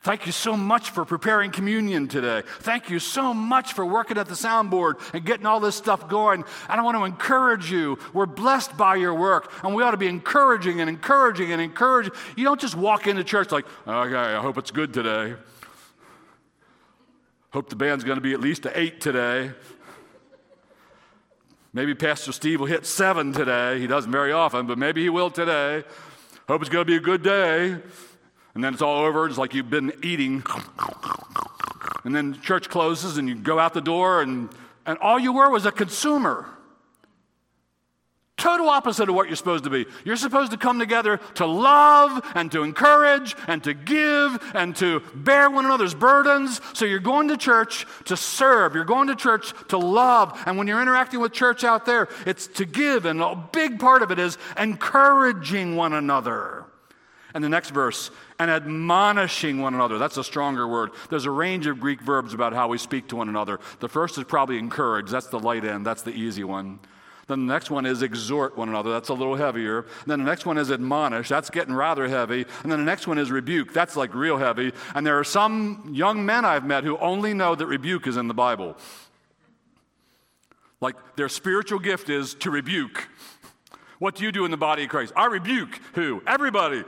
Thank 0.04 0.26
you 0.26 0.34
so 0.34 0.58
much 0.58 0.90
for 0.90 1.06
preparing 1.06 1.50
communion 1.50 2.10
today. 2.10 2.44
Thank 2.60 2.90
you 2.90 3.00
so 3.00 3.34
much 3.34 3.72
for 3.72 3.86
working 3.86 4.18
at 4.18 4.28
the 4.28 4.34
soundboard 4.34 4.96
and 5.14 5.26
getting 5.26 5.46
all 5.46 5.62
this 5.62 5.78
stuff 5.78 6.10
going. 6.10 6.44
And 6.68 6.82
I 6.82 6.84
want 6.84 6.98
to 6.98 7.06
encourage 7.06 7.72
you. 7.72 7.98
We're 8.12 8.26
blessed 8.26 8.76
by 8.76 8.98
your 8.98 9.14
work, 9.14 9.54
and 9.64 9.74
we 9.74 9.82
ought 9.82 9.92
to 9.92 9.98
be 9.98 10.08
encouraging 10.08 10.82
and 10.82 10.90
encouraging 10.90 11.54
and 11.54 11.62
encouraging. 11.62 12.14
You 12.36 12.44
don't 12.44 12.60
just 12.60 12.76
walk 12.76 13.08
into 13.08 13.24
church 13.24 13.54
like, 13.54 13.66
okay, 13.88 14.16
I 14.18 14.42
hope 14.42 14.58
it's 14.58 14.72
good 14.72 14.94
today. 14.94 15.36
Hope 17.52 17.70
the 17.70 17.78
band's 17.78 18.04
going 18.04 18.18
to 18.18 18.22
be 18.22 18.34
at 18.34 18.42
least 18.42 18.66
a 18.66 18.78
eight 18.78 19.00
today. 19.00 19.52
Maybe 21.72 21.96
Pastor 21.96 22.34
Steve 22.34 22.60
will 22.60 22.68
hit 22.68 22.86
seven 22.86 23.32
today. 23.32 23.80
He 23.80 23.88
doesn't 23.88 24.12
very 24.12 24.34
often, 24.34 24.68
but 24.68 24.78
maybe 24.78 25.02
he 25.02 25.10
will 25.10 25.30
today. 25.30 25.86
Hope 26.50 26.60
it's 26.60 26.70
going 26.70 26.86
to 26.86 26.92
be 26.92 26.98
a 26.98 27.00
good 27.00 27.24
day. 27.24 27.78
And 28.56 28.64
then 28.64 28.74
it's 28.74 28.82
all 28.82 29.04
over. 29.04 29.26
It's 29.28 29.38
like 29.38 29.54
you've 29.54 29.70
been 29.70 29.94
eating. 30.04 30.44
And 32.04 32.16
then 32.16 32.40
church 32.42 32.70
closes 32.70 33.18
and 33.18 33.28
you 33.28 33.36
go 33.36 33.58
out 33.60 33.74
the 33.74 33.82
door 33.82 34.22
and, 34.22 34.50
and 34.86 34.98
all 35.00 35.18
you 35.18 35.34
were 35.34 35.50
was 35.50 35.66
a 35.66 35.72
consumer. 35.72 36.46
total 38.44 38.68
opposite 38.68 39.08
of 39.08 39.16
what 39.16 39.28
you're 39.28 39.38
supposed 39.38 39.64
to 39.64 39.70
be. 39.70 39.86
You're 40.04 40.18
supposed 40.18 40.52
to 40.52 40.58
come 40.58 40.78
together 40.78 41.18
to 41.36 41.46
love 41.46 42.22
and 42.36 42.52
to 42.52 42.64
encourage 42.64 43.36
and 43.48 43.64
to 43.64 43.74
give 43.74 44.38
and 44.54 44.76
to 44.76 45.00
bear 45.16 45.50
one 45.50 45.64
another's 45.64 45.96
burdens. 45.96 46.60
So 46.74 46.84
you're 46.84 47.00
going 47.00 47.30
to 47.30 47.38
church 47.38 47.86
to 48.06 48.18
serve. 48.18 48.76
You're 48.76 48.84
going 48.84 49.08
to 49.08 49.16
church 49.16 49.54
to 49.70 49.78
love. 49.78 50.38
And 50.46 50.58
when 50.58 50.68
you're 50.68 50.82
interacting 50.82 51.22
with 51.22 51.32
church 51.32 51.64
out 51.64 51.86
there, 51.86 52.10
it's 52.26 52.48
to 52.48 52.66
give. 52.66 53.06
And 53.06 53.22
a 53.22 53.42
big 53.54 53.80
part 53.80 54.02
of 54.02 54.12
it 54.12 54.20
is 54.20 54.38
encouraging 54.58 55.78
one 55.78 55.94
another. 55.94 56.63
And 57.34 57.44
the 57.44 57.50
next 57.50 57.72
verse, 57.72 58.12
and 58.38 58.52
admonishing 58.52 59.60
one 59.60 59.74
another. 59.74 59.98
That's 59.98 60.18
a 60.18 60.24
stronger 60.24 60.68
word. 60.68 60.92
There's 61.10 61.26
a 61.26 61.32
range 61.32 61.66
of 61.66 61.80
Greek 61.80 62.02
verbs 62.02 62.34
about 62.34 62.54
how 62.54 62.68
we 62.68 62.78
speak 62.78 63.08
to 63.08 63.16
one 63.16 63.30
another. 63.30 63.60
The 63.80 63.90
first 63.90 64.18
is 64.18 64.24
probably 64.26 64.60
encourage. 64.60 65.10
That's 65.10 65.28
the 65.28 65.40
light 65.40 65.66
end, 65.66 65.86
that's 65.86 66.04
the 66.04 66.12
easy 66.12 66.44
one. 66.44 66.80
Then 67.28 67.48
the 67.48 67.54
next 67.54 67.72
one 67.72 67.86
is 67.86 68.02
exhort 68.02 68.58
one 68.58 68.68
another. 68.68 68.92
That's 68.92 69.10
a 69.10 69.14
little 69.14 69.36
heavier. 69.36 69.80
And 69.80 70.08
then 70.08 70.20
the 70.20 70.26
next 70.26 70.46
one 70.46 70.58
is 70.58 70.70
admonish. 70.70 71.30
That's 71.30 71.50
getting 71.50 71.74
rather 71.74 72.08
heavy. 72.08 72.46
And 72.64 72.72
then 72.72 72.80
the 72.80 72.86
next 72.86 73.08
one 73.08 73.18
is 73.18 73.32
rebuke. 73.32 73.74
That's 73.74 73.96
like 73.96 74.14
real 74.14 74.38
heavy. 74.38 74.74
And 74.94 75.08
there 75.08 75.18
are 75.18 75.24
some 75.24 75.90
young 75.94 76.26
men 76.26 76.44
I've 76.44 76.66
met 76.66 76.84
who 76.84 76.98
only 76.98 77.34
know 77.34 77.56
that 77.56 77.66
rebuke 77.66 78.08
is 78.08 78.18
in 78.18 78.28
the 78.28 78.34
Bible. 78.34 78.76
Like 80.82 80.96
their 81.16 81.30
spiritual 81.30 81.80
gift 81.80 82.10
is 82.10 82.34
to 82.36 82.52
rebuke. 82.52 83.08
What 84.00 84.16
do 84.16 84.26
you 84.26 84.34
do 84.34 84.44
in 84.44 84.52
the 84.52 84.58
body 84.58 84.84
of 84.84 84.90
Christ? 84.90 85.14
I 85.16 85.28
rebuke 85.28 85.80
who? 85.94 86.22
Everybody. 86.28 86.84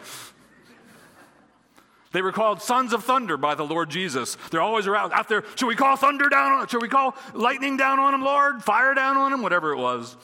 They 2.16 2.22
were 2.22 2.32
called 2.32 2.61
sons 2.61 2.93
of 2.93 3.03
thunder 3.03 3.36
by 3.36 3.55
the 3.55 3.66
Lord 3.66 3.89
Jesus. 3.89 4.38
They're 4.49 4.61
always 4.61 4.88
around 4.88 5.11
out 5.11 5.28
there. 5.28 5.43
Should 5.55 5.68
we 5.68 5.76
call 5.76 5.97
thunder 5.97 6.30
down 6.30 6.53
on 6.53 6.68
Should 6.70 6.82
we 6.82 6.88
call 6.88 7.13
lightning 7.34 7.76
down 7.76 7.99
on 7.99 8.13
them, 8.13 8.22
Lord? 8.24 8.63
Fire 8.63 8.93
down 8.93 9.18
on 9.18 9.32
them? 9.32 9.41
Whatever 9.41 9.74
it 9.74 9.78
was. 9.78 10.16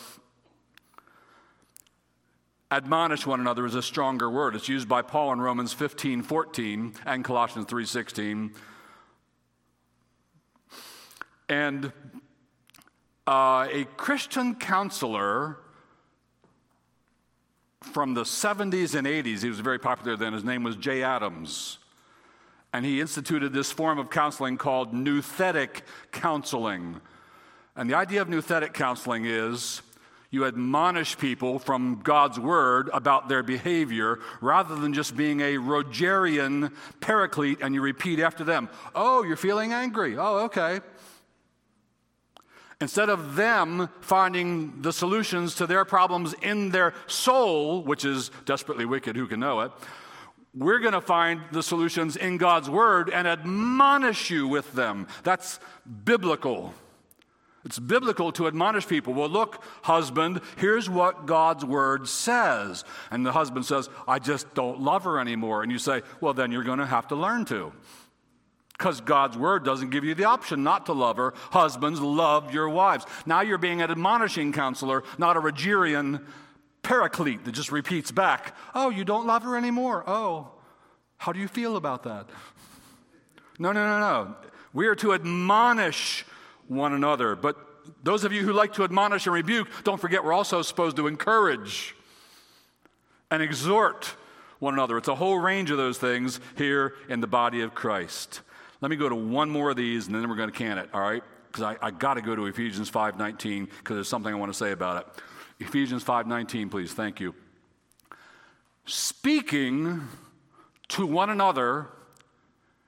Admonish 2.72 3.28
one 3.28 3.42
another 3.42 3.66
is 3.66 3.76
a 3.76 3.82
stronger 3.82 4.30
word. 4.30 4.56
It's 4.56 4.70
used 4.70 4.88
by 4.88 5.02
Paul 5.02 5.34
in 5.34 5.42
Romans 5.42 5.74
15, 5.74 6.24
14 6.24 6.94
and 7.06 7.26
Colossians 7.26 7.66
3, 7.68 7.86
16. 7.86 8.54
And 11.50 11.92
uh, 13.28 13.68
a 13.70 13.84
Christian 13.98 14.56
counselor 14.56 15.58
from 17.82 18.14
the 18.14 18.24
70s 18.24 18.96
and 18.96 19.06
80s, 19.06 19.44
he 19.44 19.50
was 19.50 19.60
very 19.60 19.78
popular 19.78 20.16
then, 20.16 20.32
his 20.32 20.46
name 20.46 20.64
was 20.64 20.78
Jay 20.78 21.04
Adams 21.04 21.80
and 22.74 22.86
he 22.86 23.02
instituted 23.02 23.54
this 23.54 23.72
form 23.72 24.00
of 24.00 24.10
counseling 24.10 24.58
called 24.58 24.94
nouthetic 24.94 25.82
counseling. 26.12 27.02
And 27.76 27.90
the 27.90 27.96
idea 27.96 28.22
of 28.22 28.28
nouthetic 28.28 28.74
counseling 28.74 29.26
is 29.26 29.82
you 30.30 30.46
admonish 30.46 31.18
people 31.18 31.60
from 31.60 32.00
God's 32.02 32.40
word 32.40 32.90
about 32.94 33.28
their 33.28 33.44
behavior 33.44 34.20
rather 34.40 34.76
than 34.76 34.94
just 34.94 35.18
being 35.18 35.42
a 35.42 35.56
Rogerian 35.56 36.74
paraclete 37.02 37.60
and 37.62 37.76
you 37.76 37.82
repeat 37.82 38.20
after 38.20 38.46
them, 38.46 38.70
Oh, 38.96 39.24
you're 39.24 39.36
feeling 39.36 39.74
angry. 39.74 40.18
Oh, 40.18 40.46
okay. 40.46 40.80
Instead 42.80 43.10
of 43.10 43.36
them 43.36 43.90
finding 44.00 44.82
the 44.82 44.94
solutions 44.94 45.56
to 45.56 45.68
their 45.68 45.86
problems 45.86 46.34
in 46.42 46.72
their 46.72 46.94
soul, 47.06 47.84
which 47.84 48.06
is 48.06 48.32
desperately 48.46 48.86
wicked, 48.86 49.16
who 49.16 49.28
can 49.28 49.40
know 49.40 49.60
it? 49.62 49.72
We're 50.54 50.80
going 50.80 50.94
to 50.94 51.02
find 51.02 51.42
the 51.52 51.64
solutions 51.64 52.18
in 52.18 52.38
God's 52.38 52.70
Word 52.70 53.10
and 53.10 53.28
admonish 53.28 54.30
you 54.30 54.48
with 54.48 54.74
them. 54.74 55.08
That's 55.24 55.60
biblical. 56.04 56.74
It's 57.64 57.80
biblical 57.80 58.32
to 58.34 58.48
admonish 58.48 58.88
people. 58.88 59.14
Well, 59.14 59.30
look, 59.30 59.64
husband, 59.84 60.42
here's 60.58 60.90
what 60.90 61.28
God's 61.28 61.64
word 61.64 62.08
says. 62.08 62.84
And 63.12 63.24
the 63.26 63.32
husband 63.32 63.66
says, 63.66 63.88
I 64.08 64.18
just 64.18 64.52
don't 64.56 64.82
love 64.82 65.04
her 65.04 65.20
anymore. 65.20 65.62
And 65.62 65.72
you 65.72 65.78
say, 65.78 66.02
well, 66.22 66.34
then 66.34 66.52
you're 66.52 66.64
going 66.64 66.80
to 66.80 66.88
have 66.88 67.08
to 67.10 67.16
learn 67.16 67.46
to. 67.46 67.72
Because 68.76 69.00
God's 69.00 69.38
word 69.38 69.64
doesn't 69.64 69.92
give 69.92 70.04
you 70.04 70.16
the 70.16 70.24
option 70.24 70.64
not 70.64 70.88
to 70.88 70.94
love 70.94 71.18
her. 71.18 71.36
Husbands, 71.52 72.02
love 72.02 72.52
your 72.52 72.68
wives. 72.68 73.06
Now 73.28 73.42
you're 73.42 73.60
being 73.60 73.84
an 73.84 73.92
admonishing 73.92 74.54
counselor, 74.54 75.04
not 75.20 75.38
a 75.38 75.40
Rogerian 75.40 76.26
paraclete 76.84 77.46
that 77.46 77.52
just 77.52 77.72
repeats 77.72 78.12
back, 78.12 78.56
Oh, 78.74 78.90
you 78.90 79.04
don't 79.04 79.28
love 79.28 79.44
her 79.44 79.56
anymore. 79.56 80.04
Oh, 80.08 80.52
how 81.18 81.32
do 81.32 81.40
you 81.40 81.48
feel 81.48 81.76
about 81.76 82.04
that? 82.04 82.28
No, 83.60 83.72
no, 83.72 83.86
no, 83.88 84.00
no. 84.00 84.36
We 84.74 84.88
are 84.88 84.96
to 84.96 85.14
admonish 85.14 86.26
one 86.68 86.94
another. 86.94 87.36
But 87.36 87.58
those 88.04 88.24
of 88.24 88.32
you 88.32 88.42
who 88.42 88.54
like 88.54 88.74
to 88.74 88.84
admonish 88.84 89.28
and 89.28 89.34
rebuke, 89.34 89.68
don't 89.84 90.00
forget 90.00 90.24
we're 90.24 90.34
also 90.34 90.62
supposed 90.62 90.96
to 90.98 91.08
encourage 91.08 91.96
and 93.30 93.44
exhort 93.44 94.16
one 94.60 94.74
another. 94.74 94.98
It's 94.98 95.08
a 95.08 95.16
whole 95.16 95.38
range 95.38 95.72
of 95.72 95.78
those 95.78 95.98
things 95.98 96.40
here 96.56 96.96
in 97.10 97.20
the 97.20 97.28
body 97.28 97.62
of 97.62 97.74
Christ. 97.74 98.42
Let 98.80 98.90
me 98.90 98.96
go 98.96 99.10
to 99.10 99.16
one 99.16 99.50
more 99.50 99.72
of 99.72 99.76
these 99.76 100.08
and 100.08 100.16
then 100.16 100.28
we're 100.30 100.36
going 100.36 100.52
to 100.52 100.58
can 100.58 100.78
it, 100.78 100.90
all 100.94 101.02
right? 101.02 101.24
Because 101.48 101.64
I, 101.64 101.78
I 101.82 101.92
got 101.92 102.16
to 102.16 102.22
go 102.22 102.36
to 102.36 102.46
Ephesians 102.46 102.90
5.19 102.90 103.68
because 103.70 103.96
there's 103.96 104.08
something 104.08 104.34
I 104.34 104.38
want 104.38 104.52
to 104.52 104.58
say 104.58 104.72
about 104.72 105.06
it. 105.06 105.24
Ephesians 105.62 106.04
5:19, 106.04 106.70
please. 106.70 106.92
Thank 106.92 107.20
you. 107.20 107.36
Speaking 108.86 110.08
to 110.90 111.06
one 111.06 111.30
another 111.30 111.88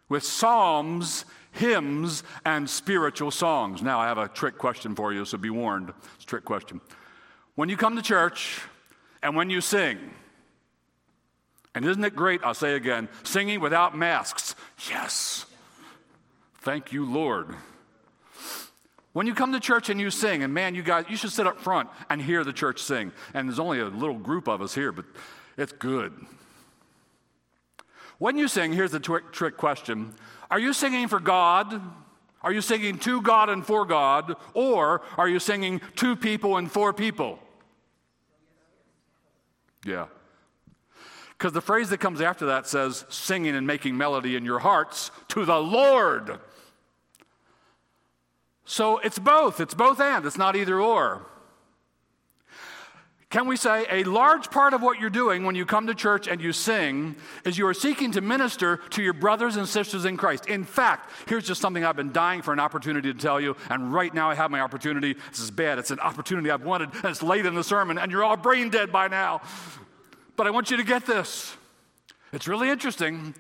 with 0.10 0.24
psalms, 0.24 1.26
hymns, 1.52 2.24
and 2.44 2.68
spiritual 2.68 3.30
songs. 3.30 3.84
Now, 3.84 4.00
I 4.00 4.08
have 4.08 4.18
a 4.18 4.28
trick 4.28 4.58
question 4.58 4.96
for 4.96 5.14
you, 5.14 5.24
so 5.24 5.38
be 5.38 5.52
warned. 5.52 5.94
It's 6.16 6.24
a 6.24 6.28
trick 6.28 6.46
question. 6.46 6.82
When 7.56 7.70
you 7.70 7.78
come 7.78 7.96
to 7.96 8.02
church 8.02 8.62
and 9.22 9.36
when 9.36 9.52
you 9.52 9.62
sing, 9.62 10.00
and 11.76 11.86
isn't 11.86 12.04
it 12.04 12.16
great? 12.16 12.44
I'll 12.44 12.56
say 12.56 12.76
again 12.76 13.08
singing 13.22 13.60
without 13.60 13.96
masks. 13.96 14.56
Yes. 14.90 15.46
Thank 16.56 16.92
you, 16.92 17.06
Lord. 17.06 17.56
When 19.14 19.28
you 19.28 19.36
come 19.36 19.54
to 19.54 19.60
church 19.60 19.90
and 19.90 20.00
you 20.00 20.10
sing, 20.10 20.44
and 20.44 20.54
man, 20.54 20.74
you 20.74 20.82
guys, 20.82 21.06
you 21.08 21.16
should 21.16 21.32
sit 21.32 21.46
up 21.46 21.60
front 21.60 21.90
and 22.10 22.22
hear 22.22 22.44
the 22.44 22.54
church 22.54 22.82
sing. 22.82 23.12
And 23.34 23.48
there's 23.48 23.60
only 23.60 23.80
a 23.80 23.86
little 23.86 24.18
group 24.18 24.48
of 24.48 24.62
us 24.62 24.74
here, 24.74 24.92
but 24.92 25.06
it's 25.56 25.72
good. 25.72 26.14
When 28.18 28.38
you 28.38 28.48
sing, 28.48 28.74
here's 28.74 28.92
the 28.92 29.00
trick, 29.00 29.32
trick 29.32 29.56
question 29.56 30.14
Are 30.50 30.60
you 30.60 30.74
singing 30.74 31.08
for 31.08 31.20
God? 31.20 31.82
Are 32.42 32.52
you 32.52 32.62
singing 32.62 32.98
to 33.00 33.22
God 33.22 33.50
and 33.50 33.66
for 33.66 33.86
God? 33.86 34.36
Or 34.54 35.02
are 35.18 35.30
you 35.30 35.40
singing 35.40 35.80
to 35.98 36.16
people 36.16 36.58
and 36.58 36.70
for 36.70 36.92
people? 36.92 37.40
Yeah. 39.86 40.08
Because 41.38 41.54
the 41.54 41.62
phrase 41.62 41.90
that 41.90 42.00
comes 42.00 42.20
after 42.20 42.48
that 42.48 42.68
says, 42.68 43.06
singing 43.10 43.56
and 43.56 43.66
making 43.66 43.98
melody 43.98 44.36
in 44.36 44.44
your 44.44 44.60
hearts 44.60 45.12
to 45.30 45.46
the 45.46 45.60
Lord. 45.60 46.40
So 48.74 48.98
it's 48.98 49.20
both. 49.20 49.60
It's 49.60 49.76
both 49.76 50.00
and. 50.00 50.26
It's 50.26 50.36
not 50.36 50.56
either 50.56 50.82
or. 50.82 51.28
Can 53.30 53.46
we 53.46 53.56
say 53.56 53.86
a 53.88 54.04
large 54.04 54.50
part 54.50 54.74
of 54.74 54.82
what 54.82 55.00
you're 55.00 55.12
doing 55.12 55.44
when 55.44 55.54
you 55.54 55.64
come 55.64 55.86
to 55.86 55.94
church 55.94 56.28
and 56.28 56.42
you 56.42 56.52
sing 56.54 57.16
is 57.46 57.56
you 57.56 57.68
are 57.68 57.76
seeking 57.76 58.12
to 58.14 58.22
minister 58.22 58.78
to 58.78 59.04
your 59.04 59.14
brothers 59.14 59.58
and 59.58 59.70
sisters 59.70 60.06
in 60.06 60.18
Christ? 60.18 60.48
In 60.48 60.64
fact, 60.64 61.12
here's 61.28 61.46
just 61.46 61.62
something 61.62 61.86
I've 61.86 61.96
been 61.96 62.12
dying 62.12 62.42
for 62.42 62.52
an 62.52 62.60
opportunity 62.60 63.14
to 63.14 63.20
tell 63.20 63.40
you, 63.40 63.56
and 63.70 63.94
right 63.94 64.12
now 64.12 64.32
I 64.32 64.34
have 64.34 64.50
my 64.50 64.62
opportunity. 64.62 65.18
This 65.30 65.40
is 65.40 65.52
bad. 65.52 65.78
It's 65.78 65.92
an 65.92 66.00
opportunity 66.00 66.50
I've 66.50 66.66
wanted, 66.66 66.90
and 66.96 67.06
it's 67.06 67.22
late 67.22 67.46
in 67.46 67.54
the 67.54 67.64
sermon, 67.64 68.00
and 68.00 68.12
you're 68.12 68.24
all 68.24 68.38
brain 68.38 68.72
dead 68.72 68.92
by 68.92 69.08
now. 69.08 69.44
But 70.36 70.48
I 70.48 70.50
want 70.50 70.72
you 70.72 70.78
to 70.78 70.84
get 70.84 71.06
this. 71.06 71.56
It's 72.32 72.48
really 72.48 72.72
interesting. 72.72 73.36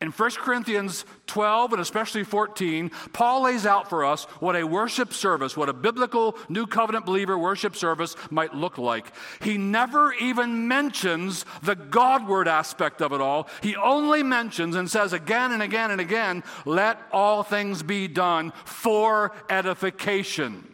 In 0.00 0.12
1 0.12 0.30
Corinthians 0.36 1.04
12 1.26 1.74
and 1.74 1.82
especially 1.82 2.24
14, 2.24 2.90
Paul 3.12 3.42
lays 3.42 3.66
out 3.66 3.90
for 3.90 4.02
us 4.02 4.24
what 4.40 4.56
a 4.56 4.64
worship 4.64 5.12
service, 5.12 5.58
what 5.58 5.68
a 5.68 5.74
biblical 5.74 6.38
New 6.48 6.66
Covenant 6.66 7.04
believer 7.04 7.38
worship 7.38 7.76
service 7.76 8.16
might 8.30 8.54
look 8.54 8.78
like. 8.78 9.12
He 9.42 9.58
never 9.58 10.14
even 10.14 10.68
mentions 10.68 11.44
the 11.62 11.74
Godward 11.74 12.48
aspect 12.48 13.02
of 13.02 13.12
it 13.12 13.20
all. 13.20 13.46
He 13.62 13.76
only 13.76 14.22
mentions 14.22 14.74
and 14.74 14.90
says 14.90 15.12
again 15.12 15.52
and 15.52 15.62
again 15.62 15.90
and 15.90 16.00
again, 16.00 16.44
let 16.64 16.98
all 17.12 17.42
things 17.42 17.82
be 17.82 18.08
done 18.08 18.54
for 18.64 19.32
edification. 19.50 20.66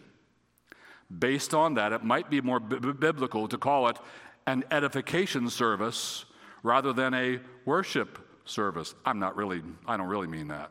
Based 1.17 1.53
on 1.53 1.75
that, 1.75 1.93
it 1.93 2.05
might 2.05 2.31
be 2.31 2.41
more 2.41 2.61
b- 2.61 2.93
biblical 2.93 3.49
to 3.49 3.59
call 3.59 3.89
it 3.89 3.99
an 4.47 4.63
edification 4.71 5.51
service 5.51 6.27
rather 6.63 6.93
than 6.93 7.13
a 7.13 7.41
worship 7.65 8.21
service. 8.47 8.95
I'm 9.05 9.19
not 9.19 9.37
really, 9.37 9.63
I 9.87 9.97
don't 9.97 10.09
really 10.09 10.27
mean 10.27 10.49
that. 10.49 10.71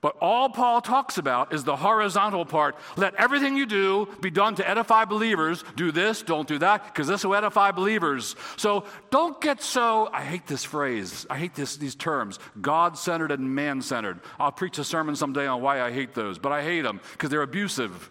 But 0.00 0.16
all 0.20 0.48
Paul 0.48 0.80
talks 0.80 1.18
about 1.18 1.52
is 1.52 1.64
the 1.64 1.74
horizontal 1.74 2.44
part. 2.44 2.76
Let 2.96 3.16
everything 3.16 3.56
you 3.56 3.66
do 3.66 4.08
be 4.20 4.30
done 4.30 4.54
to 4.56 4.68
edify 4.68 5.06
believers. 5.06 5.64
Do 5.74 5.90
this, 5.90 6.22
don't 6.22 6.46
do 6.46 6.58
that, 6.58 6.84
because 6.84 7.08
this 7.08 7.24
will 7.24 7.34
edify 7.34 7.72
believers. 7.72 8.36
So 8.56 8.84
don't 9.10 9.40
get 9.40 9.60
so, 9.60 10.08
I 10.12 10.22
hate 10.22 10.46
this 10.46 10.62
phrase, 10.64 11.26
I 11.28 11.36
hate 11.36 11.54
this, 11.54 11.76
these 11.76 11.96
terms, 11.96 12.38
God 12.60 12.96
centered 12.96 13.32
and 13.32 13.54
man 13.56 13.82
centered. 13.82 14.20
I'll 14.38 14.52
preach 14.52 14.78
a 14.78 14.84
sermon 14.84 15.16
someday 15.16 15.48
on 15.48 15.62
why 15.62 15.82
I 15.82 15.90
hate 15.90 16.14
those, 16.14 16.38
but 16.38 16.52
I 16.52 16.62
hate 16.62 16.82
them 16.82 17.00
because 17.12 17.30
they're 17.30 17.42
abusive. 17.42 18.10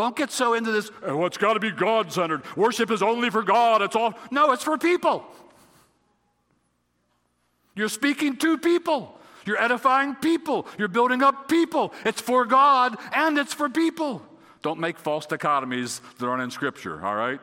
Don't 0.00 0.16
get 0.16 0.30
so 0.30 0.54
into 0.54 0.72
this, 0.72 0.90
oh, 1.02 1.26
it's 1.26 1.36
got 1.36 1.52
to 1.54 1.60
be 1.60 1.70
God 1.70 2.10
centered. 2.10 2.42
Worship 2.56 2.90
is 2.90 3.02
only 3.02 3.28
for 3.28 3.42
God. 3.42 3.82
It's 3.82 3.94
all. 3.94 4.14
No, 4.30 4.52
it's 4.52 4.64
for 4.64 4.78
people. 4.78 5.26
You're 7.76 7.90
speaking 7.90 8.38
to 8.38 8.56
people. 8.56 9.18
You're 9.44 9.60
edifying 9.60 10.14
people. 10.14 10.66
You're 10.78 10.88
building 10.88 11.22
up 11.22 11.48
people. 11.48 11.92
It's 12.06 12.18
for 12.18 12.46
God 12.46 12.96
and 13.12 13.36
it's 13.36 13.52
for 13.52 13.68
people. 13.68 14.22
Don't 14.62 14.80
make 14.80 14.98
false 14.98 15.26
dichotomies 15.26 16.00
that 16.16 16.26
aren't 16.26 16.44
in 16.44 16.50
Scripture, 16.50 17.04
all 17.04 17.14
right? 17.14 17.40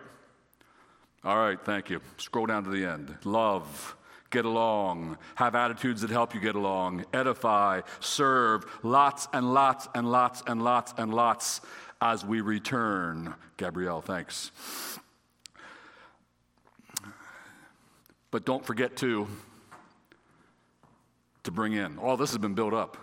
All 1.24 1.38
right, 1.38 1.64
thank 1.64 1.92
you. 1.92 2.02
Scroll 2.18 2.48
down 2.48 2.64
to 2.64 2.72
the 2.72 2.86
end. 2.86 3.16
Love, 3.24 3.96
get 4.32 4.46
along, 4.46 5.20
have 5.36 5.54
attitudes 5.54 6.02
that 6.02 6.10
help 6.10 6.34
you 6.34 6.40
get 6.40 6.56
along, 6.56 7.06
edify, 7.14 7.82
serve, 8.00 8.66
lots 8.82 9.28
and 9.32 9.54
lots 9.54 9.88
and 9.94 10.12
lots 10.12 10.42
and 10.48 10.64
lots 10.64 10.96
and 10.98 11.14
lots 11.14 11.62
as 12.02 12.26
we 12.26 12.42
return. 12.42 13.34
Gabrielle, 13.58 14.02
thanks. 14.02 14.52
But 18.32 18.46
don't 18.46 18.66
forget 18.66 18.98
to 18.98 19.28
to 21.44 21.52
bring 21.52 21.74
in. 21.74 21.98
All 21.98 22.18
this 22.18 22.32
has 22.32 22.40
been 22.40 22.56
built 22.56 22.74
up. 22.74 22.98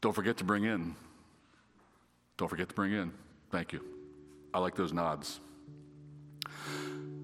Don't 0.00 0.14
forget 0.14 0.38
to 0.38 0.44
bring 0.44 0.64
in. 0.64 0.96
Don't 2.38 2.48
forget 2.48 2.70
to 2.70 2.74
bring 2.74 2.92
in. 2.92 3.12
Thank 3.50 3.74
you. 3.74 3.84
I 4.54 4.58
like 4.58 4.74
those 4.74 4.92
nods. 4.92 5.38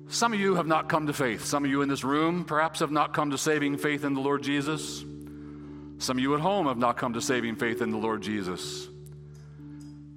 Some 0.09 0.33
of 0.33 0.41
you 0.41 0.55
have 0.55 0.67
not 0.67 0.89
come 0.89 1.07
to 1.07 1.13
faith. 1.13 1.45
Some 1.45 1.65
of 1.65 1.71
you 1.71 1.83
in 1.83 1.89
this 1.89 2.05
room 2.05 2.45
perhaps 2.45 2.81
have 2.81 2.91
not 2.91 3.15
come 3.15 3.31
to 3.31 3.39
saving 3.39 3.79
faith 3.79 4.05
in 4.05 4.15
the 4.15 4.21
Lord 4.21 4.43
Jesus. 4.43 5.05
Some 5.99 6.19
of 6.19 6.23
you 6.23 6.35
at 6.35 6.41
home 6.41 6.67
have 6.67 6.79
not 6.79 6.97
come 6.97 7.15
to 7.15 7.21
saving 7.21 7.57
faith 7.57 7.83
in 7.83 7.91
the 7.91 7.99
Lord 7.99 8.23
Jesus. 8.23 8.89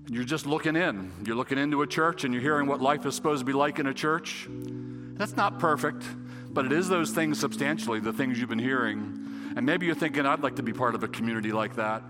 You're 0.07 0.23
just 0.23 0.45
looking 0.45 0.75
in. 0.75 1.11
You're 1.25 1.35
looking 1.35 1.57
into 1.57 1.81
a 1.81 1.87
church 1.87 2.23
and 2.23 2.33
you're 2.33 2.41
hearing 2.41 2.67
what 2.67 2.81
life 2.81 3.05
is 3.05 3.15
supposed 3.15 3.39
to 3.41 3.45
be 3.45 3.53
like 3.53 3.79
in 3.79 3.87
a 3.87 3.93
church. 3.93 4.47
That's 4.49 5.35
not 5.35 5.59
perfect, 5.59 6.03
but 6.49 6.65
it 6.65 6.71
is 6.71 6.89
those 6.89 7.11
things 7.11 7.39
substantially, 7.39 7.99
the 7.99 8.13
things 8.13 8.39
you've 8.39 8.49
been 8.49 8.59
hearing. 8.59 9.53
And 9.55 9.65
maybe 9.65 9.85
you're 9.85 9.95
thinking, 9.95 10.25
I'd 10.25 10.41
like 10.41 10.55
to 10.55 10.63
be 10.63 10.73
part 10.73 10.95
of 10.95 11.03
a 11.03 11.07
community 11.07 11.51
like 11.51 11.75
that. 11.75 12.03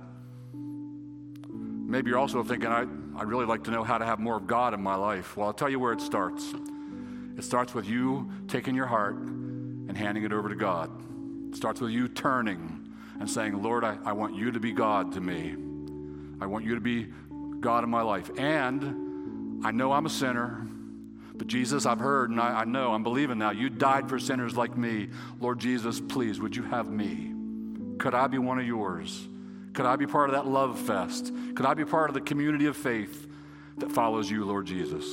Maybe 1.91 2.09
you're 2.09 2.19
also 2.19 2.41
thinking, 2.43 2.69
I, 2.69 2.81
I'd 3.17 3.27
really 3.27 3.45
like 3.45 3.65
to 3.65 3.71
know 3.71 3.83
how 3.83 3.97
to 3.97 4.05
have 4.05 4.19
more 4.19 4.37
of 4.37 4.47
God 4.47 4.73
in 4.73 4.81
my 4.81 4.95
life. 4.95 5.35
Well, 5.35 5.47
I'll 5.47 5.53
tell 5.53 5.69
you 5.69 5.79
where 5.79 5.91
it 5.91 5.99
starts. 5.99 6.53
It 7.37 7.43
starts 7.43 7.73
with 7.73 7.85
you 7.85 8.31
taking 8.47 8.75
your 8.75 8.85
heart 8.85 9.15
and 9.15 9.97
handing 9.97 10.23
it 10.23 10.31
over 10.31 10.47
to 10.47 10.55
God. 10.55 10.89
It 11.49 11.57
starts 11.57 11.81
with 11.81 11.91
you 11.91 12.07
turning 12.07 12.93
and 13.19 13.29
saying, 13.29 13.61
Lord, 13.61 13.83
I, 13.83 13.97
I 14.05 14.13
want 14.13 14.35
you 14.35 14.51
to 14.51 14.59
be 14.59 14.71
God 14.71 15.11
to 15.13 15.21
me. 15.21 15.55
I 16.39 16.45
want 16.45 16.63
you 16.63 16.75
to 16.75 16.81
be 16.81 17.07
God 17.61 17.83
in 17.83 17.89
my 17.89 18.01
life. 18.01 18.29
And 18.37 19.63
I 19.65 19.71
know 19.71 19.91
I'm 19.91 20.05
a 20.05 20.09
sinner, 20.09 20.67
but 21.35 21.47
Jesus, 21.47 21.85
I've 21.85 21.99
heard 21.99 22.29
and 22.29 22.39
I, 22.41 22.61
I 22.61 22.65
know, 22.65 22.93
I'm 22.93 23.03
believing 23.03 23.37
now, 23.37 23.51
you 23.51 23.69
died 23.69 24.09
for 24.09 24.19
sinners 24.19 24.57
like 24.57 24.75
me. 24.75 25.09
Lord 25.39 25.59
Jesus, 25.59 25.99
please, 25.99 26.39
would 26.39 26.55
you 26.55 26.63
have 26.63 26.89
me? 26.89 27.31
Could 27.99 28.15
I 28.15 28.27
be 28.27 28.39
one 28.39 28.59
of 28.59 28.65
yours? 28.65 29.27
Could 29.73 29.85
I 29.85 29.95
be 29.95 30.07
part 30.07 30.29
of 30.29 30.35
that 30.35 30.47
love 30.47 30.79
fest? 30.79 31.31
Could 31.55 31.65
I 31.65 31.73
be 31.73 31.85
part 31.85 32.09
of 32.09 32.13
the 32.13 32.21
community 32.21 32.65
of 32.65 32.75
faith 32.75 33.27
that 33.77 33.91
follows 33.91 34.29
you, 34.29 34.43
Lord 34.43 34.65
Jesus? 34.65 35.05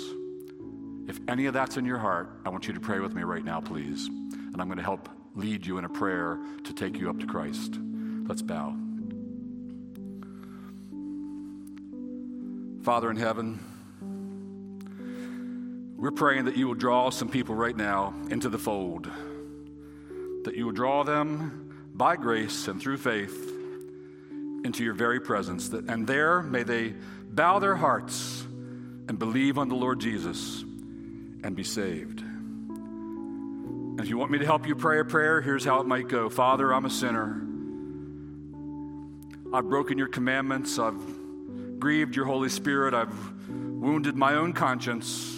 If 1.06 1.20
any 1.28 1.46
of 1.46 1.54
that's 1.54 1.76
in 1.76 1.84
your 1.84 1.98
heart, 1.98 2.30
I 2.44 2.48
want 2.48 2.66
you 2.66 2.74
to 2.74 2.80
pray 2.80 2.98
with 2.98 3.14
me 3.14 3.22
right 3.22 3.44
now, 3.44 3.60
please. 3.60 4.08
And 4.08 4.60
I'm 4.60 4.68
going 4.68 4.78
to 4.78 4.84
help 4.84 5.08
lead 5.34 5.64
you 5.64 5.78
in 5.78 5.84
a 5.84 5.88
prayer 5.88 6.38
to 6.64 6.72
take 6.72 6.98
you 6.98 7.08
up 7.08 7.20
to 7.20 7.26
Christ. 7.26 7.78
Let's 8.26 8.42
bow. 8.42 8.87
Father 12.82 13.10
in 13.10 13.16
heaven, 13.16 13.58
we're 15.96 16.12
praying 16.12 16.44
that 16.44 16.56
you 16.56 16.68
will 16.68 16.74
draw 16.74 17.10
some 17.10 17.28
people 17.28 17.54
right 17.54 17.76
now 17.76 18.14
into 18.30 18.48
the 18.48 18.58
fold, 18.58 19.10
that 20.44 20.54
you 20.54 20.64
will 20.64 20.72
draw 20.72 21.02
them 21.02 21.90
by 21.92 22.16
grace 22.16 22.68
and 22.68 22.80
through 22.80 22.98
faith 22.98 23.52
into 24.64 24.84
your 24.84 24.94
very 24.94 25.20
presence, 25.20 25.70
that, 25.70 25.88
and 25.90 26.06
there 26.06 26.40
may 26.42 26.62
they 26.62 26.94
bow 27.30 27.58
their 27.58 27.74
hearts 27.74 28.42
and 29.08 29.18
believe 29.18 29.58
on 29.58 29.68
the 29.68 29.74
Lord 29.74 30.00
Jesus 30.00 30.62
and 31.42 31.56
be 31.56 31.64
saved. 31.64 32.20
And 32.20 34.00
if 34.00 34.08
you 34.08 34.16
want 34.16 34.30
me 34.30 34.38
to 34.38 34.46
help 34.46 34.66
you 34.66 34.76
pray 34.76 35.00
a 35.00 35.04
prayer, 35.04 35.40
here's 35.40 35.64
how 35.64 35.80
it 35.80 35.86
might 35.86 36.06
go 36.08 36.28
Father, 36.28 36.72
I'm 36.72 36.84
a 36.84 36.90
sinner. 36.90 37.42
I've 39.52 39.68
broken 39.68 39.98
your 39.98 40.08
commandments. 40.08 40.78
I've 40.78 41.17
grieved 41.78 42.16
your 42.16 42.24
Holy 42.24 42.48
Spirit. 42.48 42.94
I've 42.94 43.14
wounded 43.48 44.16
my 44.16 44.34
own 44.34 44.52
conscience. 44.52 45.36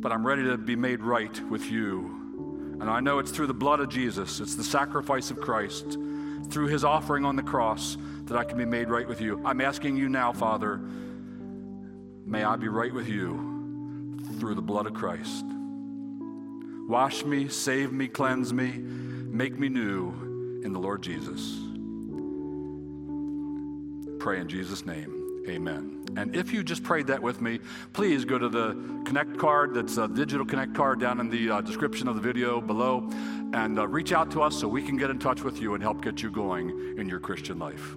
But 0.00 0.12
I'm 0.12 0.26
ready 0.26 0.44
to 0.44 0.56
be 0.56 0.76
made 0.76 1.00
right 1.02 1.40
with 1.50 1.70
you. 1.70 2.76
And 2.80 2.90
I 2.90 3.00
know 3.00 3.18
it's 3.18 3.30
through 3.30 3.46
the 3.46 3.54
blood 3.54 3.80
of 3.80 3.88
Jesus, 3.88 4.40
it's 4.40 4.54
the 4.54 4.64
sacrifice 4.64 5.30
of 5.30 5.40
Christ, 5.40 5.98
through 6.50 6.66
his 6.66 6.84
offering 6.84 7.24
on 7.24 7.34
the 7.34 7.42
cross, 7.42 7.96
that 8.24 8.36
I 8.36 8.44
can 8.44 8.58
be 8.58 8.64
made 8.64 8.88
right 8.88 9.08
with 9.08 9.20
you. 9.20 9.40
I'm 9.44 9.60
asking 9.60 9.96
you 9.96 10.08
now, 10.08 10.32
Father, 10.32 10.78
may 12.26 12.44
I 12.44 12.56
be 12.56 12.68
right 12.68 12.92
with 12.92 13.08
you 13.08 14.18
through 14.38 14.54
the 14.54 14.62
blood 14.62 14.86
of 14.86 14.94
Christ. 14.94 15.44
Wash 16.88 17.24
me, 17.24 17.48
save 17.48 17.92
me, 17.92 18.08
cleanse 18.08 18.52
me, 18.52 18.68
make 18.68 19.58
me 19.58 19.68
new 19.68 20.60
in 20.62 20.72
the 20.72 20.78
Lord 20.78 21.02
Jesus. 21.02 21.65
Pray 24.26 24.40
in 24.40 24.48
Jesus' 24.48 24.84
name. 24.84 25.44
Amen. 25.48 26.04
And 26.16 26.34
if 26.34 26.52
you 26.52 26.64
just 26.64 26.82
prayed 26.82 27.06
that 27.06 27.22
with 27.22 27.40
me, 27.40 27.60
please 27.92 28.24
go 28.24 28.36
to 28.36 28.48
the 28.48 28.72
Connect 29.04 29.38
card. 29.38 29.72
That's 29.72 29.98
a 29.98 30.08
digital 30.08 30.44
Connect 30.44 30.74
card 30.74 30.98
down 30.98 31.20
in 31.20 31.30
the 31.30 31.48
uh, 31.48 31.60
description 31.60 32.08
of 32.08 32.16
the 32.16 32.20
video 32.20 32.60
below 32.60 33.08
and 33.54 33.78
uh, 33.78 33.86
reach 33.86 34.10
out 34.10 34.32
to 34.32 34.42
us 34.42 34.58
so 34.58 34.66
we 34.66 34.82
can 34.82 34.96
get 34.96 35.10
in 35.10 35.20
touch 35.20 35.44
with 35.44 35.60
you 35.60 35.74
and 35.74 35.82
help 35.84 36.02
get 36.02 36.24
you 36.24 36.32
going 36.32 36.70
in 36.98 37.08
your 37.08 37.20
Christian 37.20 37.60
life. 37.60 37.94